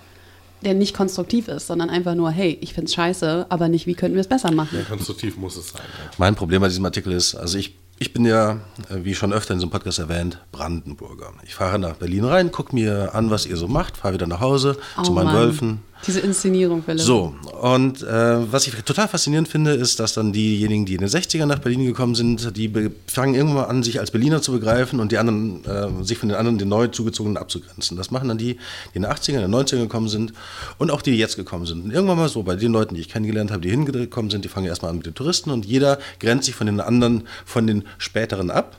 der 0.64 0.74
nicht 0.74 0.94
konstruktiv 0.94 1.48
ist, 1.48 1.66
sondern 1.66 1.88
einfach 1.90 2.14
nur, 2.14 2.30
hey, 2.30 2.58
ich 2.60 2.74
find's 2.74 2.92
scheiße, 2.94 3.46
aber 3.48 3.68
nicht, 3.68 3.86
wie 3.86 3.94
könnten 3.94 4.16
wir 4.16 4.20
es 4.20 4.28
besser 4.28 4.50
machen. 4.52 4.76
Ja, 4.78 4.84
konstruktiv 4.84 5.36
muss 5.38 5.56
es 5.56 5.68
sein. 5.70 5.80
Ja. 5.82 6.10
Mein 6.18 6.34
Problem 6.34 6.60
bei 6.60 6.68
diesem 6.68 6.84
Artikel 6.84 7.12
ist, 7.12 7.34
also 7.34 7.56
ich, 7.58 7.74
ich 7.98 8.12
bin 8.12 8.24
ja, 8.24 8.52
äh, 8.90 9.04
wie 9.04 9.14
schon 9.14 9.32
öfter 9.32 9.52
in 9.54 9.58
diesem 9.58 9.70
Podcast 9.70 9.98
erwähnt, 9.98 10.40
Brandenburger. 10.52 11.32
Ich 11.44 11.54
fahre 11.54 11.78
nach 11.78 11.94
Berlin 11.94 12.24
rein, 12.24 12.52
gucke 12.52 12.74
mir 12.74 13.14
an, 13.14 13.30
was 13.30 13.46
ihr 13.46 13.56
so 13.56 13.68
macht, 13.68 13.96
fahre 13.96 14.14
wieder 14.14 14.26
nach 14.26 14.40
Hause 14.40 14.76
zu 15.02 15.10
Oh 15.12 15.14
meinen 15.14 15.26
Mann. 15.26 15.34
Wölfen. 15.36 15.82
Diese 16.06 16.20
Inszenierung, 16.20 16.82
Philipp. 16.82 17.00
So, 17.00 17.34
und 17.60 18.02
äh, 18.02 18.52
was 18.52 18.66
ich 18.66 18.74
total 18.84 19.08
faszinierend 19.08 19.48
finde, 19.48 19.72
ist, 19.72 19.98
dass 19.98 20.14
dann 20.14 20.32
diejenigen, 20.32 20.86
die 20.86 20.94
in 20.94 21.00
den 21.00 21.08
60ern 21.08 21.46
nach 21.46 21.58
Berlin 21.58 21.84
gekommen 21.84 22.14
sind, 22.14 22.56
die 22.56 22.90
fangen 23.06 23.34
irgendwann 23.34 23.64
an, 23.64 23.82
sich 23.82 23.98
als 23.98 24.10
Berliner 24.10 24.42
zu 24.42 24.52
begreifen 24.52 25.00
und 25.00 25.10
die 25.10 25.18
anderen, 25.18 25.64
äh, 25.64 26.04
sich 26.04 26.18
von 26.18 26.28
den 26.28 26.38
anderen, 26.38 26.58
den 26.58 26.68
neu 26.68 26.88
zugezogenen 26.88 27.36
abzugrenzen. 27.36 27.96
Das 27.96 28.10
machen 28.10 28.28
dann 28.28 28.38
die, 28.38 28.54
die 28.54 28.58
in 28.94 29.02
den 29.02 29.10
80ern, 29.10 29.44
in 29.44 29.50
den 29.50 29.54
90ern 29.54 29.80
gekommen 29.80 30.08
sind 30.08 30.32
und 30.78 30.90
auch 30.90 31.02
die, 31.02 31.12
die 31.12 31.18
jetzt 31.18 31.36
gekommen 31.36 31.66
sind. 31.66 31.84
Und 31.84 31.90
irgendwann 31.90 32.18
mal 32.18 32.28
so, 32.28 32.42
bei 32.42 32.56
den 32.56 32.72
Leuten, 32.72 32.94
die 32.94 33.00
ich 33.00 33.08
kennengelernt 33.08 33.50
habe, 33.50 33.62
die 33.62 33.70
hingekommen 33.70 34.30
sind, 34.30 34.44
die 34.44 34.48
fangen 34.48 34.66
erstmal 34.66 34.90
an 34.90 34.98
mit 34.98 35.06
den 35.06 35.14
Touristen 35.14 35.50
und 35.50 35.64
jeder 35.64 35.98
grenzt 36.20 36.46
sich 36.46 36.54
von 36.54 36.66
den 36.66 36.80
anderen, 36.80 37.24
von 37.44 37.66
den 37.66 37.84
späteren 37.98 38.50
ab 38.50 38.76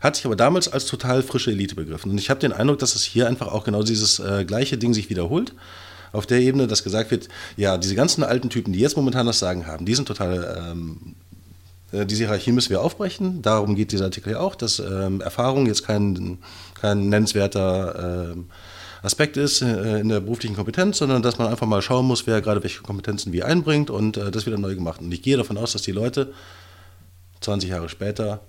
hat 0.00 0.16
sich 0.16 0.26
aber 0.26 0.36
damals 0.36 0.68
als 0.68 0.86
total 0.86 1.22
frische 1.22 1.52
Elite 1.52 1.76
begriffen. 1.76 2.10
Und 2.10 2.18
ich 2.18 2.28
habe 2.28 2.40
den 2.40 2.52
Eindruck, 2.52 2.80
dass 2.80 2.96
es 2.96 3.04
hier 3.04 3.28
einfach 3.28 3.46
auch 3.46 3.64
genau 3.64 3.82
dieses 3.82 4.18
äh, 4.18 4.44
gleiche 4.44 4.76
Ding 4.76 4.92
sich 4.92 5.10
wiederholt. 5.10 5.54
Auf 6.16 6.26
der 6.26 6.40
Ebene, 6.40 6.66
dass 6.66 6.82
gesagt 6.82 7.10
wird, 7.10 7.28
ja, 7.56 7.78
diese 7.78 7.94
ganzen 7.94 8.24
alten 8.24 8.50
Typen, 8.50 8.72
die 8.72 8.80
jetzt 8.80 8.96
momentan 8.96 9.26
das 9.26 9.38
Sagen 9.38 9.66
haben, 9.66 9.84
die 9.84 9.94
sind 9.94 10.06
total, 10.08 10.72
ähm, 10.72 11.14
äh, 11.92 12.06
diese 12.06 12.24
Hierarchie 12.24 12.52
müssen 12.52 12.70
wir 12.70 12.80
aufbrechen. 12.80 13.42
Darum 13.42 13.74
geht 13.74 13.92
dieser 13.92 14.06
Artikel 14.06 14.32
ja 14.32 14.40
auch, 14.40 14.54
dass 14.54 14.78
ähm, 14.78 15.20
Erfahrung 15.20 15.66
jetzt 15.66 15.84
kein, 15.86 16.38
kein 16.80 17.08
nennenswerter 17.08 18.32
ähm, 18.32 18.46
Aspekt 19.02 19.36
ist 19.36 19.62
äh, 19.62 20.00
in 20.00 20.08
der 20.08 20.20
beruflichen 20.20 20.56
Kompetenz, 20.56 20.98
sondern 20.98 21.22
dass 21.22 21.38
man 21.38 21.48
einfach 21.48 21.66
mal 21.66 21.82
schauen 21.82 22.06
muss, 22.06 22.26
wer 22.26 22.40
gerade 22.40 22.62
welche 22.62 22.82
Kompetenzen 22.82 23.32
wie 23.32 23.42
einbringt 23.42 23.90
und 23.90 24.16
äh, 24.16 24.30
das 24.30 24.46
wieder 24.46 24.58
neu 24.58 24.74
gemacht. 24.74 25.00
Und 25.00 25.12
ich 25.12 25.22
gehe 25.22 25.36
davon 25.36 25.58
aus, 25.58 25.72
dass 25.72 25.82
die 25.82 25.92
Leute 25.92 26.32
20 27.40 27.70
Jahre 27.70 27.88
später 27.88 28.40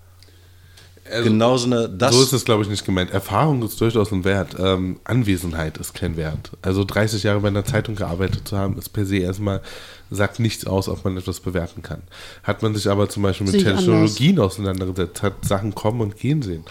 Also, 1.11 1.29
genau 1.29 1.57
so 1.57 1.65
eine, 1.67 1.89
das 1.89 2.15
so 2.15 2.21
ist 2.21 2.33
es, 2.33 2.45
glaube 2.45 2.63
ich, 2.63 2.69
nicht 2.69 2.85
gemeint. 2.85 3.11
Erfahrung 3.11 3.63
ist 3.63 3.79
durchaus 3.79 4.11
ein 4.11 4.23
Wert. 4.23 4.55
Ähm, 4.59 4.99
Anwesenheit 5.03 5.77
ist 5.77 5.93
kein 5.93 6.17
Wert. 6.17 6.51
Also 6.61 6.83
30 6.83 7.23
Jahre 7.23 7.39
bei 7.41 7.47
einer 7.47 7.65
Zeitung 7.65 7.95
gearbeitet 7.95 8.47
zu 8.47 8.57
haben, 8.57 8.77
ist 8.77 8.89
per 8.89 9.05
se 9.05 9.17
erstmal, 9.17 9.61
sagt 10.09 10.39
nichts 10.39 10.65
aus, 10.65 10.89
ob 10.89 11.03
man 11.03 11.17
etwas 11.17 11.39
bewerten 11.39 11.81
kann. 11.81 12.01
Hat 12.43 12.61
man 12.61 12.75
sich 12.75 12.89
aber 12.89 13.09
zum 13.09 13.23
Beispiel 13.23 13.47
mit 13.47 13.63
Technologien 13.63 14.39
auseinandergesetzt, 14.39 15.23
hat 15.23 15.45
Sachen 15.45 15.75
kommen 15.75 16.01
und 16.01 16.17
gehen 16.17 16.41
sehen, 16.41 16.63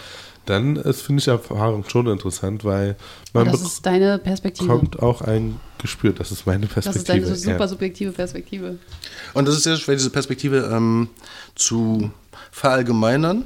dann 0.47 0.77
ist, 0.77 1.01
finde 1.01 1.19
ich 1.19 1.27
Erfahrung 1.27 1.83
schon 1.87 2.07
interessant, 2.07 2.63
weil 2.63 2.95
man 3.33 3.49
oh, 3.49 3.51
das 3.51 3.61
ist 3.61 3.85
deine 3.85 4.17
Perspektive. 4.17 4.65
bekommt 4.67 4.99
auch 4.99 5.21
ein 5.21 5.59
Gespür, 5.77 6.13
das 6.13 6.31
ist 6.31 6.45
meine 6.47 6.67
Perspektive. 6.67 6.93
Das 6.93 6.95
ist 6.95 7.09
deine 7.09 7.35
super 7.35 7.65
ja. 7.65 7.67
subjektive 7.67 8.11
Perspektive. 8.11 8.77
Und 9.33 9.47
das 9.47 9.57
ist 9.57 9.63
sehr 9.63 9.75
schwer, 9.75 9.95
diese 9.95 10.09
Perspektive 10.09 10.69
ähm, 10.73 11.09
zu 11.55 12.11
verallgemeinern, 12.51 13.43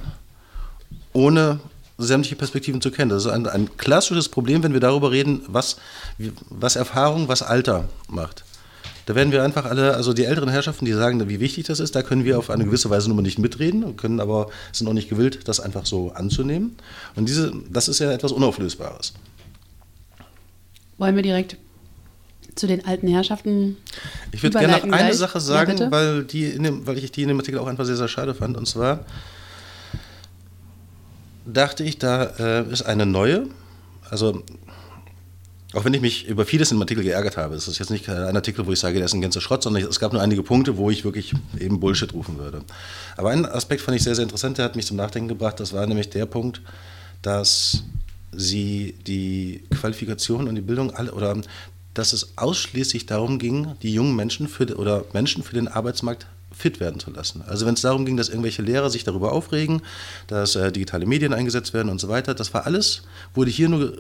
ohne 1.14 1.59
sämtliche 1.97 2.36
Perspektiven 2.36 2.82
zu 2.82 2.91
kennen. 2.91 3.09
Das 3.09 3.26
ist 3.26 3.32
ein, 3.32 3.47
ein 3.47 3.78
klassisches 3.78 4.30
Problem, 4.30 4.64
wenn 4.64 4.74
wir 4.74 4.80
darüber 4.80 5.12
reden, 5.12 5.41
was, 5.47 5.78
was 6.49 6.76
Erfahrung, 6.76 7.28
was 7.28 7.41
Alter 7.41 7.88
macht. 8.07 8.43
Da 9.05 9.16
werden 9.16 9.32
wir 9.32 9.43
einfach 9.43 9.66
alle, 9.66 9.95
also 9.95 10.14
die 10.14 10.26
älteren 10.26 10.49
Herrschaften, 10.49 10.86
die 10.86 10.93
sagen, 10.93 11.28
wie 11.28 11.39
wichtig 11.39 11.66
das 11.66 11.80
ist, 11.80 11.95
da 11.95 12.03
können 12.03 12.24
wir 12.24 12.38
auf 12.38 12.49
eine 12.49 12.66
gewisse 12.66 12.89
Weise 12.89 13.07
nun 13.07 13.18
mal 13.18 13.24
nicht 13.24 13.39
mitreden, 13.39 13.97
können 13.97 14.20
aber 14.20 14.49
sind 14.72 14.88
auch 14.88 14.93
nicht 14.93 15.09
gewillt, 15.09 15.47
das 15.47 15.59
einfach 15.59 15.86
so 15.86 16.12
anzunehmen. 16.12 16.76
Und 17.16 17.28
diese, 17.28 17.51
das 17.70 17.88
ist 17.88 17.99
ja 17.99 18.12
etwas 18.12 18.32
Unauflösbares. 18.32 19.14
Wollen 20.97 21.16
wir 21.16 21.24
direkt 21.24 21.57
zu 22.55 22.68
den 22.68 22.86
alten 22.86 23.07
Herrschaften. 23.07 23.78
Ich 24.32 24.43
würde 24.43 24.59
gerne 24.59 24.74
noch 24.74 24.84
eine 24.84 24.91
gleich. 24.91 25.18
Sache 25.18 25.39
sagen, 25.39 25.78
ja, 25.78 25.91
weil, 25.91 26.24
die 26.24 26.57
dem, 26.57 26.86
weil 26.86 26.97
ich 26.97 27.12
die 27.12 27.24
in 27.24 27.30
dem 27.30 27.39
Artikel 27.39 27.59
auch 27.59 27.68
einfach 27.68 27.86
sehr, 27.86 27.95
sehr 27.95 28.07
schade 28.07 28.36
fand. 28.36 28.57
Und 28.57 28.68
zwar 28.68 29.05
dachte 31.46 31.84
ich, 31.84 31.98
da 31.98 32.24
äh, 32.24 32.72
ist 32.72 32.84
eine 32.84 33.06
neue, 33.06 33.48
also 34.10 34.44
auch 35.74 35.86
wenn 35.86 35.94
ich 35.94 36.02
mich 36.02 36.28
über 36.28 36.46
vieles 36.46 36.70
dem 36.70 36.82
Artikel 36.82 37.04
geärgert 37.04 37.38
habe, 37.38 37.56
ist 37.56 37.68
es 37.68 37.80
jetzt 37.80 37.92
nicht 37.92 38.10
ein 38.10 38.36
Artikel, 38.36 38.66
wo 38.66 38.72
ich 38.74 38.80
sage, 38.80 38.96
der 38.96 39.06
ist 39.06 39.14
ein 39.14 39.22
ganzer 39.22 39.39
Schrott, 39.39 39.64
sondern 39.64 39.84
es 39.84 40.00
gab 40.00 40.12
nur 40.12 40.22
einige 40.22 40.44
Punkte, 40.44 40.78
wo 40.78 40.89
ich 40.89 41.06
wirklich 41.06 41.34
eben 41.60 41.80
Bullshit 41.80 42.14
rufen 42.14 42.38
würde. 42.38 42.62
Aber 43.16 43.30
einen 43.30 43.46
Aspekt 43.46 43.82
fand 43.82 43.96
ich 43.96 44.04
sehr, 44.04 44.16
sehr 44.16 44.24
interessant, 44.24 44.58
der 44.58 44.66
hat 44.66 44.76
mich 44.76 44.86
zum 44.86 44.98
Nachdenken 44.98 45.30
gebracht. 45.30 45.60
Das 45.60 45.72
war 45.72 45.88
nämlich 45.88 46.10
der 46.10 46.26
Punkt, 46.26 46.62
dass 47.22 47.84
sie 48.34 48.96
die 49.08 49.64
Qualifikation 49.80 50.48
und 50.48 50.56
die 50.56 50.62
Bildung 50.62 50.92
alle 50.92 51.14
oder 51.14 51.38
dass 51.94 52.14
es 52.14 52.38
ausschließlich 52.38 53.06
darum 53.06 53.39
ging, 53.39 53.76
die 53.82 53.94
jungen 53.94 54.16
Menschen 54.16 54.48
für, 54.48 54.78
oder 54.78 55.06
Menschen 55.14 55.44
für 55.44 55.54
den 55.54 55.68
Arbeitsmarkt 55.68 56.26
fit 56.52 56.80
werden 56.80 56.99
zu 56.99 57.12
lassen. 57.12 57.43
Also 57.47 57.66
wenn 57.66 57.74
es 57.74 57.82
darum 57.82 58.06
ging, 58.06 58.18
dass 58.18 58.30
irgendwelche 58.30 58.62
Lehrer 58.62 58.89
sich 58.89 59.04
darüber 59.04 59.32
aufregen, 59.32 59.82
dass 60.28 60.56
äh, 60.56 60.72
digitale 60.72 61.06
Medien 61.06 61.34
eingesetzt 61.34 61.74
werden 61.74 61.89
und 61.89 61.99
so 61.99 62.10
weiter, 62.10 62.34
das 62.34 62.54
war 62.54 62.66
alles, 62.66 63.04
wurde 63.34 63.52
hier 63.52 63.70
nur 63.70 63.97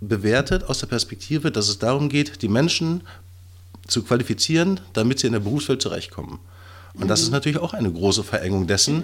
bewertet 0.00 0.64
aus 0.64 0.78
der 0.78 0.86
Perspektive, 0.86 1.50
dass 1.50 1.68
es 1.68 1.78
darum 1.78 2.08
geht, 2.08 2.42
die 2.42 2.48
Menschen 2.48 3.02
zu 3.86 4.02
qualifizieren, 4.02 4.80
damit 4.92 5.18
sie 5.18 5.26
in 5.26 5.32
der 5.32 5.40
Berufswelt 5.40 5.82
zurechtkommen. 5.82 6.38
Und 6.94 7.04
mhm. 7.04 7.08
das 7.08 7.22
ist 7.22 7.30
natürlich 7.30 7.58
auch 7.58 7.74
eine 7.74 7.90
große 7.90 8.22
Verengung 8.22 8.66
dessen, 8.66 9.02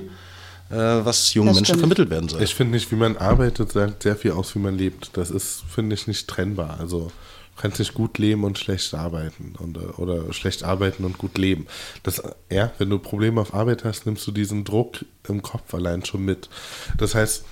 äh, 0.70 0.76
was 0.76 1.35
jungen 1.35 1.55
Menschen 1.55 1.78
vermittelt 1.78 2.11
werden 2.11 2.28
soll. 2.28 2.43
Ich 2.43 2.55
finde 2.55 2.74
nicht, 2.74 2.91
wie 2.93 2.97
man 2.97 3.16
arbeitet, 3.16 3.72
sagt 3.72 4.03
sehr 4.03 4.16
viel 4.16 4.32
aus, 4.32 4.55
wie 4.55 4.61
man 4.61 4.76
lebt. 4.76 5.16
Das 5.16 5.30
ist, 5.30 5.62
finde 5.68 5.95
ich, 5.95 6.07
nicht 6.07 6.28
trennbar. 6.28 6.78
Also 6.78 7.11
kannst 7.57 7.78
nicht 7.78 7.94
gut 7.94 8.18
leben 8.18 8.44
und 8.44 8.59
schlecht 8.59 8.94
arbeiten 8.94 9.55
und, 9.59 9.76
äh, 9.76 9.80
oder 9.96 10.32
schlecht 10.32 10.64
arbeiten 10.64 11.05
und 11.05 11.18
gut 11.18 11.38
leben. 11.38 11.66
Das, 12.02 12.22
ja, 12.50 12.72
wenn 12.78 12.90
du 12.90 12.98
Probleme 12.98 13.40
auf 13.40 13.55
Arbeit 13.55 13.84
hast, 13.84 14.07
nimmst 14.07 14.26
du 14.26 14.32
diesen 14.32 14.64
Druck 14.64 15.05
im 15.28 15.42
Kopf 15.42 15.74
allein 15.74 16.05
schon 16.05 16.24
mit. 16.24 16.48
Das 16.98 17.14
heißt, 17.14 17.44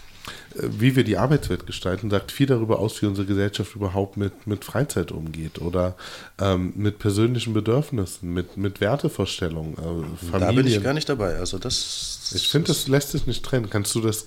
wie 0.55 0.95
wir 0.95 1.05
die 1.05 1.17
Arbeitswelt 1.17 1.67
gestalten, 1.67 2.11
sagt 2.11 2.31
viel 2.31 2.47
darüber 2.47 2.79
aus, 2.79 3.01
wie 3.03 3.07
unsere 3.07 3.27
Gesellschaft 3.27 3.75
überhaupt 3.75 4.17
mit, 4.17 4.47
mit 4.47 4.65
Freizeit 4.65 5.11
umgeht 5.11 5.61
oder 5.61 5.97
ähm, 6.41 6.73
mit 6.77 6.99
persönlichen 6.99 7.55
Bedürfnissen, 7.55 8.33
mit, 8.33 8.57
mit 8.57 8.81
Wertevorstellungen. 8.81 9.75
Äh, 10.33 10.39
da 10.39 10.53
bin 10.53 10.67
ich 10.67 10.83
gar 10.83 10.93
nicht 10.93 11.09
dabei. 11.09 11.37
Also 11.37 11.59
das, 11.59 12.33
ich 12.35 12.49
finde, 12.49 12.69
das 12.69 12.87
lässt 12.87 13.11
sich 13.11 13.27
nicht 13.27 13.45
trennen. 13.45 13.71
Kannst 13.71 13.95
du 13.95 14.01
das 14.01 14.27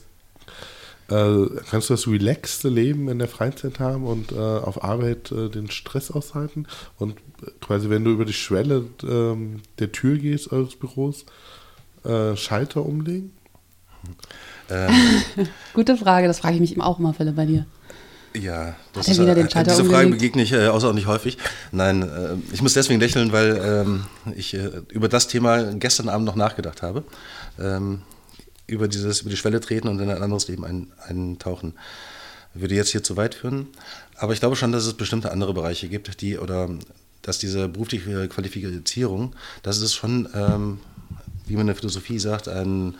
äh, 1.09 1.45
kannst 1.69 1.89
du 1.89 1.93
das 1.93 2.07
relaxte 2.07 2.69
Leben 2.69 3.09
in 3.09 3.19
der 3.19 3.27
Freizeit 3.27 3.79
haben 3.79 4.05
und 4.05 4.31
äh, 4.31 4.35
auf 4.35 4.83
Arbeit 4.83 5.31
äh, 5.31 5.49
den 5.49 5.69
Stress 5.69 6.11
aushalten? 6.11 6.67
Und 6.97 7.17
quasi, 7.61 7.89
wenn 7.89 8.03
du 8.03 8.11
über 8.11 8.25
die 8.25 8.33
Schwelle 8.33 8.85
ähm, 9.03 9.61
der 9.79 9.91
Tür 9.91 10.17
gehst 10.17 10.51
eures 10.51 10.75
Büros, 10.75 11.25
äh, 12.03 12.35
Schalter 12.35 12.85
umlegen? 12.85 13.33
Ähm, 14.69 14.91
Gute 15.73 15.97
Frage, 15.97 16.27
das 16.27 16.39
frage 16.39 16.55
ich 16.55 16.61
mich 16.61 16.81
auch 16.81 16.99
immer, 16.99 17.13
Philipp, 17.13 17.35
bei 17.35 17.45
dir. 17.45 17.65
Ja, 18.35 18.75
das 18.93 19.07
ist, 19.07 19.19
äh, 19.19 19.63
diese 19.63 19.85
Frage 19.85 20.09
begegne 20.09 20.43
ich 20.43 20.51
äh, 20.51 20.67
außerordentlich 20.67 21.07
häufig. 21.07 21.37
Nein, 21.71 22.01
äh, 22.01 22.35
ich 22.51 22.61
muss 22.61 22.73
deswegen 22.73 22.99
lächeln, 22.99 23.31
weil 23.31 23.61
ähm, 23.63 24.05
ich 24.35 24.53
äh, 24.53 24.81
über 24.89 25.07
das 25.07 25.27
Thema 25.27 25.73
gestern 25.75 26.09
Abend 26.09 26.25
noch 26.25 26.35
nachgedacht 26.35 26.81
habe. 26.81 27.03
Ähm, 27.59 28.01
über 28.67 28.87
dieses, 28.87 29.21
über 29.21 29.29
die 29.29 29.37
Schwelle 29.37 29.59
treten 29.59 29.87
und 29.87 29.99
in 29.99 30.09
ein 30.09 30.21
anderes 30.21 30.47
Leben 30.47 30.65
ein, 30.65 30.87
eintauchen. 31.07 31.73
Würde 32.53 32.75
jetzt 32.75 32.91
hier 32.91 33.03
zu 33.03 33.17
weit 33.17 33.35
führen. 33.35 33.67
Aber 34.17 34.33
ich 34.33 34.39
glaube 34.39 34.55
schon, 34.55 34.71
dass 34.71 34.85
es 34.85 34.93
bestimmte 34.93 35.31
andere 35.31 35.53
Bereiche 35.53 35.89
gibt, 35.89 36.21
die 36.21 36.37
oder 36.37 36.69
dass 37.21 37.39
diese 37.39 37.67
berufliche 37.67 38.27
Qualifizierung, 38.27 39.35
das 39.63 39.81
ist 39.81 39.93
schon, 39.93 40.29
ähm, 40.33 40.79
wie 41.47 41.53
man 41.53 41.61
in 41.61 41.67
der 41.67 41.75
Philosophie 41.75 42.19
sagt, 42.19 42.47
ein 42.47 42.95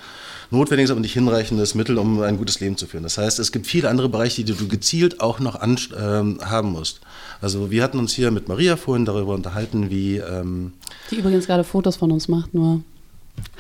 notwendiges, 0.52 0.92
aber 0.92 1.00
nicht 1.00 1.14
hinreichendes 1.14 1.74
Mittel, 1.76 1.98
um 1.98 2.22
ein 2.22 2.38
gutes 2.38 2.60
Leben 2.60 2.76
zu 2.76 2.86
führen. 2.86 3.04
Das 3.04 3.18
heißt, 3.18 3.40
es 3.40 3.52
gibt 3.52 3.68
viele 3.68 3.90
andere 3.90 4.10
Bereiche, 4.10 4.44
die 4.44 4.54
du 4.54 4.68
gezielt 4.68 5.22
auch 5.22 5.40
noch 5.40 5.56
an, 5.56 5.80
ähm, 5.98 6.40
haben 6.44 6.72
musst. 6.72 7.02
Also 7.40 7.72
wir 7.72 7.84
hatten 7.84 8.00
uns 8.00 8.14
hier 8.14 8.32
mit 8.32 8.48
Maria 8.48 8.78
vorhin 8.78 9.06
darüber 9.06 9.34
unterhalten, 9.34 9.90
wie... 9.90 10.18
Ähm, 10.18 10.74
die 11.12 11.18
übrigens 11.18 11.46
gerade 11.46 11.64
Fotos 11.64 11.96
von 11.96 12.12
uns 12.12 12.28
macht, 12.28 12.54
nur... 12.54 12.82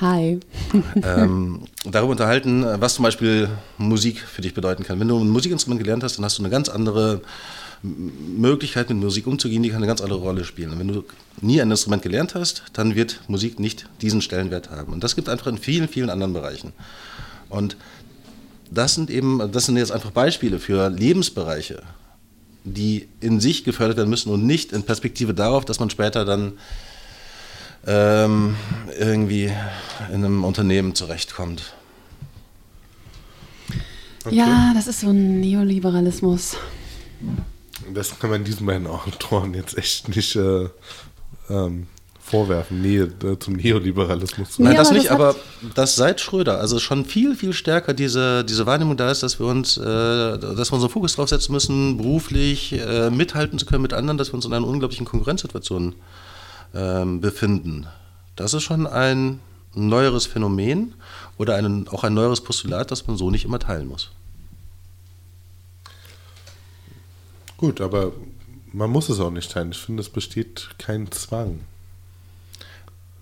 Hi. 0.02 0.40
ähm, 1.04 1.62
darüber 1.86 2.12
unterhalten, 2.12 2.66
was 2.80 2.96
zum 2.96 3.04
Beispiel 3.04 3.50
Musik 3.78 4.20
für 4.20 4.42
dich 4.42 4.54
bedeuten 4.54 4.84
kann. 4.84 5.00
Wenn 5.00 5.08
du 5.08 5.20
ein 5.20 5.30
Musikinstrument 5.30 5.82
gelernt 5.82 6.04
hast, 6.04 6.18
dann 6.18 6.26
hast 6.26 6.38
du 6.38 6.44
eine 6.44 6.50
ganz 6.50 6.68
andere 6.68 7.22
Möglichkeit, 7.82 8.90
mit 8.90 8.98
Musik 8.98 9.28
umzugehen, 9.28 9.64
die 9.64 9.70
kann 9.70 9.78
eine 9.78 9.88
ganz 9.88 10.02
andere 10.02 10.20
Rolle 10.20 10.44
spielen. 10.44 10.72
Und 10.72 10.80
wenn 10.80 10.88
du 10.88 11.04
nie 11.42 11.62
ein 11.62 11.70
Instrument 11.70 12.02
gelernt 12.02 12.36
hast, 12.36 12.64
dann 12.74 12.96
wird 12.96 13.22
Musik 13.28 13.60
nicht 13.60 13.88
diesen 14.02 14.22
Stellenwert 14.22 14.70
haben. 14.70 14.92
Und 14.92 15.04
das 15.04 15.16
gibt 15.16 15.30
einfach 15.30 15.48
in 15.48 15.58
vielen, 15.58 15.88
vielen 15.88 16.10
anderen 16.10 16.34
Bereichen. 16.34 16.74
Und 17.50 17.78
das 18.72 18.96
sind 18.96 19.10
eben, 19.10 19.52
das 19.52 19.66
sind 19.66 19.78
jetzt 19.78 19.92
einfach 19.92 20.12
Beispiele 20.12 20.60
für 20.60 20.90
Lebensbereiche, 20.90 21.84
die 22.64 23.08
in 23.22 23.40
sich 23.40 23.64
gefördert 23.64 23.98
werden 23.98 24.10
müssen 24.10 24.32
und 24.32 24.46
nicht 24.46 24.72
in 24.72 24.84
Perspektive 24.84 25.34
darauf, 25.34 25.66
dass 25.66 25.80
man 25.80 25.90
später 25.90 26.26
dann 26.26 26.54
ähm, 27.88 28.56
irgendwie 29.00 29.52
in 30.10 30.26
einem 30.26 30.44
Unternehmen 30.44 30.96
zurechtkommt. 30.96 31.74
Okay. 34.26 34.36
Ja, 34.36 34.72
das 34.74 34.88
ist 34.88 35.02
so 35.02 35.10
ein 35.10 35.40
Neoliberalismus 35.40 36.58
das 37.94 38.18
kann 38.20 38.30
man 38.30 38.44
diesen 38.44 38.66
beiden 38.66 38.88
Autoren 38.88 39.54
jetzt 39.54 39.78
echt 39.78 40.16
nicht 40.16 40.36
äh, 40.36 40.70
ähm, 41.50 41.88
vorwerfen, 42.20 42.82
Nähe 42.82 43.04
äh, 43.24 43.38
zum 43.38 43.56
Neoliberalismus. 43.56 44.58
Nein, 44.58 44.76
das 44.76 44.92
nicht, 44.92 45.12
aber 45.12 45.36
das 45.76 45.96
seit 45.96 46.22
Schröder, 46.22 46.60
also 46.60 46.80
schon 46.80 47.06
viel, 47.06 47.36
viel 47.36 47.54
stärker 47.54 47.94
diese, 47.94 48.44
diese 48.44 48.66
Wahrnehmung 48.66 48.98
da 48.98 49.12
ist, 49.12 49.22
dass 49.22 49.40
wir 49.40 49.46
uns, 49.46 49.78
äh, 49.78 49.84
dass 49.84 50.72
wir 50.72 50.74
unseren 50.74 50.90
Fokus 50.90 51.16
drauf 51.16 51.30
setzen 51.30 51.52
müssen, 51.52 51.98
beruflich 51.98 52.74
äh, 52.74 53.12
mithalten 53.12 53.60
zu 53.60 53.68
können 53.68 53.84
mit 53.84 53.94
anderen, 53.94 54.18
dass 54.18 54.30
wir 54.30 54.36
uns 54.36 54.46
in 54.46 54.54
einer 54.54 54.68
unglaublichen 54.68 55.06
Konkurrenzsituation 55.06 55.94
ähm, 56.76 57.22
befinden. 57.22 57.88
Das 58.36 58.54
ist 58.54 58.64
schon 58.64 58.86
ein 58.86 59.40
neueres 59.74 60.26
Phänomen 60.26 60.94
oder 61.38 61.56
ein, 61.56 61.88
auch 61.88 62.04
ein 62.04 62.14
neueres 62.14 62.42
Postulat, 62.42 62.92
das 62.92 63.08
man 63.08 63.18
so 63.18 63.32
nicht 63.32 63.46
immer 63.46 63.60
teilen 63.60 63.88
muss. 63.88 64.12
Gut, 67.58 67.82
aber 67.82 68.12
man 68.74 68.90
muss 68.90 69.10
es 69.10 69.20
auch 69.20 69.32
nicht 69.32 69.52
teilen. 69.52 69.72
Ich 69.72 69.80
finde, 69.80 70.02
es 70.02 70.10
besteht 70.10 70.70
kein 70.78 71.10
Zwang. 71.12 71.62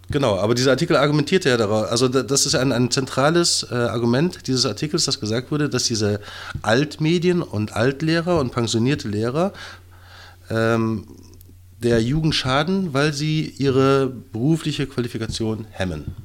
Genau, 0.09 0.37
aber 0.37 0.53
dieser 0.53 0.71
Artikel 0.71 0.97
argumentiert 0.97 1.45
ja 1.45 1.55
darauf, 1.55 1.89
also 1.89 2.07
das 2.07 2.45
ist 2.45 2.55
ein, 2.55 2.71
ein 2.71 2.91
zentrales 2.91 3.65
äh, 3.71 3.73
Argument 3.73 4.47
dieses 4.47 4.65
Artikels, 4.65 5.05
dass 5.05 5.19
gesagt 5.19 5.49
wurde, 5.49 5.69
dass 5.69 5.85
diese 5.85 6.19
Altmedien 6.61 7.41
und 7.41 7.73
Altlehrer 7.73 8.39
und 8.39 8.51
pensionierte 8.51 9.07
Lehrer 9.07 9.53
ähm, 10.49 11.07
der 11.83 12.01
Jugend 12.01 12.33
schaden, 12.33 12.93
weil 12.93 13.13
sie 13.13 13.53
ihre 13.57 14.07
berufliche 14.07 14.87
Qualifikation 14.87 15.65
hemmen. 15.71 16.15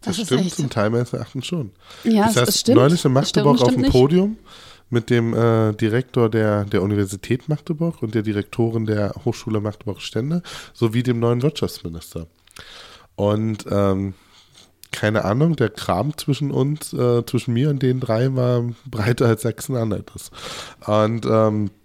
Das, 0.00 0.16
das 0.16 0.26
stimmt 0.26 0.50
zum 0.50 0.70
Teil 0.70 0.90
meines 0.90 1.12
Erachtens 1.12 1.46
schon. 1.46 1.72
Ja, 2.04 2.28
ich 2.28 2.34
saß 2.34 2.68
neulich 2.68 3.04
in 3.04 3.12
Magdeburg 3.12 3.60
auf 3.60 3.74
dem 3.74 3.90
Podium 3.90 4.38
mit 4.90 5.10
dem 5.10 5.34
äh, 5.34 5.72
Direktor 5.74 6.30
der, 6.30 6.64
der 6.64 6.82
Universität 6.82 7.48
Magdeburg 7.48 8.02
und 8.02 8.14
der 8.14 8.22
Direktorin 8.22 8.86
der 8.86 9.12
Hochschule 9.24 9.60
Magdeburg-Stände 9.60 10.42
sowie 10.72 11.02
dem 11.02 11.20
neuen 11.20 11.42
Wirtschaftsminister. 11.42 12.26
Und 13.16 13.66
ähm, 13.70 14.14
keine 14.92 15.24
Ahnung, 15.26 15.56
der 15.56 15.68
Kram 15.68 16.16
zwischen 16.16 16.50
uns, 16.50 16.94
äh, 16.94 17.26
zwischen 17.26 17.52
mir 17.52 17.68
und 17.68 17.82
den 17.82 18.00
drei 18.00 18.34
war 18.34 18.64
breiter 18.86 19.26
als 19.26 19.42
Sachsen-Anhalt 19.42 20.10
ist. 20.14 20.30
Und 20.86 21.26
ähm, 21.26 21.66
Äh, 21.66 21.77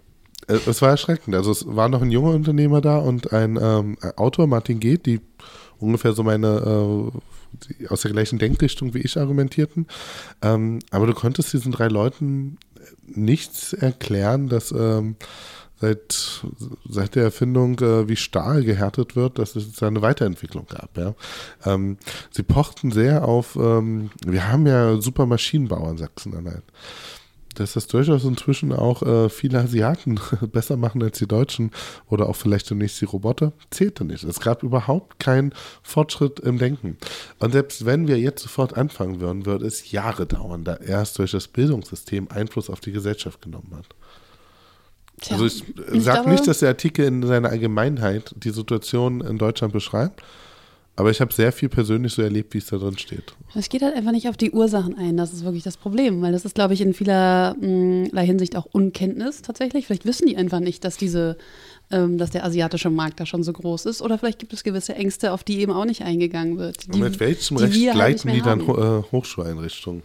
es 0.47 0.81
war 0.81 0.89
erschreckend. 0.89 1.35
Also 1.35 1.51
es 1.51 1.65
war 1.67 1.89
noch 1.89 2.01
ein 2.01 2.11
junger 2.11 2.31
Unternehmer 2.31 2.81
da 2.81 2.97
und 2.97 3.33
ein 3.33 3.57
ähm, 3.61 3.97
Autor, 4.15 4.47
Martin 4.47 4.79
Geht, 4.79 5.05
die 5.05 5.21
ungefähr 5.79 6.13
so 6.13 6.23
meine 6.23 7.11
äh, 7.11 7.87
aus 7.87 8.01
der 8.01 8.11
gleichen 8.11 8.39
Denkrichtung 8.39 8.93
wie 8.93 9.01
ich 9.01 9.17
argumentierten. 9.17 9.87
Ähm, 10.41 10.79
aber 10.91 11.07
du 11.07 11.13
konntest 11.13 11.53
diesen 11.53 11.71
drei 11.71 11.87
Leuten 11.87 12.57
nichts 13.05 13.73
erklären, 13.73 14.49
dass 14.49 14.71
ähm, 14.71 15.15
seit, 15.79 16.45
seit 16.87 17.15
der 17.15 17.23
Erfindung, 17.23 17.79
äh, 17.79 18.07
wie 18.07 18.15
Stahl 18.15 18.63
gehärtet 18.63 19.15
wird, 19.15 19.37
dass 19.39 19.55
es 19.55 19.81
eine 19.83 20.01
Weiterentwicklung 20.01 20.65
gab. 20.67 20.97
Ja. 20.97 21.13
Ähm, 21.65 21.97
sie 22.31 22.43
pochten 22.43 22.91
sehr 22.91 23.25
auf, 23.25 23.55
ähm, 23.55 24.09
wir 24.25 24.47
haben 24.49 24.65
ja 24.65 24.99
super 25.01 25.25
Maschinenbauer 25.25 25.91
in 25.91 25.97
Sachsen-Anhalt 25.97 26.63
dass 27.55 27.73
das 27.73 27.87
durchaus 27.87 28.23
inzwischen 28.23 28.71
auch 28.71 29.03
äh, 29.03 29.29
viele 29.29 29.59
Asiaten 29.59 30.19
besser 30.51 30.77
machen 30.77 31.01
als 31.03 31.17
die 31.19 31.27
Deutschen 31.27 31.71
oder 32.09 32.29
auch 32.29 32.35
vielleicht 32.35 32.69
demnächst 32.69 32.99
die 33.01 33.05
Roboter, 33.05 33.53
zählte 33.69 34.05
nicht. 34.05 34.23
Es 34.23 34.39
gab 34.39 34.63
überhaupt 34.63 35.19
keinen 35.19 35.53
Fortschritt 35.81 36.39
im 36.39 36.57
Denken. 36.57 36.97
Und 37.39 37.51
selbst 37.53 37.85
wenn 37.85 38.07
wir 38.07 38.19
jetzt 38.19 38.43
sofort 38.43 38.77
anfangen 38.77 39.19
würden, 39.19 39.45
würde 39.45 39.65
es 39.65 39.91
Jahre 39.91 40.25
dauern, 40.25 40.63
da 40.63 40.75
erst 40.75 41.19
durch 41.19 41.31
das 41.31 41.47
Bildungssystem 41.47 42.27
Einfluss 42.29 42.69
auf 42.69 42.79
die 42.79 42.91
Gesellschaft 42.91 43.41
genommen 43.41 43.73
hat. 43.75 43.87
Tja, 45.21 45.35
also 45.35 45.45
ich, 45.45 45.63
ich 45.93 46.03
sage 46.03 46.29
nicht, 46.29 46.47
dass 46.47 46.59
der 46.59 46.69
Artikel 46.69 47.05
in 47.05 47.25
seiner 47.25 47.49
Allgemeinheit 47.49 48.33
die 48.37 48.49
Situation 48.49 49.21
in 49.21 49.37
Deutschland 49.37 49.73
beschreibt, 49.73 50.21
aber 50.95 51.09
ich 51.09 51.21
habe 51.21 51.33
sehr 51.33 51.51
viel 51.51 51.69
persönlich 51.69 52.13
so 52.13 52.21
erlebt, 52.21 52.53
wie 52.53 52.59
es 52.59 52.67
da 52.67 52.77
drin 52.77 52.97
steht. 52.99 53.33
Es 53.55 53.69
geht 53.69 53.81
halt 53.81 53.95
einfach 53.95 54.11
nicht 54.11 54.29
auf 54.29 54.37
die 54.37 54.51
Ursachen 54.51 54.95
ein. 54.95 55.17
Das 55.17 55.33
ist 55.33 55.43
wirklich 55.43 55.63
das 55.63 55.75
Problem, 55.75 56.21
weil 56.21 56.31
das 56.31 56.45
ist, 56.45 56.53
glaube 56.53 56.75
ich, 56.75 56.81
in 56.81 56.93
vielerlei 56.93 57.55
mm, 58.11 58.17
Hinsicht 58.17 58.55
auch 58.55 58.65
Unkenntnis 58.71 59.41
tatsächlich. 59.41 59.87
Vielleicht 59.87 60.05
wissen 60.05 60.27
die 60.27 60.37
einfach 60.37 60.59
nicht, 60.59 60.83
dass 60.83 60.95
diese, 60.95 61.37
ähm, 61.89 62.19
dass 62.19 62.29
der 62.29 62.45
asiatische 62.45 62.91
Markt 62.91 63.19
da 63.19 63.25
schon 63.25 63.43
so 63.43 63.53
groß 63.53 63.87
ist. 63.87 64.03
Oder 64.03 64.19
vielleicht 64.19 64.37
gibt 64.37 64.53
es 64.53 64.63
gewisse 64.63 64.93
Ängste, 64.93 65.31
auf 65.31 65.43
die 65.43 65.59
eben 65.61 65.71
auch 65.71 65.85
nicht 65.85 66.03
eingegangen 66.03 66.59
wird. 66.59 66.85
Die, 66.85 66.91
Und 66.91 66.99
mit 66.99 67.19
welchem 67.19 67.57
Recht 67.57 67.73
halt 67.73 67.93
gleiten 67.93 68.29
halt 68.29 68.37
die 68.37 68.43
dann 68.43 68.59
äh, 68.59 69.03
Hochschuleinrichtungen? 69.11 70.03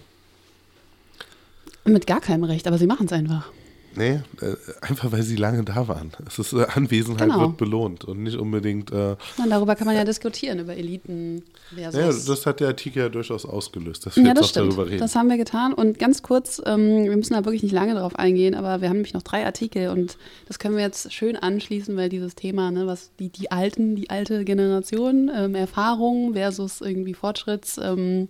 Mit 1.84 2.06
gar 2.06 2.20
keinem 2.20 2.44
Recht, 2.44 2.66
aber 2.66 2.78
sie 2.78 2.86
machen 2.86 3.06
es 3.06 3.12
einfach. 3.12 3.50
Nee, 3.96 4.20
äh, 4.40 4.54
einfach 4.80 5.10
weil 5.12 5.22
sie 5.22 5.36
lange 5.36 5.64
da 5.64 5.88
waren. 5.88 6.12
Es 6.26 6.38
ist 6.38 6.52
äh, 6.52 6.66
Anwesenheit 6.74 7.28
genau. 7.28 7.40
wird 7.40 7.56
belohnt 7.56 8.04
und 8.04 8.22
nicht 8.22 8.36
unbedingt. 8.36 8.92
Äh, 8.92 9.16
und 9.38 9.50
darüber 9.50 9.74
kann 9.74 9.86
man 9.86 9.96
ja 9.96 10.04
diskutieren, 10.04 10.60
über 10.60 10.76
Eliten 10.76 11.42
versus. 11.74 12.26
Ja, 12.26 12.32
das 12.34 12.46
hat 12.46 12.60
der 12.60 12.68
Artikel 12.68 13.02
ja 13.02 13.08
durchaus 13.08 13.44
ausgelöst, 13.44 14.06
dass 14.06 14.16
wir 14.16 14.24
ja, 14.24 14.34
das 14.34 14.52
darüber 14.52 14.86
reden. 14.86 15.00
Das 15.00 15.16
haben 15.16 15.28
wir 15.28 15.36
getan. 15.36 15.72
Und 15.72 15.98
ganz 15.98 16.22
kurz, 16.22 16.62
ähm, 16.64 17.04
wir 17.04 17.16
müssen 17.16 17.34
da 17.34 17.44
wirklich 17.44 17.62
nicht 17.62 17.72
lange 17.72 17.94
drauf 17.94 18.16
eingehen, 18.16 18.54
aber 18.54 18.80
wir 18.80 18.88
haben 18.88 18.96
nämlich 18.96 19.14
noch 19.14 19.22
drei 19.22 19.44
Artikel 19.44 19.88
und 19.88 20.16
das 20.46 20.58
können 20.58 20.76
wir 20.76 20.82
jetzt 20.82 21.12
schön 21.12 21.36
anschließen, 21.36 21.96
weil 21.96 22.08
dieses 22.08 22.34
Thema, 22.34 22.70
ne, 22.70 22.86
was 22.86 23.10
die, 23.18 23.30
die 23.30 23.50
Alten, 23.50 23.96
die 23.96 24.10
alte 24.10 24.44
Generation, 24.44 25.30
ähm, 25.34 25.54
Erfahrung 25.54 26.34
versus 26.34 26.80
irgendwie 26.80 27.14
Fortschritts, 27.14 27.78
ähm, 27.82 28.28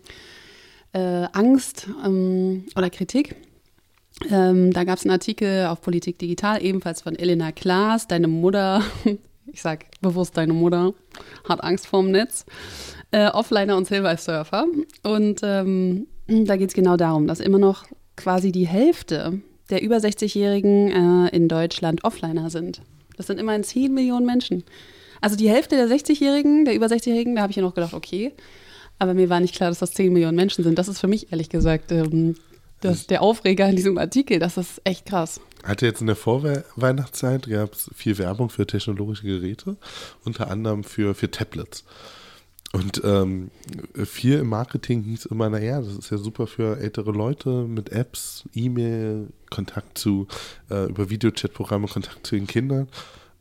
äh, 0.92 1.26
Angst 1.32 1.88
ähm, 2.04 2.64
oder 2.74 2.90
Kritik 2.90 3.36
ähm, 4.30 4.72
da 4.72 4.84
gab 4.84 4.98
es 4.98 5.04
einen 5.04 5.12
Artikel 5.12 5.66
auf 5.66 5.80
Politik 5.80 6.18
Digital, 6.18 6.62
ebenfalls 6.62 7.02
von 7.02 7.16
Elena 7.16 7.52
Klaas, 7.52 8.08
deine 8.08 8.28
Mutter, 8.28 8.82
ich 9.52 9.62
sag 9.62 9.86
bewusst 10.00 10.36
deine 10.36 10.52
Mutter, 10.52 10.92
hat 11.48 11.62
Angst 11.62 11.86
vorm 11.86 12.10
Netz, 12.10 12.44
äh, 13.10 13.28
Offliner 13.28 13.76
und 13.76 13.86
Silver-Surfer. 13.86 14.66
Und 15.02 15.40
ähm, 15.42 16.06
da 16.26 16.56
geht 16.56 16.68
es 16.68 16.74
genau 16.74 16.96
darum, 16.96 17.26
dass 17.26 17.40
immer 17.40 17.58
noch 17.58 17.84
quasi 18.16 18.52
die 18.52 18.66
Hälfte 18.66 19.40
der 19.70 19.82
über 19.82 19.96
60-Jährigen 19.96 21.26
äh, 21.26 21.36
in 21.36 21.48
Deutschland 21.48 22.04
Offliner 22.04 22.50
sind. 22.50 22.80
Das 23.16 23.26
sind 23.26 23.38
immerhin 23.38 23.64
10 23.64 23.92
Millionen 23.92 24.26
Menschen. 24.26 24.64
Also 25.20 25.36
die 25.36 25.50
Hälfte 25.50 25.76
der 25.76 25.88
60-Jährigen, 25.88 26.64
der 26.64 26.74
über 26.74 26.86
60-Jährigen, 26.86 27.34
da 27.36 27.42
habe 27.42 27.50
ich 27.50 27.56
ja 27.56 27.62
noch 27.62 27.74
gedacht, 27.74 27.94
okay. 27.94 28.32
Aber 28.98 29.14
mir 29.14 29.28
war 29.28 29.40
nicht 29.40 29.54
klar, 29.54 29.68
dass 29.68 29.78
das 29.78 29.92
10 29.92 30.12
Millionen 30.12 30.36
Menschen 30.36 30.64
sind. 30.64 30.78
Das 30.78 30.88
ist 30.88 31.00
für 31.00 31.08
mich 31.08 31.32
ehrlich 31.32 31.48
gesagt 31.48 31.92
ähm, 31.92 32.36
das 32.80 33.06
der 33.06 33.22
Aufreger 33.22 33.68
in 33.68 33.76
diesem 33.76 33.98
Artikel. 33.98 34.38
Das 34.38 34.56
ist 34.56 34.80
echt 34.84 35.06
krass. 35.06 35.40
Hatte 35.64 35.86
jetzt 35.86 36.00
in 36.00 36.06
der 36.06 36.16
Vorweihnachtszeit 36.16 37.48
gab 37.48 37.72
es 37.72 37.90
viel 37.94 38.18
Werbung 38.18 38.50
für 38.50 38.66
technologische 38.66 39.24
Geräte, 39.24 39.76
unter 40.24 40.50
anderem 40.50 40.84
für, 40.84 41.14
für 41.14 41.30
Tablets. 41.30 41.84
Und 42.72 43.00
ähm, 43.02 43.50
viel 44.04 44.40
im 44.40 44.48
Marketing 44.48 45.02
hieß 45.02 45.26
immer, 45.26 45.48
naja, 45.48 45.80
das 45.80 45.94
ist 45.94 46.10
ja 46.10 46.18
super 46.18 46.46
für 46.46 46.78
ältere 46.78 47.12
Leute 47.12 47.48
mit 47.64 47.90
Apps, 47.90 48.44
E-Mail, 48.54 49.28
Kontakt 49.50 49.96
zu, 49.96 50.26
äh, 50.70 50.84
über 50.84 51.08
Videochat-Programme, 51.08 51.88
Kontakt 51.88 52.26
zu 52.26 52.34
den 52.34 52.46
Kindern. 52.46 52.88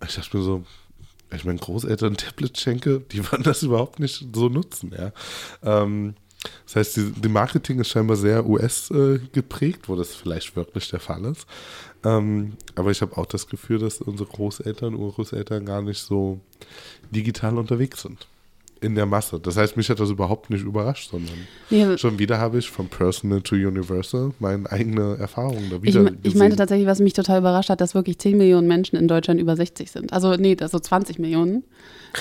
Ich 0.05 0.15
dachte 0.15 0.37
mir 0.37 0.43
so, 0.43 0.63
ich 1.35 1.43
meine, 1.43 1.59
Großeltern 1.59 2.15
Tablet 2.15 2.57
schenke, 2.57 3.01
die 3.11 3.29
wollen 3.29 3.43
das 3.43 3.63
überhaupt 3.63 3.99
nicht 3.99 4.27
so 4.33 4.47
nutzen, 4.47 4.95
ja. 4.97 5.11
Ähm, 5.61 6.15
das 6.65 6.75
heißt, 6.75 6.97
die, 6.97 7.11
die 7.11 7.29
Marketing 7.29 7.79
ist 7.79 7.89
scheinbar 7.89 8.15
sehr 8.15 8.45
US 8.47 8.91
äh, 8.91 9.19
geprägt, 9.31 9.89
wo 9.89 9.95
das 9.95 10.13
vielleicht 10.15 10.55
wirklich 10.55 10.89
der 10.89 10.99
Fall 10.99 11.25
ist. 11.25 11.47
Ähm, 12.03 12.53
aber 12.75 12.91
ich 12.91 13.01
habe 13.01 13.17
auch 13.17 13.25
das 13.25 13.47
Gefühl, 13.47 13.79
dass 13.79 14.01
unsere 14.01 14.29
Großeltern, 14.29 14.95
Urgroßeltern 14.95 15.65
gar 15.65 15.81
nicht 15.81 15.99
so 15.99 16.39
digital 17.11 17.57
unterwegs 17.57 18.01
sind 18.01 18.27
in 18.81 18.95
der 18.95 19.05
Masse. 19.05 19.39
Das 19.39 19.57
heißt, 19.57 19.77
mich 19.77 19.89
hat 19.89 19.99
das 19.99 20.09
überhaupt 20.09 20.49
nicht 20.49 20.63
überrascht, 20.63 21.11
sondern 21.11 21.35
ja. 21.69 21.97
schon 21.97 22.19
wieder 22.19 22.39
habe 22.39 22.59
ich 22.59 22.69
von 22.69 22.87
Personal 22.87 23.41
to 23.41 23.55
Universal 23.55 24.31
meine 24.39 24.71
eigene 24.71 25.17
Erfahrung 25.17 25.63
da 25.69 25.81
wieder 25.81 26.11
ich, 26.23 26.33
ich 26.33 26.35
meinte 26.35 26.55
tatsächlich, 26.55 26.87
was 26.87 26.99
mich 26.99 27.13
total 27.13 27.39
überrascht 27.39 27.69
hat, 27.69 27.81
dass 27.81 27.95
wirklich 27.95 28.17
10 28.19 28.37
Millionen 28.37 28.67
Menschen 28.67 28.95
in 28.97 29.07
Deutschland 29.07 29.39
über 29.39 29.55
60 29.55 29.91
sind. 29.91 30.13
Also 30.13 30.35
nee, 30.35 30.55
also 30.59 30.79
20 30.79 31.19
Millionen. 31.19 31.63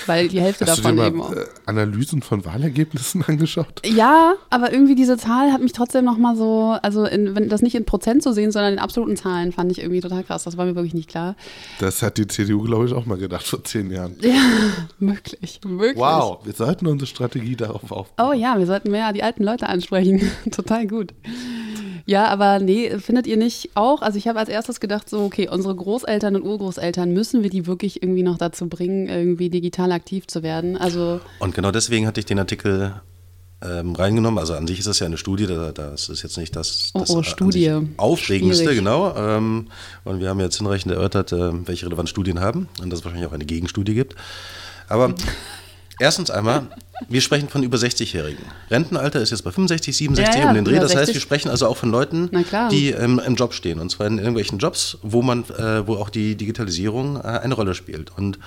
Weil 0.05 0.27
die 0.27 0.39
Hälfte 0.39 0.65
Hast 0.65 0.79
davon 0.79 0.97
du 0.97 1.03
dir 1.03 1.11
mal, 1.11 1.13
eben 1.13 1.21
auch. 1.21 1.31
Äh, 1.33 1.45
Analysen 1.65 2.21
von 2.21 2.45
Wahlergebnissen 2.45 3.23
angeschaut? 3.27 3.81
Ja, 3.85 4.35
aber 4.49 4.71
irgendwie 4.71 4.95
diese 4.95 5.17
Zahl 5.17 5.51
hat 5.51 5.61
mich 5.61 5.73
trotzdem 5.73 6.05
nochmal 6.05 6.35
so, 6.35 6.77
also 6.81 7.05
in, 7.05 7.35
wenn 7.35 7.49
das 7.49 7.61
nicht 7.61 7.75
in 7.75 7.85
Prozent 7.85 8.23
zu 8.23 8.33
sehen, 8.33 8.51
sondern 8.51 8.73
in 8.73 8.79
absoluten 8.79 9.17
Zahlen, 9.17 9.51
fand 9.51 9.71
ich 9.71 9.79
irgendwie 9.79 10.01
total 10.01 10.23
krass. 10.23 10.43
Das 10.43 10.57
war 10.57 10.65
mir 10.65 10.75
wirklich 10.75 10.93
nicht 10.93 11.09
klar. 11.09 11.35
Das 11.79 12.01
hat 12.01 12.17
die 12.17 12.27
CDU, 12.27 12.61
glaube 12.61 12.85
ich, 12.85 12.93
auch 12.93 13.05
mal 13.05 13.17
gedacht 13.17 13.47
vor 13.47 13.63
zehn 13.63 13.91
Jahren. 13.91 14.15
Ja, 14.21 14.33
möglich, 14.99 15.59
möglich. 15.65 15.97
Wow, 15.97 16.39
wir 16.47 16.53
sollten 16.53 16.87
unsere 16.87 17.07
Strategie 17.07 17.57
darauf 17.57 17.91
aufbauen. 17.91 18.29
Oh 18.29 18.33
ja, 18.33 18.57
wir 18.57 18.65
sollten 18.65 18.89
mehr 18.89 19.11
die 19.11 19.21
alten 19.21 19.43
Leute 19.43 19.67
ansprechen. 19.67 20.21
total 20.51 20.87
gut. 20.87 21.13
Ja, 22.05 22.29
aber 22.29 22.59
nee, 22.59 22.97
findet 22.99 23.27
ihr 23.27 23.35
nicht 23.35 23.71
auch? 23.75 24.01
Also 24.01 24.17
ich 24.17 24.29
habe 24.29 24.39
als 24.39 24.47
erstes 24.47 24.79
gedacht, 24.79 25.09
so, 25.09 25.25
okay, 25.25 25.49
unsere 25.49 25.75
Großeltern 25.75 26.37
und 26.37 26.43
Urgroßeltern, 26.43 27.11
müssen 27.11 27.43
wir 27.43 27.49
die 27.49 27.67
wirklich 27.67 28.01
irgendwie 28.01 28.23
noch 28.23 28.37
dazu 28.37 28.69
bringen, 28.69 29.09
irgendwie 29.09 29.49
digital 29.49 29.91
aktiv 29.91 30.25
zu 30.25 30.41
werden? 30.41 30.77
Also 30.77 31.19
und 31.39 31.53
genau 31.53 31.71
deswegen 31.71 32.07
hatte 32.07 32.21
ich 32.21 32.25
den 32.25 32.39
Artikel 32.39 32.93
ähm, 33.61 33.93
reingenommen. 33.93 34.39
Also 34.39 34.53
an 34.53 34.67
sich 34.67 34.79
ist 34.79 34.87
das 34.87 34.99
ja 34.99 35.05
eine 35.05 35.17
Studie, 35.17 35.47
das 35.47 36.07
ist 36.07 36.23
jetzt 36.23 36.37
nicht 36.37 36.55
das, 36.55 36.91
das 36.93 37.09
oh, 37.09 37.17
oh, 37.17 37.23
Studie. 37.23 37.75
Aufregendste, 37.97 38.63
Schwierig. 38.63 38.79
genau. 38.79 39.13
Ähm, 39.17 39.67
und 40.05 40.21
wir 40.21 40.29
haben 40.29 40.39
jetzt 40.39 40.55
hinreichend 40.59 40.93
erörtert, 40.93 41.33
äh, 41.33 41.67
welche 41.67 41.87
relevanten 41.87 42.07
Studien 42.07 42.39
haben 42.39 42.69
und 42.81 42.89
dass 42.89 42.99
es 42.99 43.05
wahrscheinlich 43.05 43.27
auch 43.27 43.33
eine 43.33 43.45
Gegenstudie 43.45 43.95
gibt. 43.95 44.15
Aber 44.87 45.13
Erstens 45.99 46.29
einmal, 46.29 46.67
wir 47.09 47.21
sprechen 47.21 47.49
von 47.49 47.63
über 47.63 47.77
60-Jährigen. 47.77 48.43
Rentenalter 48.69 49.21
ist 49.21 49.31
jetzt 49.31 49.43
bei 49.43 49.51
65, 49.51 49.95
67 49.97 50.35
ja, 50.35 50.41
ja, 50.41 50.49
um 50.49 50.55
den 50.55 50.65
Dreh. 50.65 50.79
Das 50.79 50.95
heißt, 50.95 51.13
wir 51.13 51.21
sprechen 51.21 51.49
also 51.49 51.67
auch 51.67 51.77
von 51.77 51.89
Leuten, 51.89 52.29
die 52.71 52.91
ähm, 52.91 53.19
im 53.25 53.35
Job 53.35 53.53
stehen. 53.53 53.79
Und 53.79 53.89
zwar 53.89 54.07
in 54.07 54.17
irgendwelchen 54.17 54.59
Jobs, 54.59 54.97
wo 55.01 55.21
man, 55.21 55.43
äh, 55.45 55.87
wo 55.87 55.95
auch 55.95 56.09
die 56.09 56.35
Digitalisierung 56.35 57.17
äh, 57.17 57.21
eine 57.21 57.55
Rolle 57.55 57.73
spielt 57.73 58.15
und 58.15 58.37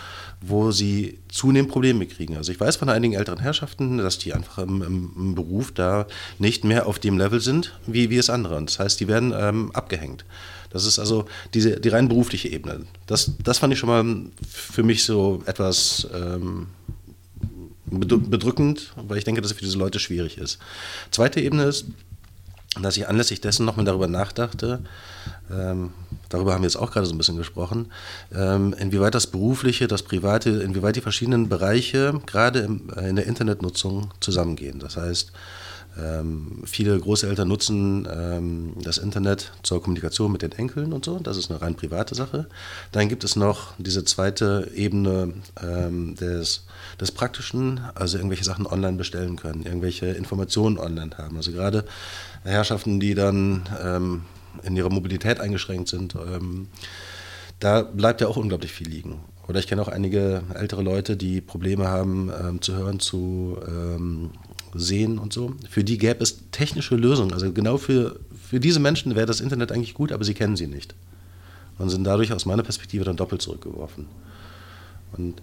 wo 0.41 0.71
sie 0.71 1.19
zunehmend 1.29 1.71
Probleme 1.71 2.07
kriegen. 2.07 2.37
Also 2.37 2.53
ich 2.53 2.61
weiß 2.61 2.77
von 2.77 2.89
einigen 2.89 3.15
älteren 3.15 3.41
Herrschaften, 3.41 3.99
dass 3.99 4.19
die 4.19 4.33
einfach 4.33 4.59
im, 4.59 4.83
im, 4.83 5.13
im 5.17 5.35
Beruf 5.35 5.73
da 5.73 6.07
nicht 6.39 6.65
mehr 6.65 6.87
auf 6.87 6.99
dem 6.99 7.19
Level 7.19 7.41
sind, 7.41 7.79
wie, 7.87 8.11
wie 8.11 8.19
es 8.19 8.31
andere. 8.31 8.57
Und 8.57 8.71
das 8.71 8.79
heißt, 8.79 9.01
die 9.01 9.09
werden 9.09 9.35
ähm, 9.37 9.71
abgehängt. 9.75 10.25
Das 10.71 10.85
ist 10.87 10.99
also 11.01 11.27
diese, 11.53 11.81
die 11.81 11.89
rein 11.89 12.09
berufliche 12.09 12.49
Ebene. 12.49 12.87
Das, 13.07 13.33
das 13.43 13.59
fand 13.59 13.73
ich 13.73 13.79
schon 13.79 13.89
mal 13.89 14.31
für 14.49 14.85
mich 14.85 15.05
so 15.05 15.43
etwas 15.47 16.07
ähm, 16.15 16.69
bedrückend, 17.91 18.93
weil 18.97 19.19
ich 19.19 19.25
denke, 19.25 19.41
dass 19.41 19.51
es 19.51 19.57
für 19.57 19.65
diese 19.65 19.79
Leute 19.79 19.99
schwierig 19.99 20.39
ist. 20.39 20.59
Zweite 21.11 21.41
Ebene 21.41 21.65
ist, 21.65 21.87
dass 22.81 22.97
ich 22.97 23.09
anlässlich 23.09 23.41
dessen 23.41 23.67
nochmal 23.67 23.85
darüber 23.85 24.07
nachdachte, 24.07 24.81
ähm, 25.51 25.93
darüber 26.29 26.55
haben 26.55 26.63
wir 26.63 26.69
jetzt 26.69 26.77
auch 26.77 26.93
gerade 26.93 27.07
so 27.07 27.13
ein 27.13 27.19
bisschen 27.19 27.37
gesprochen, 27.37 27.91
ähm, 28.33 28.75
inwieweit 28.79 29.15
das 29.15 29.27
Berufliche, 29.27 29.89
das 29.89 30.05
Private, 30.05 30.51
inwieweit 30.51 30.95
die 30.95 31.01
verschiedenen 31.01 31.49
Bereiche 31.49 32.21
gerade 32.27 32.61
im, 32.61 32.89
äh, 32.95 33.09
in 33.09 33.17
der 33.17 33.27
Internetnutzung 33.27 34.13
zusammengehen. 34.21 34.79
Das 34.79 34.97
heißt, 34.97 35.33
ähm, 35.99 36.63
viele 36.65 36.99
Großeltern 36.99 37.49
nutzen 37.49 38.09
ähm, 38.11 38.73
das 38.83 38.99
Internet 38.99 39.53
zur 39.63 39.83
Kommunikation 39.83 40.31
mit 40.31 40.43
den 40.43 40.53
Enkeln 40.53 40.93
und 40.93 41.05
so. 41.05 41.19
Das 41.19 41.37
ist 41.37 41.51
eine 41.51 41.61
rein 41.61 41.75
private 41.75 42.15
Sache. 42.15 42.47
Dann 42.93 43.09
gibt 43.09 43.25
es 43.25 43.37
noch 43.37 43.75
diese 43.79 44.05
zweite 44.05 44.71
Ebene 44.75 45.35
ähm, 45.63 46.15
des, 46.15 46.67
des 47.01 47.11
Praktischen, 47.13 47.81
also 47.95 48.19
irgendwelche 48.19 48.45
Sachen 48.45 48.67
online 48.67 48.97
bestellen 48.97 49.37
können, 49.37 49.65
irgendwelche 49.65 50.07
Informationen 50.07 50.79
online 50.79 51.17
haben. 51.19 51.37
Also 51.37 51.53
gerade 51.53 51.85
Herrschaften, 52.45 53.01
die 53.01 53.15
dann 53.15 53.69
ähm, 53.83 54.23
in 54.63 54.77
ihrer 54.77 54.91
Mobilität 54.91 55.41
eingeschränkt 55.41 55.89
sind, 55.89 56.15
ähm, 56.15 56.69
da 57.59 57.83
bleibt 57.83 58.21
ja 58.21 58.29
auch 58.29 58.37
unglaublich 58.37 58.73
viel 58.73 58.89
liegen. 58.89 59.21
Oder 59.49 59.59
ich 59.59 59.67
kenne 59.67 59.83
auch 59.83 59.89
einige 59.89 60.43
ältere 60.55 60.83
Leute, 60.83 61.17
die 61.17 61.41
Probleme 61.41 61.89
haben 61.89 62.31
ähm, 62.41 62.63
zu 62.63 62.77
hören, 62.77 63.01
zu 63.01 63.59
sehen 64.75 65.19
und 65.19 65.33
so. 65.33 65.55
Für 65.69 65.85
die 65.85 65.99
gäbe 65.99 66.23
es 66.23 66.51
technische 66.51 66.97
Lösungen. 66.97 67.33
Also 67.33 67.53
genau 67.53 67.77
für, 67.77 68.21
für 68.49 68.61
diese 68.61 68.81
Menschen 68.81 69.15
wäre 69.15 69.27
das 69.27 69.41
Internet 69.41 69.73
eigentlich 69.73 69.95
gut, 69.95 70.13
aber 70.13 70.25
sie 70.25 70.35
kennen 70.35 70.57
sie 70.57 70.67
nicht. 70.67 70.95
Und 71.79 71.91
sind 71.91 72.05
dadurch 72.05 72.33
aus 72.33 72.47
meiner 72.47 72.63
Perspektive 72.63 73.05
dann 73.05 73.17
doppelt 73.17 73.43
zurückgeworfen. 73.43 74.07
Und 75.13 75.41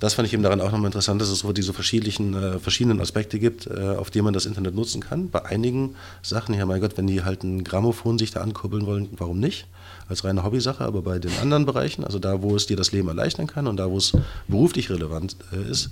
das 0.00 0.14
fand 0.14 0.26
ich 0.26 0.34
eben 0.34 0.42
daran 0.42 0.60
auch 0.60 0.70
nochmal 0.70 0.86
interessant, 0.86 1.20
dass 1.20 1.28
es 1.28 1.38
so 1.38 1.52
diese 1.52 1.72
verschiedenen, 1.72 2.34
äh, 2.34 2.58
verschiedenen 2.58 3.00
Aspekte 3.00 3.38
gibt, 3.38 3.66
äh, 3.66 3.94
auf 3.96 4.10
die 4.10 4.20
man 4.22 4.34
das 4.34 4.44
Internet 4.44 4.74
nutzen 4.74 5.00
kann. 5.00 5.30
Bei 5.30 5.44
einigen 5.44 5.94
Sachen, 6.20 6.54
ja 6.54 6.66
mein 6.66 6.80
Gott, 6.80 6.98
wenn 6.98 7.06
die 7.06 7.22
halt 7.22 7.42
ein 7.44 7.64
Grammophon 7.64 8.18
sich 8.18 8.30
da 8.30 8.40
ankurbeln 8.40 8.86
wollen, 8.86 9.08
warum 9.16 9.38
nicht? 9.38 9.66
Als 10.08 10.24
reine 10.24 10.42
Hobbysache, 10.42 10.84
aber 10.84 11.00
bei 11.02 11.18
den 11.18 11.32
anderen 11.40 11.64
Bereichen, 11.64 12.04
also 12.04 12.18
da, 12.18 12.42
wo 12.42 12.54
es 12.56 12.66
dir 12.66 12.76
das 12.76 12.92
Leben 12.92 13.08
erleichtern 13.08 13.46
kann 13.46 13.66
und 13.66 13.78
da, 13.78 13.90
wo 13.90 13.96
es 13.96 14.12
beruflich 14.48 14.90
relevant 14.90 15.36
äh, 15.52 15.70
ist, 15.70 15.90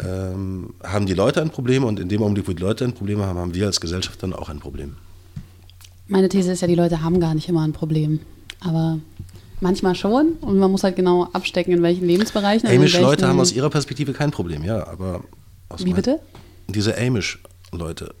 ähm, 0.00 0.74
haben 0.82 1.06
die 1.06 1.14
Leute 1.14 1.40
ein 1.42 1.50
Problem 1.50 1.84
und 1.84 2.00
in 2.00 2.08
dem 2.08 2.22
Augenblick, 2.22 2.48
wo 2.48 2.52
die 2.52 2.62
Leute 2.62 2.84
ein 2.84 2.92
Problem 2.94 3.20
haben, 3.20 3.38
haben 3.38 3.54
wir 3.54 3.66
als 3.66 3.80
Gesellschaft 3.80 4.22
dann 4.22 4.32
auch 4.32 4.48
ein 4.48 4.58
Problem. 4.60 4.96
Meine 6.08 6.28
These 6.28 6.52
ist 6.52 6.60
ja, 6.60 6.68
die 6.68 6.74
Leute 6.74 7.02
haben 7.02 7.20
gar 7.20 7.34
nicht 7.34 7.48
immer 7.48 7.62
ein 7.62 7.72
Problem. 7.72 8.20
Aber 8.60 8.98
manchmal 9.60 9.94
schon 9.94 10.32
und 10.40 10.58
man 10.58 10.70
muss 10.70 10.82
halt 10.84 10.96
genau 10.96 11.24
abstecken, 11.32 11.72
in 11.72 11.82
welchen 11.82 12.06
Lebensbereichen. 12.06 12.68
Amish-Leute 12.68 13.22
welchen- 13.22 13.28
haben 13.28 13.40
aus 13.40 13.52
ihrer 13.52 13.70
Perspektive 13.70 14.12
kein 14.12 14.30
Problem, 14.30 14.64
ja, 14.64 14.86
aber. 14.86 15.22
aus 15.68 15.84
Wie 15.84 15.92
bitte? 15.92 16.20
Diese 16.68 16.96
Amish-Leute, 16.98 18.14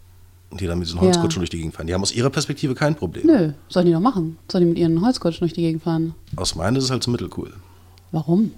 die 0.52 0.66
da 0.66 0.74
mit 0.76 0.86
diesen 0.86 0.98
Ja. 0.98 1.02
Holzkutschen 1.06 1.40
durch 1.40 1.50
die 1.50 1.58
Gegend 1.58 1.74
fahren, 1.74 1.86
die 1.86 1.94
haben 1.94 2.02
aus 2.02 2.12
ihrer 2.14 2.30
Perspektive 2.30 2.74
kein 2.74 2.94
Problem. 2.94 3.26
Nö, 3.26 3.52
sollen 3.68 3.86
die 3.86 3.92
doch 3.92 4.00
machen. 4.00 4.38
Sollen 4.50 4.64
die 4.64 4.70
mit 4.70 4.78
ihren 4.78 5.00
Holzkutschen 5.04 5.40
durch 5.40 5.52
die 5.54 5.62
Gegend 5.62 5.82
fahren? 5.82 6.14
Aus 6.36 6.54
meiner 6.54 6.78
ist 6.78 6.84
es 6.84 6.90
halt 6.90 7.02
so 7.02 7.10
mittelcool. 7.10 7.52
Warum? 8.12 8.52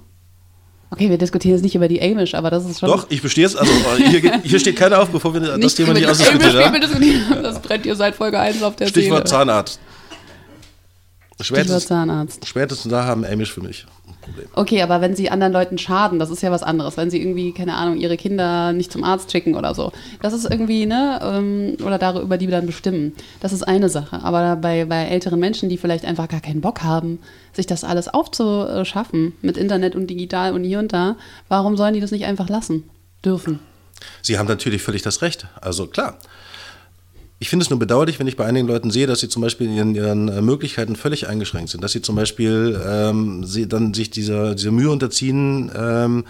Okay, 0.91 1.11
wir 1.11 1.19
diskutieren 1.19 1.55
jetzt 1.57 1.63
nicht 1.65 1.75
über 1.75 1.89
die 1.89 2.01
Amish, 2.01 2.35
aber 2.35 2.49
das 2.51 2.65
ist 2.65 2.79
schon. 2.81 2.89
Doch, 2.89 3.07
ich 3.11 3.21
bestehe 3.21 3.45
es. 3.45 3.57
Also, 3.57 3.73
hier, 4.09 4.21
geht- 4.21 4.43
hier 4.45 4.59
steht 4.61 4.77
keiner 4.77 5.01
auf, 5.03 5.09
bevor 5.09 5.35
wir 5.35 5.41
das 5.41 5.75
Thema 5.75 5.93
nicht 5.95 6.07
ausdiskutieren. 6.09 6.55
Ja? 6.61 6.71
diskutieren. 6.79 7.43
Das 7.43 7.61
brennt 7.61 7.87
ihr 7.87 7.97
seit 7.97 8.15
Folge 8.15 8.39
1 8.39 8.63
auf 8.63 8.77
der 8.77 8.87
Stichwort 8.87 9.27
Seele. 9.29 9.39
Zahnarzt. 9.39 9.81
Spätestens, 11.41 11.87
Zahnarzt. 11.87 12.47
spätestens 12.47 12.91
da 12.91 13.05
haben 13.05 13.25
Amish 13.25 13.53
für 13.53 13.61
mich 13.61 13.85
ein 14.09 14.15
Problem. 14.23 14.49
Okay, 14.55 14.81
aber 14.81 15.03
wenn 15.03 15.15
sie 15.15 15.29
anderen 15.29 15.53
Leuten 15.53 15.77
schaden, 15.77 16.19
das 16.19 16.31
ist 16.31 16.43
ja 16.43 16.51
was 16.51 16.63
anderes. 16.63 16.97
Wenn 16.97 17.11
sie 17.11 17.21
irgendwie, 17.21 17.53
keine 17.53 17.75
Ahnung, 17.75 17.99
ihre 17.99 18.17
Kinder 18.17 18.73
nicht 18.73 18.91
zum 18.91 19.05
Arzt 19.05 19.31
schicken 19.31 19.55
oder 19.55 19.75
so. 19.75 19.93
Das 20.23 20.33
ist 20.33 20.51
irgendwie, 20.51 20.87
ne, 20.87 21.21
ähm, 21.23 21.77
oder 21.85 21.99
darüber, 21.99 22.39
die 22.39 22.47
wir 22.47 22.57
dann 22.57 22.67
bestimmen. 22.67 23.13
Das 23.41 23.53
ist 23.53 23.63
eine 23.63 23.91
Sache. 23.91 24.23
Aber 24.23 24.57
bei, 24.57 24.87
bei 24.87 25.05
älteren 25.05 25.39
Menschen, 25.39 25.69
die 25.69 25.77
vielleicht 25.77 26.07
einfach 26.07 26.29
gar 26.29 26.41
keinen 26.41 26.63
Bock 26.63 26.83
haben, 26.83 27.19
sich 27.53 27.67
das 27.67 27.85
alles 27.85 28.09
aufzuschaffen 28.09 29.35
mit 29.43 29.59
Internet 29.59 29.95
und 29.95 30.09
digital 30.09 30.55
und 30.55 30.65
hier 30.65 30.79
und 30.79 30.93
da, 30.95 31.17
warum 31.49 31.77
sollen 31.77 31.93
die 31.93 32.01
das 32.01 32.13
nicht 32.13 32.25
einfach 32.25 32.49
lassen? 32.49 32.89
Dürfen. 33.25 33.59
Sie 34.23 34.39
haben 34.39 34.49
natürlich 34.49 34.83
völlig 34.83 35.03
das 35.03 35.21
Recht. 35.21 35.47
Also 35.61 35.87
klar. 35.87 36.19
Ich 37.39 37.51
finde 37.51 37.65
es 37.65 37.71
nur 37.71 37.79
bedauerlich, 37.79 38.19
wenn 38.19 38.27
ich 38.27 38.37
bei 38.37 38.47
einigen 38.47 38.67
Leuten 38.67 38.91
sehe, 38.91 39.07
dass 39.07 39.21
sie 39.21 39.29
zum 39.29 39.43
Beispiel 39.43 39.67
in 39.67 39.75
ihren, 39.75 39.95
ihren 39.95 40.29
äh, 40.29 40.41
Möglichkeiten 40.41 40.97
völlig 40.97 41.29
eingeschränkt 41.29 41.69
sind. 41.71 41.85
Dass 41.85 41.93
sie 41.93 42.01
zum 42.01 42.17
Beispiel 42.17 42.81
ähm, 42.87 43.45
sie 43.45 43.69
dann 43.69 43.93
sich 43.93 44.09
dieser, 44.11 44.55
dieser 44.55 44.71
Mühe 44.71 44.91
unterziehen, 44.91 45.71
ähm, 45.77 46.25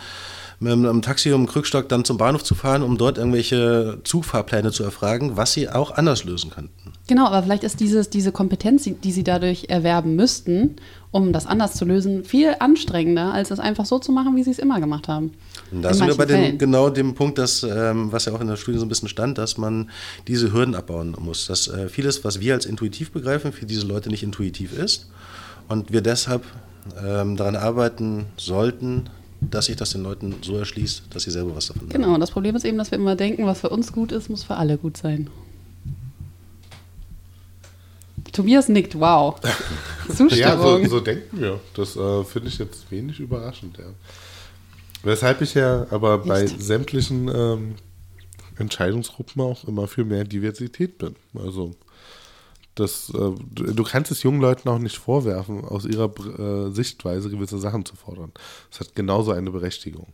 mit 0.58 0.72
einem 0.72 1.02
Taxi 1.02 1.32
um 1.32 1.46
Krückstock 1.46 1.88
dann 1.90 2.04
zum 2.06 2.16
Bahnhof 2.16 2.42
zu 2.42 2.54
fahren, 2.54 2.82
um 2.82 2.96
dort 2.96 3.18
irgendwelche 3.18 3.98
Zugfahrpläne 4.04 4.72
zu 4.72 4.84
erfragen, 4.84 5.36
was 5.36 5.52
sie 5.52 5.68
auch 5.68 5.90
anders 5.92 6.24
lösen 6.24 6.50
könnten. 6.50 6.92
Genau, 7.06 7.26
aber 7.26 7.42
vielleicht 7.42 7.62
ist 7.62 7.78
dieses, 7.78 8.08
diese 8.08 8.32
Kompetenz, 8.32 8.82
die- 8.84 8.94
die 8.94 9.12
sie 9.12 9.22
dadurch 9.22 9.66
erwerben 9.68 10.16
müssten, 10.16 10.76
um 11.16 11.32
das 11.32 11.46
anders 11.46 11.74
zu 11.74 11.84
lösen, 11.84 12.24
viel 12.24 12.54
anstrengender, 12.58 13.32
als 13.32 13.50
es 13.50 13.58
einfach 13.58 13.86
so 13.86 13.98
zu 13.98 14.12
machen, 14.12 14.36
wie 14.36 14.42
sie 14.42 14.50
es 14.50 14.58
immer 14.58 14.80
gemacht 14.80 15.08
haben. 15.08 15.32
Und 15.72 15.82
da 15.82 15.88
In 15.88 15.94
sind 15.94 16.06
wir 16.08 16.14
bei 16.14 16.26
dem, 16.26 16.58
genau 16.58 16.90
dem 16.90 17.14
Punkt, 17.14 17.38
dass, 17.38 17.62
ähm, 17.62 18.12
was 18.12 18.26
ja 18.26 18.34
auch 18.34 18.40
in 18.40 18.46
der 18.46 18.56
Studie 18.56 18.78
so 18.78 18.84
ein 18.84 18.88
bisschen 18.88 19.08
stand, 19.08 19.38
dass 19.38 19.56
man 19.56 19.90
diese 20.28 20.52
Hürden 20.52 20.74
abbauen 20.74 21.16
muss. 21.18 21.46
Dass 21.46 21.68
äh, 21.68 21.88
vieles, 21.88 22.22
was 22.24 22.40
wir 22.40 22.54
als 22.54 22.66
intuitiv 22.66 23.12
begreifen, 23.12 23.52
für 23.52 23.64
diese 23.64 23.86
Leute 23.86 24.10
nicht 24.10 24.22
intuitiv 24.22 24.76
ist. 24.76 25.08
Und 25.68 25.90
wir 25.90 26.02
deshalb 26.02 26.44
ähm, 27.04 27.36
daran 27.36 27.56
arbeiten 27.56 28.26
sollten, 28.36 29.08
dass 29.40 29.66
sich 29.66 29.76
das 29.76 29.90
den 29.90 30.02
Leuten 30.02 30.34
so 30.42 30.56
erschließt, 30.56 31.04
dass 31.10 31.24
sie 31.24 31.30
selber 31.30 31.56
was 31.56 31.68
davon 31.68 31.82
haben. 31.82 31.90
Genau, 31.90 32.14
und 32.14 32.20
das 32.20 32.30
Problem 32.30 32.54
ist 32.56 32.64
eben, 32.64 32.78
dass 32.78 32.90
wir 32.90 32.98
immer 32.98 33.16
denken, 33.16 33.46
was 33.46 33.60
für 33.60 33.70
uns 33.70 33.92
gut 33.92 34.12
ist, 34.12 34.28
muss 34.28 34.44
für 34.44 34.56
alle 34.56 34.78
gut 34.78 34.96
sein. 34.96 35.28
Tobias 38.36 38.68
nickt, 38.68 38.98
wow. 39.00 39.40
Zustimmung. 40.08 40.38
Ja, 40.38 40.58
so, 40.58 40.84
so 40.84 41.00
denken 41.00 41.40
wir. 41.40 41.60
Das 41.74 41.96
äh, 41.96 42.24
finde 42.24 42.48
ich 42.48 42.58
jetzt 42.58 42.90
wenig 42.90 43.18
überraschend. 43.18 43.78
Ja. 43.78 43.86
Weshalb 45.02 45.40
ich 45.40 45.54
ja 45.54 45.86
aber 45.90 46.18
bei 46.18 46.42
Nicht. 46.42 46.62
sämtlichen 46.62 47.28
ähm, 47.34 47.74
Entscheidungsgruppen 48.58 49.40
auch 49.40 49.64
immer 49.64 49.88
für 49.88 50.04
mehr 50.04 50.24
Diversität 50.24 50.98
bin. 50.98 51.16
Also 51.34 51.74
das, 52.74 53.10
äh, 53.10 53.32
du, 53.50 53.84
kannst 53.84 54.10
es 54.10 54.22
jungen 54.22 54.40
Leuten 54.40 54.68
auch 54.68 54.78
nicht 54.78 54.98
vorwerfen, 54.98 55.64
aus 55.64 55.86
ihrer 55.86 56.12
äh, 56.38 56.70
Sichtweise 56.72 57.30
gewisse 57.30 57.58
Sachen 57.58 57.86
zu 57.86 57.96
fordern. 57.96 58.32
Das 58.70 58.80
hat 58.80 58.94
genauso 58.94 59.32
eine 59.32 59.50
Berechtigung. 59.50 60.08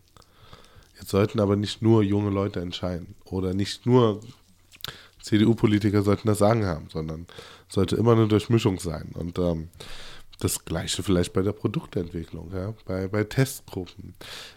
Jetzt 0.96 1.10
sollten 1.10 1.40
aber 1.40 1.56
nicht 1.56 1.82
nur 1.82 2.04
junge 2.04 2.30
Leute 2.30 2.60
entscheiden 2.60 3.16
oder 3.24 3.52
nicht 3.52 3.84
nur 3.84 4.20
CDU-Politiker 5.22 6.02
sollten 6.02 6.28
das 6.28 6.38
Sagen 6.38 6.66
haben, 6.66 6.88
sondern 6.90 7.26
sollte 7.68 7.96
immer 7.96 8.12
eine 8.12 8.28
Durchmischung 8.28 8.78
sein. 8.78 9.10
Und 9.14 9.38
ähm, 9.38 9.68
das 10.40 10.64
Gleiche 10.64 11.02
vielleicht 11.02 11.32
bei 11.32 11.42
der 11.42 11.52
Produktentwicklung, 11.52 12.52
ja, 12.52 12.74
bei, 12.84 13.06
bei 13.06 13.24
Testgruppen, 13.24 14.14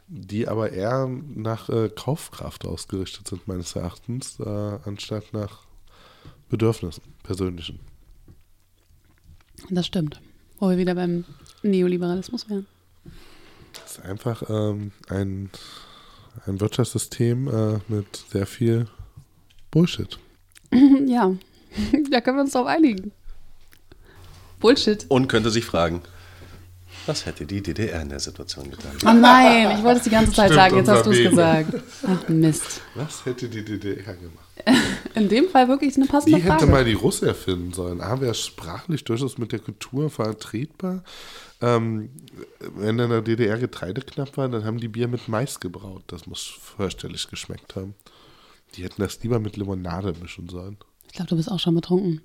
die 0.07 0.47
aber 0.47 0.71
eher 0.71 1.07
nach 1.07 1.69
äh, 1.69 1.89
Kaufkraft 1.89 2.65
ausgerichtet 2.65 3.27
sind, 3.27 3.47
meines 3.47 3.75
Erachtens, 3.75 4.39
äh, 4.39 4.43
anstatt 4.85 5.31
nach 5.33 5.65
Bedürfnissen, 6.49 7.03
persönlichen. 7.23 7.79
Das 9.69 9.85
stimmt. 9.85 10.21
Wo 10.59 10.69
wir 10.69 10.77
wieder 10.77 10.95
beim 10.95 11.25
Neoliberalismus 11.63 12.49
wären. 12.49 12.65
Das 13.73 13.97
ist 13.97 14.05
einfach 14.05 14.43
ähm, 14.49 14.91
ein, 15.09 15.49
ein 16.45 16.59
Wirtschaftssystem 16.59 17.47
äh, 17.47 17.79
mit 17.87 18.15
sehr 18.29 18.45
viel 18.45 18.87
Bullshit. 19.69 20.17
ja, 21.07 21.35
da 22.11 22.21
können 22.21 22.37
wir 22.37 22.43
uns 22.43 22.53
drauf 22.53 22.67
einigen. 22.67 23.11
Bullshit. 24.59 25.05
Und 25.09 25.27
könnte 25.27 25.49
sich 25.51 25.65
fragen, 25.65 26.01
was 27.05 27.25
hätte 27.25 27.45
die 27.45 27.61
DDR 27.61 28.01
in 28.01 28.09
der 28.09 28.19
Situation 28.19 28.71
getan? 28.71 28.91
Oh 29.05 29.13
nein, 29.13 29.77
ich 29.77 29.83
wollte 29.83 29.97
es 29.97 30.03
die 30.05 30.09
ganze 30.09 30.31
Zeit 30.31 30.45
Stimmt, 30.47 30.59
sagen, 30.59 30.77
jetzt 30.77 30.89
hast 30.89 31.05
du 31.05 31.11
es 31.11 31.29
gesagt. 31.29 31.73
Ach 32.07 32.29
Mist. 32.29 32.81
Was 32.95 33.25
hätte 33.25 33.47
die 33.47 33.63
DDR 33.63 34.15
gemacht? 34.15 34.45
In 35.15 35.29
dem 35.29 35.49
Fall 35.49 35.67
wirklich 35.67 35.95
eine 35.97 36.05
passende 36.07 36.37
Die 36.37 36.43
hätte 36.43 36.59
Frage. 36.59 36.71
mal 36.71 36.83
die 36.83 36.93
Russe 36.93 37.27
erfinden 37.27 37.73
sollen. 37.73 38.01
A, 38.01 38.19
wäre 38.19 38.33
sprachlich 38.33 39.03
durchaus 39.03 39.37
mit 39.37 39.51
der 39.51 39.59
Kultur 39.59 40.09
vertretbar. 40.09 41.03
Ähm, 41.61 42.09
wenn 42.59 42.99
in 42.99 43.09
der 43.09 43.21
DDR 43.21 43.57
Getreide 43.57 44.01
knapp 44.01 44.35
war, 44.37 44.49
dann 44.49 44.65
haben 44.65 44.79
die 44.79 44.87
Bier 44.87 45.07
mit 45.07 45.27
Mais 45.27 45.59
gebraut. 45.59 46.03
Das 46.07 46.25
muss 46.25 46.41
fürchterlich 46.41 47.29
geschmeckt 47.29 47.75
haben. 47.75 47.95
Die 48.75 48.83
hätten 48.83 49.01
das 49.01 49.21
lieber 49.23 49.39
mit 49.39 49.57
Limonade 49.57 50.13
mischen 50.21 50.49
sollen. 50.49 50.77
Ich 51.07 51.13
glaube, 51.13 51.29
du 51.29 51.37
bist 51.37 51.49
auch 51.51 51.59
schon 51.59 51.75
betrunken. 51.75 52.21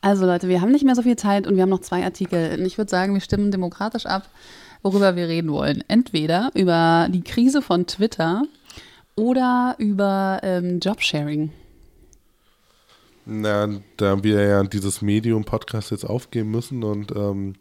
Also 0.00 0.26
Leute, 0.26 0.48
wir 0.48 0.60
haben 0.60 0.72
nicht 0.72 0.84
mehr 0.84 0.94
so 0.94 1.02
viel 1.02 1.16
Zeit 1.16 1.46
und 1.46 1.54
wir 1.54 1.62
haben 1.62 1.70
noch 1.70 1.80
zwei 1.80 2.04
Artikel. 2.04 2.58
Und 2.58 2.66
ich 2.66 2.76
würde 2.76 2.90
sagen, 2.90 3.14
wir 3.14 3.20
stimmen 3.20 3.50
demokratisch 3.50 4.06
ab, 4.06 4.28
worüber 4.82 5.16
wir 5.16 5.28
reden 5.28 5.52
wollen. 5.52 5.84
Entweder 5.88 6.50
über 6.54 7.08
die 7.10 7.22
Krise 7.22 7.62
von 7.62 7.86
Twitter 7.86 8.42
oder 9.14 9.76
über 9.78 10.40
ähm, 10.42 10.80
Jobsharing. 10.80 11.52
Na, 13.24 13.68
da 13.96 14.22
wir 14.22 14.40
ja 14.42 14.62
dieses 14.62 15.02
Medium-Podcast 15.02 15.90
jetzt 15.90 16.04
aufgeben 16.04 16.50
müssen 16.50 16.84
und 16.84 17.12
ähm, 17.16 17.54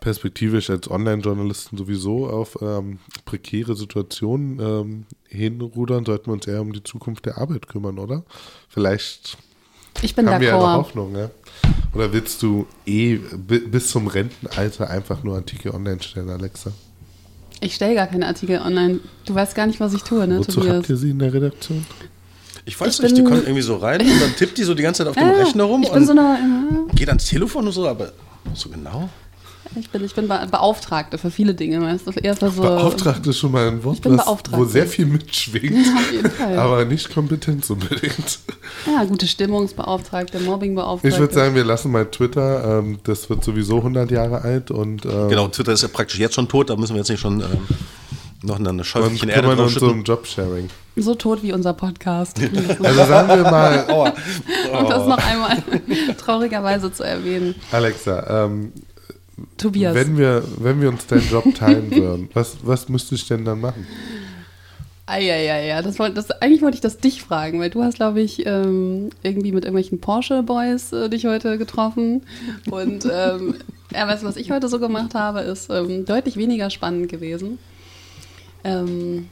perspektivisch 0.00 0.70
als 0.70 0.90
Online-Journalisten 0.90 1.76
sowieso 1.76 2.28
auf 2.28 2.58
ähm, 2.60 2.98
prekäre 3.24 3.76
Situationen 3.76 4.58
ähm, 4.60 5.06
hinrudern, 5.28 6.04
sollten 6.04 6.26
wir 6.26 6.32
uns 6.34 6.46
eher 6.46 6.60
um 6.60 6.72
die 6.72 6.82
Zukunft 6.82 7.26
der 7.26 7.38
Arbeit 7.38 7.68
kümmern, 7.68 7.98
oder? 7.98 8.22
Vielleicht 8.68 9.36
Ich 10.02 10.14
bin 10.14 10.28
haben 10.28 10.40
wir 10.40 10.52
d'accord. 10.54 10.74
Hoffnung, 10.74 11.14
ja? 11.16 11.30
Oder 11.94 12.12
willst 12.12 12.42
du 12.42 12.66
eh 12.86 13.16
bi- 13.16 13.60
bis 13.60 13.88
zum 13.88 14.06
Rentenalter 14.06 14.88
einfach 14.90 15.22
nur 15.22 15.36
Artikel 15.36 15.72
online 15.72 16.02
stellen, 16.02 16.30
Alexa? 16.30 16.72
Ich 17.60 17.74
stelle 17.74 17.94
gar 17.94 18.06
keine 18.06 18.26
Artikel 18.26 18.60
online. 18.60 19.00
Du 19.26 19.34
weißt 19.34 19.54
gar 19.54 19.66
nicht, 19.66 19.80
was 19.80 19.92
ich 19.94 20.02
tue, 20.02 20.26
ne, 20.28 20.38
Wozu 20.38 20.52
Tobias? 20.52 20.76
habt 20.76 20.88
ihr 20.90 20.96
sie 20.96 21.10
in 21.10 21.18
der 21.18 21.32
Redaktion? 21.32 21.84
Ich 22.64 22.78
weiß 22.78 22.94
Ich 22.96 23.02
nicht, 23.02 23.16
die 23.16 23.24
kommt 23.24 23.42
irgendwie 23.44 23.62
so 23.62 23.76
rein 23.76 24.00
und 24.02 24.20
dann 24.20 24.36
tippt 24.36 24.58
die 24.58 24.62
so 24.62 24.74
die 24.74 24.82
ganze 24.82 24.98
Zeit 25.02 25.08
auf 25.08 25.16
dem 25.16 25.28
Rechner 25.44 25.64
rum 25.64 25.82
ich 25.82 25.88
bin 25.90 25.98
und 26.02 26.06
so 26.06 26.12
eine, 26.12 26.38
geht 26.94 27.08
ans 27.08 27.24
Telefon 27.26 27.66
und 27.66 27.72
so, 27.72 27.88
aber 27.88 28.12
so 28.54 28.68
genau? 28.68 29.08
Ich 29.78 29.90
bin, 29.90 30.02
ich 30.04 30.14
bin 30.14 30.28
Be 30.28 30.46
Beauftragte 30.50 31.18
für 31.18 31.30
viele 31.30 31.54
Dinge. 31.54 31.80
Weißt 31.82 32.06
du? 32.06 32.10
Erst 32.12 32.40
so, 32.40 32.50
Beauftragte 32.62 33.30
ist 33.30 33.38
schon 33.38 33.52
mal 33.52 33.68
ein 33.68 33.84
Wort, 33.84 33.96
Ich 33.96 34.00
bin 34.02 34.16
was, 34.16 34.24
Beauftragte. 34.24 34.58
wo 34.58 34.64
sehr 34.64 34.86
viel 34.86 35.06
mitschwingt, 35.06 35.86
Auf 35.96 36.12
jeden 36.12 36.30
Fall. 36.30 36.58
aber 36.58 36.84
nicht 36.86 37.12
Kompetenz 37.12 37.68
unbedingt. 37.70 38.38
ja, 38.86 39.04
gute 39.04 39.26
Stimmungsbeauftragte, 39.26 40.40
Mobbingbeauftragte. 40.40 41.08
Ich 41.14 41.20
würde 41.20 41.34
sagen, 41.34 41.54
wir 41.54 41.64
lassen 41.64 41.92
mal 41.92 42.06
Twitter, 42.06 42.78
ähm, 42.78 42.98
das 43.04 43.28
wird 43.28 43.44
sowieso 43.44 43.76
100 43.78 44.10
Jahre 44.10 44.40
alt 44.42 44.70
und 44.70 45.04
ähm, 45.04 45.28
Genau, 45.28 45.48
Twitter 45.48 45.72
ist 45.72 45.82
ja 45.82 45.88
praktisch 45.88 46.18
jetzt 46.18 46.34
schon 46.34 46.48
tot, 46.48 46.70
da 46.70 46.76
müssen 46.76 46.94
wir 46.94 46.98
jetzt 47.00 47.10
nicht 47.10 47.20
schon 47.20 47.40
ähm, 47.40 47.46
noch 48.42 48.58
eine 48.58 48.70
und 48.70 48.84
Schäufchen 48.84 49.28
Erde 49.28 49.42
kümmern 49.42 49.58
uns 49.58 49.72
draufschütten. 49.74 49.98
um 49.98 50.04
Jobsharing. 50.04 50.70
so 50.96 51.14
tot 51.16 51.42
wie 51.42 51.52
unser 51.52 51.74
Podcast. 51.74 52.40
Also 52.82 53.04
sagen 53.04 53.28
wir 53.28 53.50
mal, 53.50 53.84
Um 53.90 54.88
das 54.88 55.06
noch 55.06 55.18
einmal 55.18 55.56
traurigerweise 56.16 56.92
zu 56.92 57.02
erwähnen. 57.02 57.54
Alexa, 57.72 58.44
ähm, 58.46 58.72
Tobias. 59.56 59.94
wenn, 59.94 60.16
wir, 60.18 60.44
wenn 60.58 60.80
wir 60.80 60.88
uns 60.88 61.06
deinen 61.06 61.28
Job 61.28 61.54
teilen 61.54 61.90
würden, 61.90 62.28
was, 62.34 62.56
was 62.62 62.88
müsste 62.88 63.14
ich 63.14 63.26
denn 63.26 63.44
dann 63.44 63.60
machen? 63.60 63.86
Eieiei, 65.06 65.80
das, 65.80 65.96
das, 65.96 66.30
eigentlich 66.42 66.60
wollte 66.60 66.74
ich 66.74 66.82
das 66.82 66.98
dich 66.98 67.22
fragen, 67.22 67.60
weil 67.60 67.70
du 67.70 67.82
hast, 67.82 67.94
glaube 67.94 68.20
ich, 68.20 68.44
ähm, 68.44 69.08
irgendwie 69.22 69.52
mit 69.52 69.64
irgendwelchen 69.64 70.00
Porsche-Boys 70.00 70.92
äh, 70.92 71.08
dich 71.08 71.24
heute 71.24 71.56
getroffen. 71.56 72.22
Und 72.70 73.06
ähm, 73.10 73.54
ja, 73.92 74.06
weißt 74.06 74.22
du, 74.22 74.26
was 74.26 74.36
ich 74.36 74.50
heute 74.50 74.68
so 74.68 74.78
gemacht 74.78 75.14
habe, 75.14 75.40
ist 75.40 75.70
ähm, 75.70 76.04
deutlich 76.04 76.36
weniger 76.36 76.68
spannend 76.68 77.08
gewesen. 77.08 77.58
Ähm, 78.64 79.28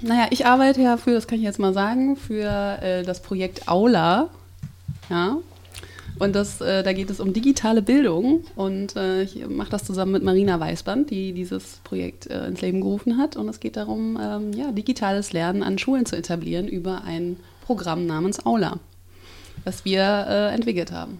naja, 0.00 0.26
ich 0.30 0.44
arbeite 0.44 0.82
ja 0.82 0.96
für, 0.96 1.12
das 1.12 1.28
kann 1.28 1.38
ich 1.38 1.44
jetzt 1.44 1.60
mal 1.60 1.72
sagen, 1.72 2.16
für 2.16 2.82
äh, 2.82 3.04
das 3.04 3.22
Projekt 3.22 3.68
Aula. 3.68 4.28
Ja. 5.08 5.36
Und 6.22 6.36
das, 6.36 6.60
äh, 6.60 6.84
da 6.84 6.92
geht 6.92 7.10
es 7.10 7.18
um 7.18 7.32
digitale 7.32 7.82
Bildung 7.82 8.44
und 8.54 8.94
äh, 8.94 9.24
ich 9.24 9.44
mache 9.48 9.70
das 9.70 9.82
zusammen 9.82 10.12
mit 10.12 10.22
Marina 10.22 10.60
Weißband, 10.60 11.10
die 11.10 11.32
dieses 11.32 11.80
Projekt 11.82 12.28
äh, 12.28 12.46
ins 12.46 12.60
Leben 12.60 12.80
gerufen 12.80 13.18
hat. 13.18 13.34
Und 13.34 13.48
es 13.48 13.58
geht 13.58 13.76
darum, 13.76 14.16
ähm, 14.22 14.52
ja, 14.52 14.70
digitales 14.70 15.32
Lernen 15.32 15.64
an 15.64 15.78
Schulen 15.78 16.06
zu 16.06 16.14
etablieren 16.14 16.68
über 16.68 17.02
ein 17.02 17.38
Programm 17.66 18.06
namens 18.06 18.46
Aula, 18.46 18.78
das 19.64 19.84
wir 19.84 20.00
äh, 20.28 20.54
entwickelt 20.54 20.92
haben. 20.92 21.18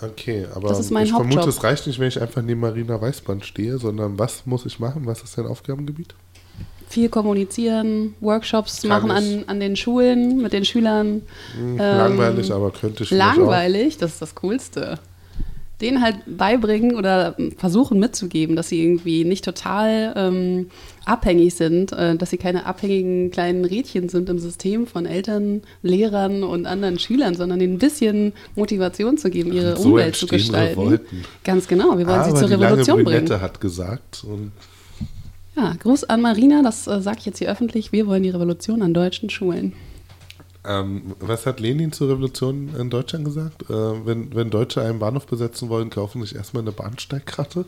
Okay, 0.00 0.46
aber 0.54 0.70
ich 0.70 0.86
vermute, 0.86 1.12
Hauptjob. 1.12 1.48
es 1.48 1.62
reicht 1.62 1.86
nicht, 1.86 1.98
wenn 1.98 2.08
ich 2.08 2.22
einfach 2.22 2.40
neben 2.40 2.60
Marina 2.60 2.98
Weißband 2.98 3.44
stehe, 3.44 3.76
sondern 3.76 4.18
was 4.18 4.46
muss 4.46 4.64
ich 4.64 4.78
machen? 4.78 5.04
Was 5.04 5.24
ist 5.24 5.36
dein 5.36 5.44
Aufgabengebiet? 5.44 6.14
Viel 6.88 7.08
kommunizieren, 7.08 8.14
Workshops 8.20 8.82
Kann 8.82 8.88
machen 8.88 9.10
an, 9.10 9.44
an 9.48 9.60
den 9.60 9.76
Schulen 9.76 10.40
mit 10.40 10.52
den 10.52 10.64
Schülern. 10.64 11.22
Hm, 11.56 11.72
Ähm, 11.72 11.76
langweilig, 11.78 12.52
aber 12.52 12.70
könnte 12.70 13.02
ich 13.02 13.10
Langweilig, 13.10 13.98
das 13.98 14.12
ist 14.12 14.22
das 14.22 14.34
Coolste. 14.36 14.98
Denen 15.80 16.00
halt 16.00 16.16
beibringen 16.26 16.96
oder 16.96 17.36
versuchen 17.58 17.98
mitzugeben, 17.98 18.56
dass 18.56 18.70
sie 18.70 18.82
irgendwie 18.82 19.24
nicht 19.24 19.44
total 19.44 20.14
ähm, 20.16 20.70
abhängig 21.04 21.54
sind, 21.54 21.92
äh, 21.92 22.16
dass 22.16 22.30
sie 22.30 22.38
keine 22.38 22.64
abhängigen 22.64 23.30
kleinen 23.30 23.64
Rädchen 23.66 24.08
sind 24.08 24.30
im 24.30 24.38
System 24.38 24.86
von 24.86 25.04
Eltern, 25.04 25.60
Lehrern 25.82 26.44
und 26.44 26.64
anderen 26.64 26.98
Schülern, 26.98 27.34
sondern 27.34 27.60
ihnen 27.60 27.74
ein 27.74 27.78
bisschen 27.78 28.32
Motivation 28.54 29.18
zu 29.18 29.28
geben, 29.28 29.52
ihre 29.52 29.76
So 29.76 29.90
Umwelt 29.90 30.16
zu 30.16 30.26
gestalten. 30.26 30.80
Revolten. 30.80 31.24
Ganz 31.44 31.68
genau, 31.68 31.98
wir 31.98 32.06
wollen 32.06 32.20
aber 32.20 32.24
sie 32.24 32.38
zur 32.38 32.48
die 32.48 32.54
lange 32.54 32.64
Revolution 32.68 33.04
Brünette 33.04 33.26
bringen. 33.26 33.42
hat 33.42 33.60
gesagt, 33.60 34.24
und 34.24 34.52
Ja, 35.56 35.74
Gruß 35.78 36.04
an 36.04 36.20
Marina, 36.20 36.62
das 36.62 36.86
äh, 36.86 37.00
sage 37.00 37.18
ich 37.20 37.26
jetzt 37.26 37.38
hier 37.38 37.50
öffentlich, 37.50 37.90
wir 37.92 38.06
wollen 38.06 38.22
die 38.22 38.30
Revolution 38.30 38.82
an 38.82 38.92
deutschen 38.92 39.30
Schulen. 39.30 39.72
ähm, 40.66 41.14
was 41.20 41.46
hat 41.46 41.60
Lenin 41.60 41.92
zur 41.92 42.10
Revolution 42.10 42.74
in 42.78 42.90
Deutschland 42.90 43.24
gesagt? 43.24 43.62
Äh, 43.70 44.06
wenn, 44.06 44.34
wenn 44.34 44.50
Deutsche 44.50 44.82
einen 44.82 44.98
Bahnhof 44.98 45.26
besetzen 45.26 45.68
wollen, 45.68 45.88
kaufen 45.90 46.20
sich 46.22 46.34
erstmal 46.36 46.62
eine 46.62 46.72
Bahnsteigkarte. 46.72 47.64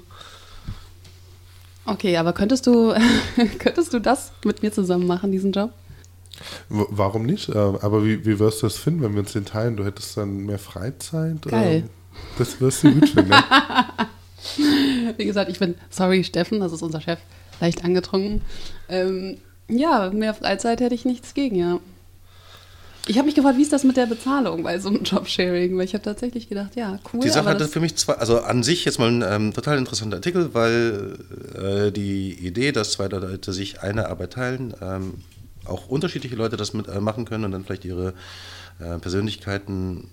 Okay, 1.87 2.19
aber 2.19 2.35
könntest 2.35 2.67
du, 2.67 2.95
könntest 3.59 3.95
du 3.95 4.01
das 4.01 4.33
mit 4.45 4.63
mir 4.63 4.71
zusammen 4.73 5.07
machen, 5.07 5.33
diesen 5.33 5.53
Job? 5.53 5.71
W 6.69 6.85
warum 6.91 7.25
nicht? 7.25 7.49
Äh, 7.49 7.57
aber 7.57 8.05
wie, 8.05 8.25
wie 8.27 8.39
wirst 8.39 8.63
du 8.63 8.67
das 8.67 8.77
finden, 8.77 9.03
wenn 9.03 9.13
wir 9.15 9.21
uns 9.21 9.33
den 9.33 9.47
teilen? 9.47 9.77
Du 9.77 9.85
hättest 9.87 10.17
dann 10.19 10.45
mehr 10.45 10.59
Freizeit? 10.59 11.41
Geil. 11.43 11.85
Ähm, 11.85 11.91
das 12.37 12.61
wirst 12.61 12.85
du 12.85 12.93
gut 12.93 13.09
finden. 13.09 13.31
Ne? 13.31 13.43
Wie 15.17 15.25
gesagt, 15.25 15.51
ich 15.51 15.59
bin, 15.59 15.75
sorry, 15.91 16.23
Steffen, 16.23 16.61
das 16.61 16.73
ist 16.73 16.83
unser 16.83 17.01
Chef, 17.01 17.19
leicht 17.61 17.85
angetrunken. 17.85 18.43
Ähm, 18.89 19.39
ja, 19.69 20.11
mehr 20.11 20.35
Freizeit 20.35 20.81
hätte 20.81 20.95
ich 20.95 21.05
nichts 21.05 21.35
gegen, 21.35 21.57
ja. 21.57 21.81
Ich 23.07 23.17
habe 23.17 23.25
mich 23.25 23.35
gefragt, 23.35 23.57
wie 23.57 23.63
ist 23.63 23.73
das 23.73 23.85
mit 23.85 23.97
der 23.97 24.05
Bezahlung 24.05 24.65
bei 24.65 24.79
so 24.79 24.91
einem 24.91 25.03
Jobsharing? 25.03 25.79
Weil 25.79 25.87
ich 25.87 25.95
habe 25.95 26.05
tatsächlich 26.05 26.49
gedacht, 26.51 26.77
ja, 26.77 26.99
cool. 27.13 27.21
Die 27.21 27.31
Sache 27.31 27.49
hatte 27.49 27.67
für 27.67 27.81
mich 27.81 27.97
zwei, 27.97 28.15
also 28.15 28.41
an 28.41 28.63
sich 28.63 28.85
jetzt 28.85 28.99
mal 28.99 29.09
ein 29.11 29.25
ähm, 29.27 29.55
total 29.55 29.79
interessanter 29.79 30.17
Artikel, 30.17 30.53
weil 30.53 31.19
äh, 31.55 31.91
die 31.91 32.33
Idee, 32.35 32.71
dass 32.71 32.93
zwei 32.93 33.07
Leute 33.07 33.53
sich 33.55 33.81
eine 33.81 34.09
Arbeit 34.09 34.35
teilen, 34.35 34.75
ähm, 34.83 35.15
auch 35.65 35.89
unterschiedliche 35.89 36.37
Leute 36.37 36.59
das 36.59 36.75
mit 36.75 36.87
äh, 36.89 37.01
machen 37.01 37.25
können 37.25 37.45
und 37.45 37.53
dann 37.53 37.65
vielleicht 37.65 37.87
ihre 37.87 38.13
äh, 38.79 38.99
Persönlichkeiten 38.99 40.09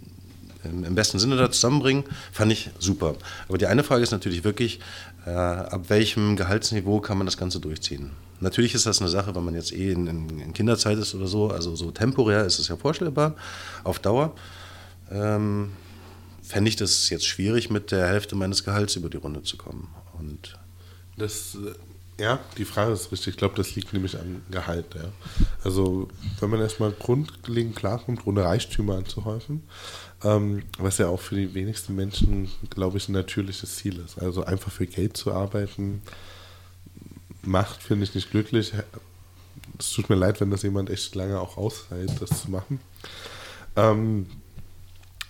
im, 0.63 0.83
im 0.83 0.95
besten 0.95 1.19
Sinne 1.19 1.35
da 1.35 1.51
zusammenbringen, 1.51 2.05
fand 2.31 2.51
ich 2.51 2.69
super. 2.79 3.15
Aber 3.47 3.57
die 3.57 3.67
eine 3.67 3.83
Frage 3.83 4.03
ist 4.03 4.11
natürlich 4.11 4.43
wirklich, 4.43 4.79
äh, 5.25 5.29
ab 5.31 5.89
welchem 5.89 6.35
Gehaltsniveau 6.35 6.99
kann 7.01 7.17
man 7.17 7.25
das 7.25 7.37
Ganze 7.37 7.59
durchziehen? 7.59 8.11
Natürlich 8.39 8.75
ist 8.75 8.85
das 8.85 8.99
eine 8.99 9.09
Sache, 9.09 9.33
wenn 9.35 9.43
man 9.43 9.55
jetzt 9.55 9.71
eh 9.73 9.91
in, 9.91 10.07
in, 10.07 10.39
in 10.39 10.53
Kinderzeit 10.53 10.97
ist 10.97 11.15
oder 11.15 11.27
so, 11.27 11.49
also 11.49 11.75
so 11.75 11.91
temporär 11.91 12.45
ist 12.45 12.59
es 12.59 12.67
ja 12.67 12.75
vorstellbar, 12.75 13.35
auf 13.83 13.99
Dauer. 13.99 14.35
Ähm, 15.09 15.71
fände 16.43 16.69
ich 16.69 16.75
das 16.75 17.09
jetzt 17.09 17.25
schwierig, 17.25 17.69
mit 17.69 17.91
der 17.91 18.07
Hälfte 18.07 18.35
meines 18.35 18.63
Gehalts 18.63 18.95
über 18.95 19.09
die 19.09 19.17
Runde 19.17 19.41
zu 19.43 19.57
kommen. 19.57 19.87
Und 20.19 20.57
Das, 21.17 21.55
äh, 21.55 22.23
ja, 22.23 22.39
die 22.57 22.65
Frage 22.65 22.93
ist 22.93 23.11
richtig. 23.11 23.33
Ich 23.33 23.37
glaube, 23.37 23.55
das 23.55 23.75
liegt 23.75 23.93
nämlich 23.93 24.17
am 24.17 24.41
Gehalt. 24.51 24.95
Ja. 24.95 25.05
Also, 25.63 26.07
wenn 26.39 26.49
man 26.49 26.61
erstmal 26.61 26.91
grundlegend 26.91 27.75
klarkommt, 27.75 28.27
ohne 28.27 28.43
Reichtümer 28.43 28.97
anzuhäufen, 28.97 29.63
ähm, 30.25 30.63
was 30.79 30.97
ja 30.97 31.07
auch 31.07 31.21
für 31.21 31.35
die 31.35 31.53
wenigsten 31.53 31.95
Menschen, 31.95 32.51
glaube 32.69 32.97
ich, 32.97 33.07
ein 33.07 33.13
natürliches 33.13 33.77
Ziel 33.77 34.01
ist. 34.03 34.17
Also, 34.17 34.43
einfach 34.43 34.71
für 34.71 34.87
Geld 34.87 35.15
zu 35.15 35.31
arbeiten, 35.31 36.01
macht, 37.43 37.83
finde 37.83 38.03
ich, 38.03 38.15
nicht 38.15 38.31
glücklich. 38.31 38.73
Es 39.77 39.91
tut 39.91 40.09
mir 40.09 40.15
leid, 40.15 40.41
wenn 40.41 40.51
das 40.51 40.63
jemand 40.63 40.89
echt 40.89 41.13
lange 41.15 41.39
auch 41.39 41.57
aushält, 41.57 42.11
das 42.19 42.41
zu 42.41 42.51
machen. 42.51 42.79
Ähm, 43.75 44.25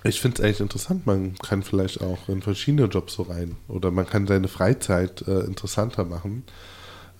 ich 0.03 0.21
finde 0.21 0.37
es 0.37 0.43
eigentlich 0.43 0.59
interessant. 0.59 1.05
Man 1.05 1.35
kann 1.39 1.63
vielleicht 1.63 2.01
auch 2.01 2.29
in 2.29 2.41
verschiedene 2.41 2.87
Jobs 2.87 3.15
so 3.15 3.23
rein. 3.23 3.57
Oder 3.67 3.91
man 3.91 4.05
kann 4.05 4.27
seine 4.27 4.47
Freizeit 4.47 5.27
äh, 5.27 5.41
interessanter 5.41 6.05
machen. 6.05 6.43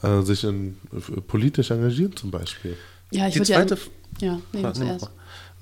Äh, 0.03 0.21
sich 0.21 0.43
in, 0.43 0.77
äh, 0.93 1.21
politisch 1.21 1.71
engagieren 1.71 2.15
zum 2.15 2.29
Beispiel. 2.31 2.77
ja, 3.11 3.27
ich 3.27 3.33
die 3.33 3.39
würde 3.39 3.77
ja, 4.19 4.27
ja, 4.27 4.41
nee, 4.53 4.63
Warte, 4.63 4.81
zuerst. 4.81 5.09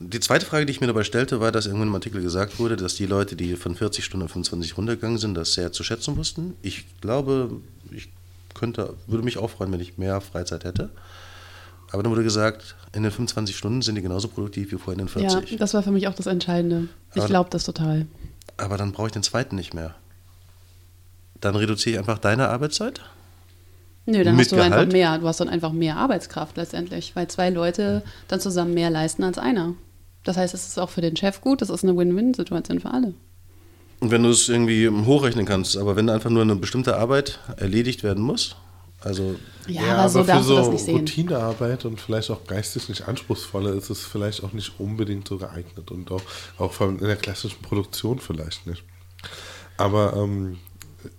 Die 0.09 0.19
zweite 0.19 0.45
Frage, 0.45 0.65
die 0.65 0.71
ich 0.71 0.81
mir 0.81 0.87
dabei 0.87 1.03
stellte, 1.03 1.39
war, 1.39 1.51
dass 1.51 1.65
irgendwann 1.65 1.89
im 1.89 1.95
Artikel 1.95 2.21
gesagt 2.21 2.59
wurde, 2.59 2.75
dass 2.75 2.95
die 2.95 3.05
Leute, 3.05 3.35
die 3.35 3.55
von 3.55 3.75
40 3.75 4.03
Stunden 4.03 4.25
auf 4.25 4.31
25 4.31 4.77
runtergegangen 4.77 5.17
sind, 5.17 5.35
das 5.35 5.53
sehr 5.53 5.71
zu 5.71 5.83
schätzen 5.83 6.17
wussten. 6.17 6.55
Ich 6.61 6.85
glaube, 7.01 7.51
ich 7.91 8.09
könnte, 8.53 8.93
würde 9.07 9.23
mich 9.23 9.37
auch 9.37 9.49
freuen, 9.49 9.71
wenn 9.71 9.79
ich 9.79 9.97
mehr 9.97 10.21
Freizeit 10.21 10.63
hätte. 10.63 10.89
Aber 11.91 12.01
dann 12.01 12.11
wurde 12.11 12.23
gesagt, 12.23 12.75
in 12.93 13.03
den 13.03 13.11
25 13.11 13.55
Stunden 13.55 13.81
sind 13.81 13.95
die 13.95 14.01
genauso 14.01 14.27
produktiv 14.27 14.71
wie 14.71 14.77
vorher 14.77 14.99
in 14.99 15.07
den 15.07 15.23
Ja, 15.23 15.29
40. 15.29 15.57
das 15.57 15.73
war 15.73 15.83
für 15.83 15.91
mich 15.91 16.07
auch 16.07 16.15
das 16.15 16.25
Entscheidende. 16.25 16.87
Ich 17.13 17.25
glaube 17.25 17.49
das 17.51 17.65
total. 17.65 18.07
Aber 18.57 18.77
dann 18.77 18.91
brauche 18.91 19.07
ich 19.07 19.13
den 19.13 19.23
zweiten 19.23 19.55
nicht 19.55 19.73
mehr. 19.73 19.93
Dann 21.39 21.55
reduziere 21.55 21.93
ich 21.93 21.99
einfach 21.99 22.19
deine 22.19 22.49
Arbeitszeit. 22.49 23.01
Nö, 24.05 24.23
dann 24.23 24.37
hast 24.37 24.51
du 24.51 24.55
einfach 24.55 24.69
Gehalt? 24.71 24.91
mehr. 24.91 25.17
Du 25.17 25.27
hast 25.27 25.39
dann 25.39 25.49
einfach 25.49 25.71
mehr 25.71 25.97
Arbeitskraft 25.97 26.57
letztendlich, 26.57 27.15
weil 27.15 27.27
zwei 27.27 27.49
Leute 27.49 28.03
dann 28.27 28.39
zusammen 28.39 28.73
mehr 28.73 28.89
leisten 28.89 29.23
als 29.23 29.37
einer. 29.37 29.75
Das 30.23 30.37
heißt, 30.37 30.53
es 30.53 30.67
ist 30.67 30.79
auch 30.79 30.89
für 30.89 31.01
den 31.01 31.15
Chef 31.15 31.41
gut, 31.41 31.61
das 31.61 31.69
ist 31.69 31.83
eine 31.83 31.95
Win-Win-Situation 31.95 32.79
für 32.79 32.91
alle. 32.91 33.13
Und 33.99 34.11
wenn 34.11 34.23
du 34.23 34.29
es 34.29 34.49
irgendwie 34.49 34.89
hochrechnen 34.89 35.45
kannst, 35.45 35.77
aber 35.77 35.95
wenn 35.95 36.09
einfach 36.09 36.29
nur 36.29 36.41
eine 36.41 36.55
bestimmte 36.55 36.97
Arbeit 36.97 37.39
erledigt 37.57 38.03
werden 38.03 38.23
muss, 38.23 38.55
also 39.03 39.35
Ja, 39.67 39.97
aber 39.97 40.09
so 40.09 40.23
das 40.23 40.69
nicht 40.69 40.85
sehen. 40.85 40.97
Routinearbeit 40.97 41.85
und 41.85 41.99
vielleicht 41.99 42.31
auch 42.31 42.45
geistig 42.45 42.87
nicht 42.89 43.07
anspruchsvolle 43.07 43.71
ist 43.71 43.89
es 43.89 44.05
vielleicht 44.05 44.43
auch 44.43 44.53
nicht 44.53 44.79
unbedingt 44.79 45.27
so 45.27 45.37
geeignet 45.37 45.91
und 45.91 46.09
auch, 46.11 46.21
auch 46.57 46.71
von, 46.71 46.99
in 46.99 47.05
der 47.05 47.17
klassischen 47.17 47.61
Produktion 47.61 48.19
vielleicht 48.19 48.65
nicht. 48.65 48.83
Aber 49.77 50.13
ähm, 50.15 50.57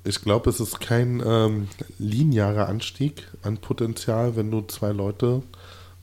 ich 0.05 0.21
glaube, 0.23 0.49
es 0.49 0.61
ist 0.61 0.81
kein 0.81 1.23
ähm, 1.25 1.69
linearer 1.99 2.69
Anstieg 2.69 3.29
an 3.43 3.59
Potenzial, 3.59 4.37
wenn 4.37 4.51
du 4.51 4.63
zwei 4.63 4.93
Leute 4.93 5.43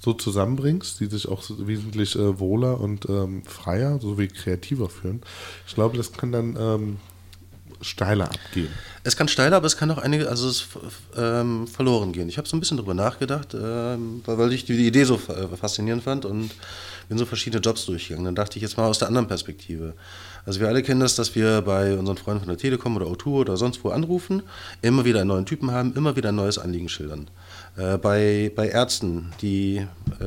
so 0.04 0.14
zusammenbringst, 0.14 1.00
die 1.00 1.06
sich 1.06 1.28
auch 1.28 1.44
wesentlich 1.60 2.16
äh, 2.16 2.40
wohler 2.40 2.80
und 2.80 3.08
ähm, 3.08 3.44
freier 3.46 4.00
sowie 4.00 4.28
kreativer 4.28 4.90
fühlen. 4.90 5.22
Ich 5.68 5.76
glaube, 5.76 5.96
das 5.96 6.12
kann 6.12 6.32
dann 6.32 6.58
ähm, 6.60 6.98
steiler 7.82 8.26
abgehen. 8.26 8.70
Es 9.04 9.16
kann 9.16 9.28
steiler, 9.28 9.58
aber 9.58 9.68
es 9.68 9.78
kann 9.78 9.92
auch 9.92 10.00
einige, 10.00 10.28
also 10.28 10.48
es 10.48 10.68
ähm, 11.16 11.68
verloren 11.68 12.14
gehen. 12.14 12.30
Ich 12.30 12.38
habe 12.38 12.48
so 12.48 12.58
ein 12.58 12.60
bisschen 12.60 12.78
drüber 12.78 12.94
nachgedacht, 12.94 13.54
ähm, 13.54 14.22
weil 14.26 14.54
ich 14.54 14.66
die, 14.66 14.88
Idee 14.88 15.04
so 15.04 15.16
äh, 15.16 15.56
faszinierend 15.56 16.04
fand 16.04 16.26
und 16.26 16.52
bin 17.10 17.18
so 17.18 17.26
verschiedene 17.26 17.62
Jobs 17.62 17.86
durchgegangen. 17.86 18.26
Dann 18.26 18.36
dachte 18.36 18.58
ich 18.58 18.64
jetzt 18.64 18.78
mal 18.78 18.88
aus 18.88 19.00
der 19.00 19.08
anderen 19.08 19.28
Perspektive. 19.28 19.94
Also 20.46 20.60
wir 20.60 20.68
alle 20.68 20.82
kennen 20.82 21.00
das, 21.00 21.16
dass 21.16 21.36
wir 21.36 21.62
bei 21.62 21.96
unseren 21.96 22.18
Freunden 22.18 22.42
von 22.42 22.50
der 22.50 22.58
Telekom 22.58 22.96
oder 22.96 23.06
O2 23.06 23.28
oder 23.28 23.58
sonst 23.58 23.84
wo 23.84 23.90
anrufen, 23.90 24.42
immer 24.82 25.06
wieder 25.06 25.20
einen 25.20 25.28
neuen 25.28 25.46
Typen 25.46 25.72
haben, 25.72 25.94
immer 25.96 26.16
wieder 26.16 26.30
ein 26.30 26.36
neues 26.36 26.58
Anliegen 26.58 26.90
schildern. 26.90 27.30
Äh, 27.78 27.98
bei, 27.98 28.52
bei 28.54 28.68
Ärzten, 28.68 29.32
die, 29.42 29.78
äh, 30.20 30.26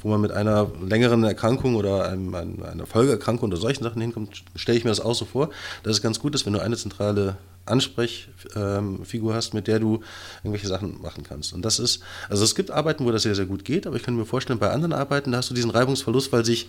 wo 0.00 0.08
man 0.08 0.20
mit 0.20 0.32
einer 0.32 0.70
längeren 0.82 1.24
Erkrankung 1.24 1.74
oder 1.74 2.08
einem, 2.08 2.34
einer 2.34 2.86
Folgeerkrankung 2.86 3.50
oder 3.50 3.58
solchen 3.58 3.84
Sachen 3.84 4.00
hinkommt, 4.00 4.44
stelle 4.54 4.78
ich 4.78 4.84
mir 4.84 4.90
das 4.90 5.00
auch 5.00 5.14
so 5.14 5.26
vor, 5.26 5.50
dass 5.82 5.96
es 5.96 6.02
ganz 6.02 6.18
gut 6.18 6.34
ist, 6.34 6.46
wenn 6.46 6.54
du 6.54 6.60
eine 6.60 6.76
zentrale 6.76 7.36
Ansprechfigur 7.66 9.34
hast, 9.34 9.52
mit 9.52 9.66
der 9.66 9.80
du 9.80 10.00
irgendwelche 10.42 10.68
Sachen 10.68 11.02
machen 11.02 11.24
kannst. 11.24 11.52
Und 11.52 11.62
das 11.62 11.78
ist, 11.78 12.00
also 12.28 12.44
es 12.44 12.54
gibt 12.54 12.70
Arbeiten, 12.70 13.04
wo 13.04 13.10
das 13.10 13.24
sehr, 13.24 13.34
sehr 13.34 13.46
gut 13.46 13.64
geht, 13.64 13.86
aber 13.86 13.96
ich 13.96 14.02
kann 14.02 14.16
mir 14.16 14.24
vorstellen, 14.24 14.58
bei 14.58 14.70
anderen 14.70 14.92
Arbeiten, 14.92 15.34
hast 15.36 15.50
du 15.50 15.54
diesen 15.54 15.70
Reibungsverlust, 15.70 16.32
weil 16.32 16.44
sich 16.44 16.68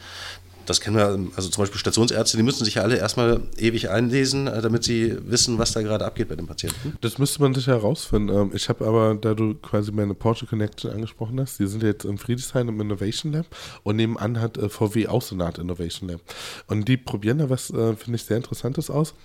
das 0.68 0.82
kennen 0.82 0.98
wir, 0.98 1.08
also 1.36 1.50
zum 1.50 1.64
Beispiel 1.64 1.80
Stationsärzte, 1.80 2.38
die 2.38 2.44
müssen 2.44 2.66
sich 2.66 2.76
ja 2.76 2.84
alle 2.84 2.98
erstmal 2.98 3.42
ewig 3.58 3.90
einlesen, 3.90 4.48
äh, 4.48 4.62
damit 4.62 4.84
sie 4.84 5.18
wissen, 5.30 5.58
was 5.58 5.72
da 5.72 5.82
gerade 5.82 6.06
abgeht 6.06 6.28
bei 6.28 6.36
den 6.36 6.46
Patienten. 6.46 6.98
Das 7.02 7.18
müsste 7.18 7.42
man 7.42 7.54
sicher 7.54 7.72
herausfinden. 7.72 8.30
Ähm, 8.36 8.52
ich 8.54 8.68
habe 8.70 8.86
aber, 8.86 9.16
da 9.16 9.34
du 9.34 9.56
quasi 9.56 9.92
meine 9.92 10.14
Porsche 10.14 10.46
Connection 10.46 10.92
angesprochen 10.92 11.40
hast, 11.40 11.58
die 11.60 11.68
sind 11.68 11.84
jetzt 11.84 12.06
im 12.06 12.18
Friedrichshain 12.18 12.68
im 12.68 12.80
Innovation 12.82 13.32
Lab 13.32 13.46
und 13.84 13.96
nebenan 13.96 14.40
hat 14.40 14.58
äh, 14.58 14.70
VW 14.70 15.08
auch 15.08 15.22
so 15.22 15.36
eine 15.36 15.46
Art 15.46 15.58
Innovation 15.58 16.10
Lab. 16.10 16.22
Und 16.68 16.88
die 16.88 16.98
probieren 16.98 17.38
da 17.38 17.50
was, 17.50 17.70
äh, 17.70 17.96
finde 17.96 18.18
ich, 18.18 18.24
sehr 18.24 18.38
Interessantes 18.38 18.90
aus. 18.90 19.16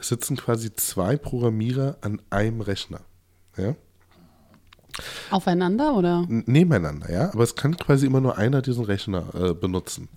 Es 0.00 0.08
sitzen 0.08 0.36
quasi 0.36 0.74
zwei 0.74 1.16
Programmierer 1.16 1.96
an 2.00 2.20
einem 2.30 2.60
Rechner. 2.60 3.00
Ja? 3.56 3.76
Aufeinander 5.30 5.94
oder? 5.94 6.26
Nebeneinander, 6.28 7.10
ja. 7.10 7.32
Aber 7.32 7.44
es 7.44 7.54
kann 7.54 7.76
quasi 7.76 8.06
immer 8.06 8.20
nur 8.20 8.36
einer 8.36 8.60
diesen 8.60 8.84
Rechner 8.84 9.24
äh, 9.34 9.54
benutzen. 9.54 10.08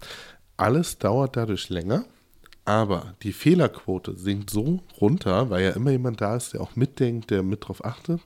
Alles 0.58 0.98
dauert 0.98 1.36
dadurch 1.36 1.70
länger 1.70 2.06
aber 2.66 3.14
die 3.22 3.32
Fehlerquote 3.32 4.18
sinkt 4.18 4.50
so 4.50 4.80
runter, 5.00 5.52
weil 5.52 5.64
ja 5.64 5.70
immer 5.72 5.92
jemand 5.92 6.20
da 6.20 6.36
ist, 6.36 6.54
der 6.54 6.62
auch 6.62 6.76
mitdenkt, 6.76 7.30
der 7.30 7.44
mit 7.44 7.68
drauf 7.68 7.86
achtet, 7.86 8.22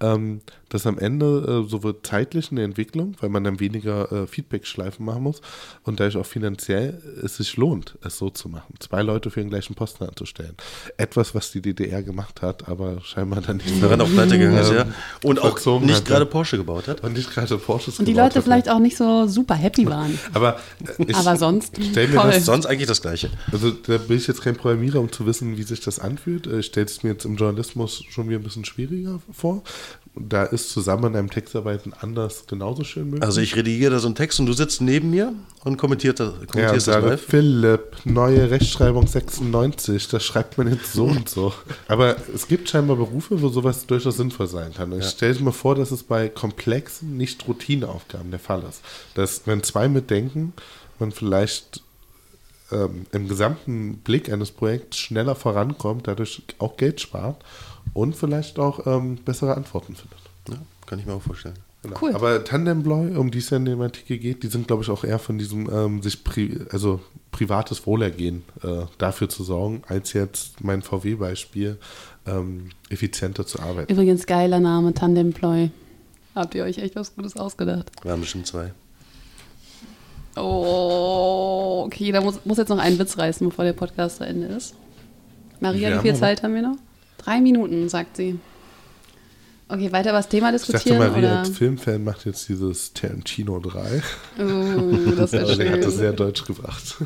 ähm, 0.00 0.42
dass 0.68 0.86
am 0.86 0.98
Ende 0.98 1.64
äh, 1.64 1.68
sowohl 1.70 1.96
zeitlich 2.02 2.50
eine 2.52 2.62
Entwicklung, 2.62 3.16
weil 3.20 3.30
man 3.30 3.44
dann 3.44 3.60
weniger 3.60 4.12
äh, 4.12 4.26
Feedback-Schleifen 4.26 5.06
machen 5.06 5.22
muss 5.22 5.40
und 5.84 6.00
dadurch 6.00 6.18
auch 6.18 6.26
finanziell 6.26 7.00
es 7.24 7.38
sich 7.38 7.56
lohnt, 7.56 7.96
es 8.04 8.18
so 8.18 8.28
zu 8.28 8.50
machen. 8.50 8.74
Zwei 8.78 9.00
Leute 9.00 9.30
für 9.30 9.40
den 9.40 9.48
gleichen 9.48 9.74
Posten 9.74 10.04
anzustellen. 10.04 10.54
Etwas, 10.98 11.34
was 11.34 11.50
die 11.50 11.62
DDR 11.62 12.02
gemacht 12.02 12.42
hat, 12.42 12.68
aber 12.68 13.00
scheinbar 13.00 13.40
dann 13.40 13.56
nicht 13.56 13.82
daran 13.82 14.02
auch 14.02 14.14
weitergegangen 14.14 14.60
ist, 14.60 14.72
ja. 14.72 14.86
Und 15.24 15.40
auch 15.40 15.80
nicht 15.80 16.04
gerade 16.04 16.26
Porsche 16.26 16.58
gebaut 16.58 16.88
hat. 16.88 17.02
Und 17.02 17.14
nicht 17.14 17.32
gerade 17.32 17.56
Porsches 17.56 17.98
Und 17.98 18.04
die 18.04 18.12
Leute 18.12 18.42
vielleicht 18.42 18.68
auch 18.68 18.80
nicht 18.80 18.98
so 18.98 19.26
super 19.26 19.54
happy 19.54 19.86
waren. 19.86 20.18
aber, 20.34 20.60
äh, 20.98 21.04
ich 21.06 21.16
aber 21.16 21.36
sonst. 21.36 21.78
Stell 21.90 22.08
mir 22.08 22.16
das 22.16 22.44
sonst 22.44 22.66
eigentlich 22.66 22.88
das 22.88 23.00
Gleiche. 23.00 23.30
Also 23.50 23.77
da 23.86 23.98
bin 23.98 24.16
ich 24.16 24.26
jetzt 24.26 24.42
kein 24.42 24.56
Programmierer, 24.56 25.00
um 25.00 25.10
zu 25.12 25.26
wissen, 25.26 25.56
wie 25.56 25.62
sich 25.62 25.80
das 25.80 25.98
anfühlt. 25.98 26.46
Ich 26.46 26.66
stelle 26.66 26.86
es 26.86 27.02
mir 27.02 27.10
jetzt 27.10 27.24
im 27.24 27.36
Journalismus 27.36 28.04
schon 28.08 28.28
wieder 28.28 28.38
ein 28.38 28.42
bisschen 28.42 28.64
schwieriger 28.64 29.20
vor. 29.32 29.62
Da 30.14 30.44
ist 30.44 30.70
zusammen 30.70 31.06
an 31.06 31.16
einem 31.16 31.30
Textarbeiten 31.30 31.92
anders 31.92 32.46
genauso 32.46 32.82
schön 32.84 33.04
möglich. 33.04 33.22
Also 33.22 33.40
ich 33.40 33.54
redigiere 33.54 33.92
da 33.92 33.98
so 33.98 34.08
einen 34.08 34.16
Text 34.16 34.40
und 34.40 34.46
du 34.46 34.52
sitzt 34.52 34.80
neben 34.80 35.10
mir 35.10 35.32
und 35.64 35.76
kommentierst 35.76 36.20
das, 36.20 36.32
kommentierst 36.50 36.86
ja, 36.88 37.00
das 37.00 37.10
live. 37.10 37.22
Philipp, 37.22 37.96
neue 38.04 38.50
Rechtschreibung 38.50 39.06
96, 39.06 40.08
das 40.08 40.24
schreibt 40.24 40.58
man 40.58 40.72
jetzt 40.72 40.92
so 40.92 41.04
und 41.04 41.28
so. 41.28 41.52
Aber 41.86 42.16
es 42.34 42.48
gibt 42.48 42.68
scheinbar 42.68 42.96
Berufe, 42.96 43.40
wo 43.40 43.48
sowas 43.48 43.86
durchaus 43.86 44.16
sinnvoll 44.16 44.48
sein 44.48 44.72
kann. 44.74 44.92
Ich 44.92 45.04
ja. 45.04 45.10
stelle 45.10 45.38
mir 45.40 45.52
vor, 45.52 45.74
dass 45.74 45.90
es 45.90 46.02
bei 46.02 46.28
komplexen, 46.28 47.16
nicht 47.16 47.46
Routineaufgaben 47.46 48.30
der 48.30 48.40
Fall 48.40 48.64
ist. 48.68 48.80
Dass 49.14 49.42
wenn 49.46 49.62
zwei 49.62 49.88
mitdenken, 49.88 50.52
man 50.98 51.12
vielleicht 51.12 51.82
ähm, 52.72 53.06
im 53.12 53.28
gesamten 53.28 53.98
Blick 53.98 54.30
eines 54.30 54.50
Projekts 54.50 54.98
schneller 54.98 55.34
vorankommt, 55.34 56.06
dadurch 56.06 56.42
auch 56.58 56.76
Geld 56.76 57.00
spart 57.00 57.42
und 57.94 58.16
vielleicht 58.16 58.58
auch 58.58 58.86
ähm, 58.86 59.16
bessere 59.16 59.56
Antworten 59.56 59.94
findet. 59.94 60.18
Ja, 60.48 60.56
kann 60.86 60.98
ich 60.98 61.06
mir 61.06 61.14
auch 61.14 61.22
vorstellen. 61.22 61.54
Genau. 61.82 61.96
Cool. 62.00 62.14
Aber 62.14 62.44
Tandembloy, 62.44 63.16
um 63.16 63.30
die 63.30 63.38
es 63.38 63.50
ja 63.50 63.56
in 63.56 63.64
dem 63.64 63.80
Artikel 63.80 64.18
geht, 64.18 64.42
die 64.42 64.48
sind, 64.48 64.66
glaube 64.66 64.82
ich, 64.82 64.90
auch 64.90 65.04
eher 65.04 65.18
von 65.18 65.38
diesem 65.38 65.70
ähm, 65.72 66.02
sich 66.02 66.24
pri 66.24 66.58
also 66.70 67.00
privates 67.30 67.86
Wohlergehen 67.86 68.42
äh, 68.62 68.86
dafür 68.98 69.28
zu 69.28 69.44
sorgen, 69.44 69.82
als 69.86 70.12
jetzt 70.12 70.62
mein 70.64 70.82
VW-Beispiel 70.82 71.78
ähm, 72.26 72.70
effizienter 72.88 73.46
zu 73.46 73.60
arbeiten. 73.60 73.92
Übrigens 73.92 74.26
geiler 74.26 74.58
Name, 74.60 74.92
Tandemploy. 74.92 75.70
Habt 76.34 76.54
ihr 76.54 76.64
euch 76.64 76.78
echt 76.78 76.96
was 76.96 77.14
Gutes 77.14 77.36
ausgedacht? 77.36 77.90
Wir 78.02 78.12
haben 78.12 78.20
bestimmt 78.20 78.46
zwei. 78.46 78.72
Oh, 80.40 81.84
okay, 81.86 82.12
da 82.12 82.20
muss, 82.20 82.40
muss 82.44 82.58
jetzt 82.58 82.68
noch 82.68 82.78
einen 82.78 82.98
Witz 82.98 83.18
reißen, 83.18 83.48
bevor 83.48 83.64
der 83.64 83.72
Podcast 83.72 84.18
zu 84.18 84.24
Ende 84.24 84.46
ist. 84.48 84.74
Maria, 85.60 85.96
wie 85.96 86.02
viel 86.02 86.14
Zeit 86.14 86.42
haben 86.42 86.54
wir 86.54 86.62
noch? 86.62 86.76
Drei 87.18 87.40
Minuten, 87.40 87.88
sagt 87.88 88.16
sie. 88.16 88.38
Okay, 89.68 89.92
weiter 89.92 90.10
über 90.10 90.18
das 90.18 90.28
Thema 90.28 90.50
diskutieren? 90.50 90.96
Ich 90.96 90.98
dachte, 90.98 91.10
Maria 91.10 91.30
oder? 91.30 91.38
als 91.40 91.50
Filmfan 91.50 92.02
macht 92.02 92.24
jetzt 92.24 92.48
dieses 92.48 92.94
Tarantino 92.94 93.58
3. 93.58 94.02
Oh, 94.38 95.10
das 95.16 95.32
wäre 95.32 95.46
schön. 95.54 95.58
Der 95.58 95.72
hat 95.72 95.84
das 95.84 95.96
sehr 95.96 96.12
deutsch 96.12 96.44
gebracht. 96.46 96.96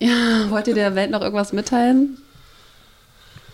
Ja, 0.00 0.50
wollt 0.50 0.68
ihr 0.68 0.74
der 0.74 0.94
Welt 0.94 1.10
noch 1.10 1.22
irgendwas 1.22 1.52
mitteilen? 1.52 2.18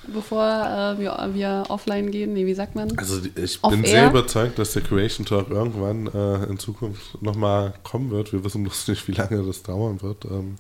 Bevor 0.07 0.45
äh, 0.45 0.99
wir, 0.99 1.31
wir, 1.35 1.65
offline 1.69 2.11
gehen? 2.11 2.33
Nee, 2.33 2.47
wie 2.47 2.55
sagt 2.55 2.75
man? 2.75 2.97
Also 2.99 3.21
ich 3.37 3.59
Off 3.63 3.71
bin 3.71 3.85
air? 3.85 3.91
sehr 3.91 4.11
überzeugt, 4.11 4.59
dass 4.59 4.73
der 4.73 4.83
Creation 4.83 5.27
Talk 5.27 5.51
irgendwann 5.51 6.07
äh, 6.09 6.45
in 6.45 6.59
Zukunft 6.59 7.21
nochmal 7.23 7.75
kommen 7.83 8.11
wird. 8.11 8.33
Wir 8.33 8.45
wissen 8.45 8.63
bloß 8.63 8.89
nicht, 8.89 9.07
wie 9.09 9.13
lange 9.13 9.43
das 9.43 9.63
dauern 9.63 10.01
wird. 10.03 10.25
Ähm, 10.25 10.57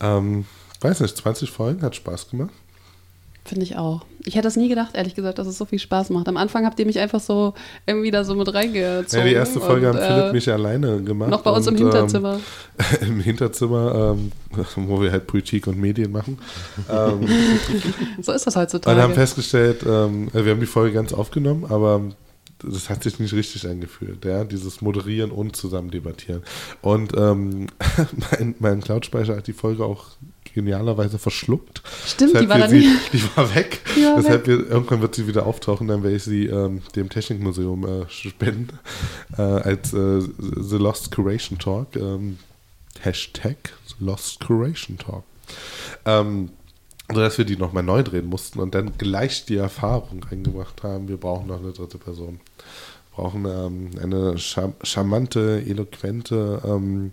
ähm, 0.00 0.44
weiß 0.80 1.00
nicht, 1.00 1.16
20 1.16 1.50
Folgen 1.50 1.82
hat 1.82 1.96
Spaß 1.96 2.30
gemacht. 2.30 2.52
Finde 3.48 3.64
ich 3.64 3.76
auch. 3.76 4.04
Ich 4.26 4.34
hätte 4.34 4.42
das 4.42 4.56
nie 4.56 4.68
gedacht, 4.68 4.90
ehrlich 4.94 5.14
gesagt, 5.14 5.38
dass 5.38 5.46
es 5.46 5.56
so 5.56 5.64
viel 5.64 5.78
Spaß 5.78 6.10
macht. 6.10 6.28
Am 6.28 6.36
Anfang 6.36 6.66
habt 6.66 6.78
ihr 6.78 6.84
mich 6.84 6.98
einfach 6.98 7.18
so 7.18 7.54
irgendwie 7.86 8.10
da 8.10 8.22
so 8.22 8.34
mit 8.34 8.52
reingezogen. 8.52 9.20
Ja, 9.20 9.24
die 9.24 9.34
erste 9.34 9.58
Folge 9.58 9.88
und, 9.88 9.96
haben 9.96 10.06
Philipp 10.06 10.30
äh, 10.30 10.32
mich 10.34 10.52
alleine 10.52 11.02
gemacht. 11.02 11.30
Noch 11.30 11.40
bei 11.40 11.50
uns 11.50 11.66
und, 11.66 11.80
im 11.80 11.86
Hinterzimmer. 11.86 12.38
Ähm, 13.00 13.08
Im 13.08 13.20
Hinterzimmer, 13.20 14.16
ähm, 14.18 14.32
wo 14.86 15.00
wir 15.00 15.12
halt 15.12 15.26
Politik 15.26 15.66
und 15.66 15.80
Medien 15.80 16.12
machen. 16.12 16.38
ähm, 16.90 17.26
so 18.20 18.32
ist 18.32 18.46
das 18.46 18.54
heutzutage. 18.54 18.94
Und 18.94 19.02
haben 19.02 19.14
festgestellt, 19.14 19.82
ähm, 19.82 20.28
wir 20.30 20.52
haben 20.52 20.60
die 20.60 20.66
Folge 20.66 20.92
ganz 20.92 21.14
aufgenommen, 21.14 21.64
aber 21.66 22.02
das 22.58 22.90
hat 22.90 23.04
sich 23.04 23.18
nicht 23.18 23.32
richtig 23.32 23.66
angefühlt, 23.66 24.26
ja, 24.26 24.44
dieses 24.44 24.82
Moderieren 24.82 25.30
und 25.30 25.56
zusammen 25.56 25.90
debattieren. 25.90 26.42
Und 26.82 27.16
ähm, 27.16 27.68
mein, 28.30 28.56
mein 28.58 28.80
Cloud-Speicher 28.82 29.36
hat 29.36 29.46
die 29.46 29.54
Folge 29.54 29.86
auch 29.86 30.06
genialerweise 30.54 31.18
verschluckt. 31.18 31.82
Stimmt, 32.06 32.40
die 32.40 32.48
war, 32.48 32.68
sie, 32.68 32.88
die 33.12 33.22
war 33.36 33.54
weg. 33.54 33.80
Die 33.96 34.04
war 34.04 34.16
Deshalb 34.16 34.46
weg. 34.46 34.58
Wir, 34.58 34.70
irgendwann 34.70 35.00
wird 35.00 35.14
sie 35.14 35.26
wieder 35.26 35.46
auftauchen, 35.46 35.88
dann 35.88 36.02
werde 36.02 36.16
ich 36.16 36.24
sie 36.24 36.46
ähm, 36.46 36.82
dem 36.94 37.08
Technikmuseum 37.08 37.86
äh, 37.86 38.08
spenden. 38.08 38.78
Äh, 39.36 39.42
als 39.42 39.92
äh, 39.92 40.20
The 40.20 40.76
Lost 40.76 41.10
Curation 41.10 41.58
Talk. 41.58 41.94
Ähm, 41.96 42.38
Hashtag 43.00 43.56
Lost 44.00 44.40
Curation 44.40 44.98
Talk. 44.98 45.22
Ähm, 46.04 46.50
sodass 47.12 47.38
wir 47.38 47.44
die 47.44 47.56
nochmal 47.56 47.82
neu 47.82 48.02
drehen 48.02 48.26
mussten 48.26 48.60
und 48.60 48.74
dann 48.74 48.98
gleich 48.98 49.46
die 49.46 49.56
Erfahrung 49.56 50.22
reingebracht 50.24 50.82
haben, 50.82 51.08
wir 51.08 51.16
brauchen 51.16 51.46
noch 51.46 51.60
eine 51.60 51.72
dritte 51.72 51.98
Person. 51.98 52.40
Wir 53.18 53.24
brauchen 53.24 53.44
ähm, 53.46 53.90
eine 54.00 54.36
charmante, 54.38 55.64
eloquente, 55.66 56.62
ähm, 56.64 57.10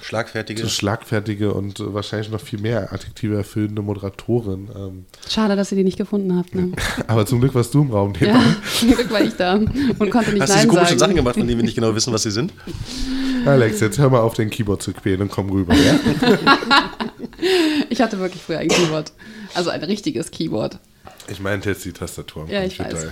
Schlagfertige. 0.00 0.68
Schlagfertige 0.68 1.52
und 1.52 1.80
wahrscheinlich 1.94 2.30
noch 2.30 2.40
viel 2.40 2.60
mehr 2.60 2.92
Adjektive 2.92 3.36
erfüllende 3.36 3.82
Moderatorin. 3.82 4.68
Ähm. 4.76 5.04
Schade, 5.28 5.56
dass 5.56 5.72
ihr 5.72 5.78
die 5.78 5.84
nicht 5.84 5.98
gefunden 5.98 6.36
habt. 6.36 6.54
Ne? 6.54 6.72
Aber 7.08 7.26
zum 7.26 7.40
Glück 7.40 7.56
warst 7.56 7.74
du 7.74 7.82
im 7.82 7.90
Raum. 7.90 8.12
Ja, 8.20 8.40
zum 8.78 8.94
Glück 8.94 9.10
war 9.10 9.20
ich 9.20 9.34
da 9.34 9.54
und 9.54 10.10
konnte 10.10 10.32
nicht 10.32 10.42
Hast 10.42 10.50
Nein 10.50 10.68
du 10.68 10.74
komischen 10.74 10.98
Sachen 10.98 11.16
gemacht, 11.16 11.34
von 11.34 11.46
denen 11.46 11.58
wir 11.58 11.64
nicht 11.64 11.74
genau 11.74 11.92
wissen, 11.94 12.12
was 12.12 12.22
sie 12.22 12.30
sind? 12.30 12.52
Alex, 13.44 13.80
jetzt 13.80 13.98
hör 13.98 14.10
mal 14.10 14.20
auf, 14.20 14.34
den 14.34 14.48
Keyboard 14.48 14.80
zu 14.80 14.92
quälen 14.92 15.22
und 15.22 15.30
komm 15.30 15.50
rüber. 15.50 15.74
Ja? 15.74 15.98
ich 17.90 18.00
hatte 18.00 18.20
wirklich 18.20 18.42
früher 18.42 18.58
ein 18.58 18.68
Keyboard. 18.68 19.12
Also 19.54 19.70
ein 19.70 19.82
richtiges 19.82 20.30
Keyboard. 20.30 20.78
Ich 21.28 21.40
meinte 21.40 21.70
jetzt 21.70 21.84
die 21.84 21.92
Tastatur. 21.92 22.46
Ja, 22.48 22.62
ich 22.62 22.78
weiß. 22.78 23.08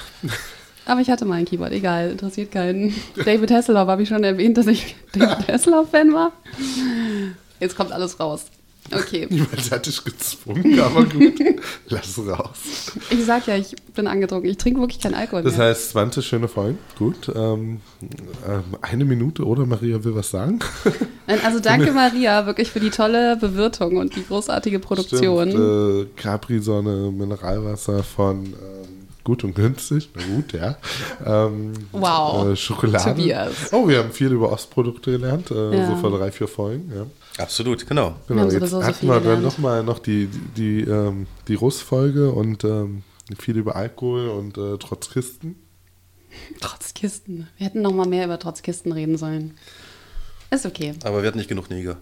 Aber 0.87 1.01
ich 1.01 1.11
hatte 1.11 1.25
mal 1.25 1.35
ein 1.35 1.45
Keyboard, 1.45 1.73
egal, 1.73 2.11
interessiert 2.11 2.51
keinen. 2.53 2.95
David 3.25 3.51
Hasselhoff, 3.51 3.89
habe 3.89 4.03
ich 4.03 4.09
schon 4.09 4.25
erwähnt, 4.25 4.57
dass 4.57 4.67
ich 4.67 4.97
David 5.13 5.49
Hasselhoff-Fan 5.49 6.13
war? 6.13 6.33
Jetzt 7.61 7.77
kommt 7.77 7.93
alles 7.93 8.19
raus. 8.19 8.47
Okay. 8.93 9.27
Niemand 9.31 9.71
hat 9.71 9.87
dich 9.87 10.03
gezwungen, 10.03 10.81
aber 10.81 11.05
gut. 11.05 11.35
Lass 11.89 12.19
raus. 12.19 12.93
Ich 13.11 13.25
sag 13.25 13.47
ja, 13.47 13.57
ich 13.57 13.77
bin 13.95 14.07
angetrunken. 14.07 14.51
Ich 14.51 14.57
trinke 14.57 14.81
wirklich 14.81 15.01
keinen 15.01 15.15
Alkohol. 15.15 15.43
Das 15.43 15.57
mehr. 15.57 15.67
heißt, 15.67 15.91
20 15.91 16.27
schöne 16.27 16.49
Folgen. 16.49 16.79
Gut. 16.99 17.31
Ähm, 17.35 17.81
ähm, 18.49 18.65
eine 18.81 19.05
Minute 19.05 19.45
oder 19.45 19.67
Maria 19.67 20.03
will 20.03 20.15
was 20.15 20.31
sagen? 20.31 20.59
Also 21.45 21.61
danke 21.61 21.93
Maria 21.93 22.47
wirklich 22.47 22.71
für 22.71 22.81
die 22.81 22.91
tolle 22.91 23.37
Bewirtung 23.37 23.99
und 23.99 24.17
die 24.17 24.27
großartige 24.27 24.81
Produktion. 24.81 25.51
Stimmt, 25.51 26.19
äh, 26.19 26.21
Capri-Sonne, 26.21 27.13
Mineralwasser 27.13 28.03
von. 28.03 28.47
Ähm, 28.47 28.80
gut 29.31 29.45
und 29.45 29.55
günstig. 29.55 30.11
Na 30.15 30.23
gut, 30.35 30.53
ja. 30.53 30.77
Ähm, 31.25 31.73
Wow. 31.93 32.49
Äh, 32.49 32.57
Schokolade. 32.57 33.11
Tobias. 33.15 33.73
Oh, 33.73 33.87
wir 33.87 33.99
haben 33.99 34.11
viel 34.11 34.33
über 34.33 34.51
Ostprodukte 34.51 35.13
gelernt, 35.13 35.53
äh, 35.53 35.77
Ja. 35.79 35.87
so 35.87 35.97
vor 35.97 36.11
drei, 36.19 36.33
vier 36.33 36.49
Folgen. 36.49 36.91
Ja. 36.93 37.07
Absolut, 37.43 37.87
genau. 37.87 38.17
Genau, 38.27 38.41
haben 38.43 38.51
jetzt 38.51 38.59
sowieso 38.59 38.81
so 38.81 38.85
hatten 38.87 39.07
wir 39.07 39.21
dann 39.21 39.41
nochmal 39.43 39.85
noch 39.85 40.01
die, 40.01 40.27
die, 40.27 40.83
die, 40.85 40.91
ähm, 40.91 41.27
die 41.47 41.55
Russ-Folge 41.55 42.33
und 42.33 42.65
ähm, 42.65 43.05
viel 43.39 43.57
über 43.57 43.77
Alkohol 43.77 44.29
und 44.31 44.59
äh, 44.59 44.77
Trotzkisten. 44.79 45.55
Trotzkisten. 46.61 47.47
Wir 47.57 47.67
hätten 47.67 47.83
noch 47.83 47.93
mal 47.93 48.09
mehr 48.09 48.25
über 48.25 48.39
Trotzkisten 48.39 48.91
reden 48.91 49.17
sollen. 49.17 49.55
Ist 50.51 50.67
okay. 50.67 50.95
Aber 51.05 51.23
wir 51.23 51.29
hatten 51.29 51.39
nicht 51.39 51.49
genug 51.49 51.71
Neger. 51.71 51.99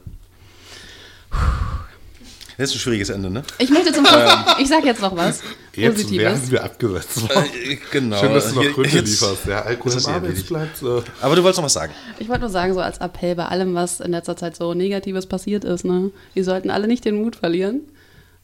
Das 2.59 2.71
ist 2.71 2.77
ein 2.77 2.79
schwieriges 2.81 3.09
Ende, 3.09 3.31
ne? 3.31 3.43
Ich 3.59 3.71
möchte 3.71 3.93
zum 3.93 4.05
Schluss, 4.07 4.23
ich 4.59 4.69
sage 4.69 4.87
jetzt 4.87 5.01
noch 5.01 5.17
was 5.17 5.41
Jetzt 5.75 5.95
Positives. 5.95 6.23
werden 6.25 6.51
wir 6.51 6.65
abgesetzt 6.65 7.23
worden. 7.23 7.45
Äh, 7.65 7.79
genau. 7.93 8.19
Schön, 8.19 8.35
dass 8.35 8.53
du 8.53 8.55
noch 8.63 8.73
Gründe 8.75 8.99
lieferst. 8.99 9.47
Der 9.47 9.65
Alkohol 9.65 9.93
ist 9.97 10.07
im. 10.09 10.13
Arbeitsplatz. 10.15 10.83
Äh, 10.83 11.03
Aber 11.21 11.37
du 11.37 11.43
wolltest 11.45 11.59
noch 11.59 11.65
was 11.65 11.73
sagen. 11.73 11.93
Ich 12.19 12.29
wollte 12.29 12.41
nur 12.43 12.51
sagen, 12.51 12.75
so 12.75 12.81
als 12.81 12.99
Appell 12.99 13.37
bei 13.37 13.47
allem, 13.47 13.75
was 13.77 14.01
in 14.01 14.11
letzter 14.11 14.37
Zeit 14.37 14.57
so 14.57 14.75
Negatives 14.75 15.27
passiert 15.27 15.65
ist, 15.65 15.85
ne? 15.85 16.11
Wir 16.35 16.43
sollten 16.45 16.71
alle 16.71 16.89
nicht 16.89 17.05
den 17.05 17.23
Mut 17.23 17.37
verlieren. 17.37 17.81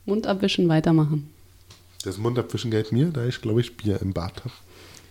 Mund 0.06 0.26
abwischen, 0.28 0.68
weitermachen. 0.68 1.28
das 2.04 2.16
Mundabwischen 2.18 2.70
gilt 2.70 2.92
mir, 2.92 3.06
da 3.06 3.24
ich, 3.26 3.40
glaube 3.42 3.62
ich, 3.62 3.76
Bier 3.76 4.00
im 4.00 4.12
Bad 4.12 4.36
habe. 4.44 4.54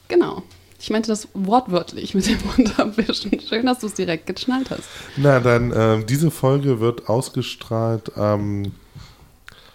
Genau. 0.07 0.43
Ich 0.79 0.89
meinte 0.89 1.07
das 1.09 1.27
wortwörtlich 1.33 2.13
mit 2.13 2.25
dem 2.27 2.37
Mund 2.45 2.79
abwischen. 2.79 3.37
Schön, 3.41 3.65
dass 3.65 3.79
du 3.79 3.87
es 3.87 3.95
direkt 3.95 4.27
geschnallt 4.27 4.69
hast. 4.69 4.83
Na, 5.17 5.39
dann, 5.41 5.73
ähm, 5.75 6.05
diese 6.05 6.29
Folge 6.31 6.79
wird 6.79 7.09
ausgestrahlt 7.09 8.15
am, 8.17 8.71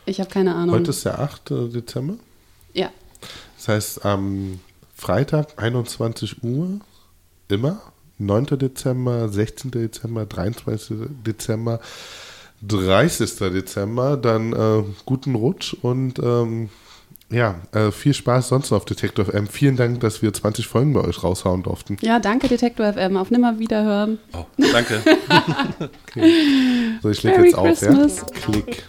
Ich 0.08 0.20
habe 0.20 0.30
keine 0.30 0.54
Ahnung. 0.54 0.74
heute 0.74 0.90
ist 0.90 1.04
der 1.04 1.18
8. 1.20 1.50
Dezember. 1.74 2.14
ja. 2.74 2.90
Das 3.56 3.68
heißt, 3.68 4.04
am 4.04 4.60
Freitag, 4.94 5.60
21 5.60 6.44
Uhr, 6.44 6.78
immer, 7.48 7.80
9. 8.18 8.46
Dezember, 8.58 9.28
16. 9.28 9.72
Dezember, 9.72 10.26
23. 10.26 10.96
Dezember, 11.26 11.80
30. 12.62 13.36
Dezember, 13.52 14.16
dann 14.16 14.52
äh, 14.52 14.84
guten 15.04 15.34
Rutsch 15.34 15.74
und 15.82 16.18
ähm, 16.20 16.68
ja, 17.30 17.56
äh, 17.72 17.90
viel 17.90 18.14
Spaß 18.14 18.48
sonst 18.48 18.70
noch 18.70 18.78
auf 18.78 18.84
Detective 18.84 19.26
FM. 19.30 19.48
Vielen 19.48 19.76
Dank, 19.76 20.00
dass 20.00 20.22
wir 20.22 20.32
20 20.32 20.66
Folgen 20.66 20.94
bei 20.94 21.00
euch 21.02 21.22
raushauen 21.22 21.62
durften. 21.62 21.96
Ja, 22.00 22.20
danke 22.20 22.48
Detektor 22.48 22.92
FM. 22.92 23.16
Auf 23.16 23.30
nimmer 23.30 23.58
wiederhören. 23.58 24.18
Oh, 24.32 24.46
danke. 24.72 25.02
So, 27.02 27.10
ich 27.10 27.22
leg 27.22 27.34
Merry 27.36 27.48
jetzt 27.48 27.58
auf, 27.58 27.66
Christmas. 27.78 28.16
ja? 28.18 28.24
Klick. 28.34 28.84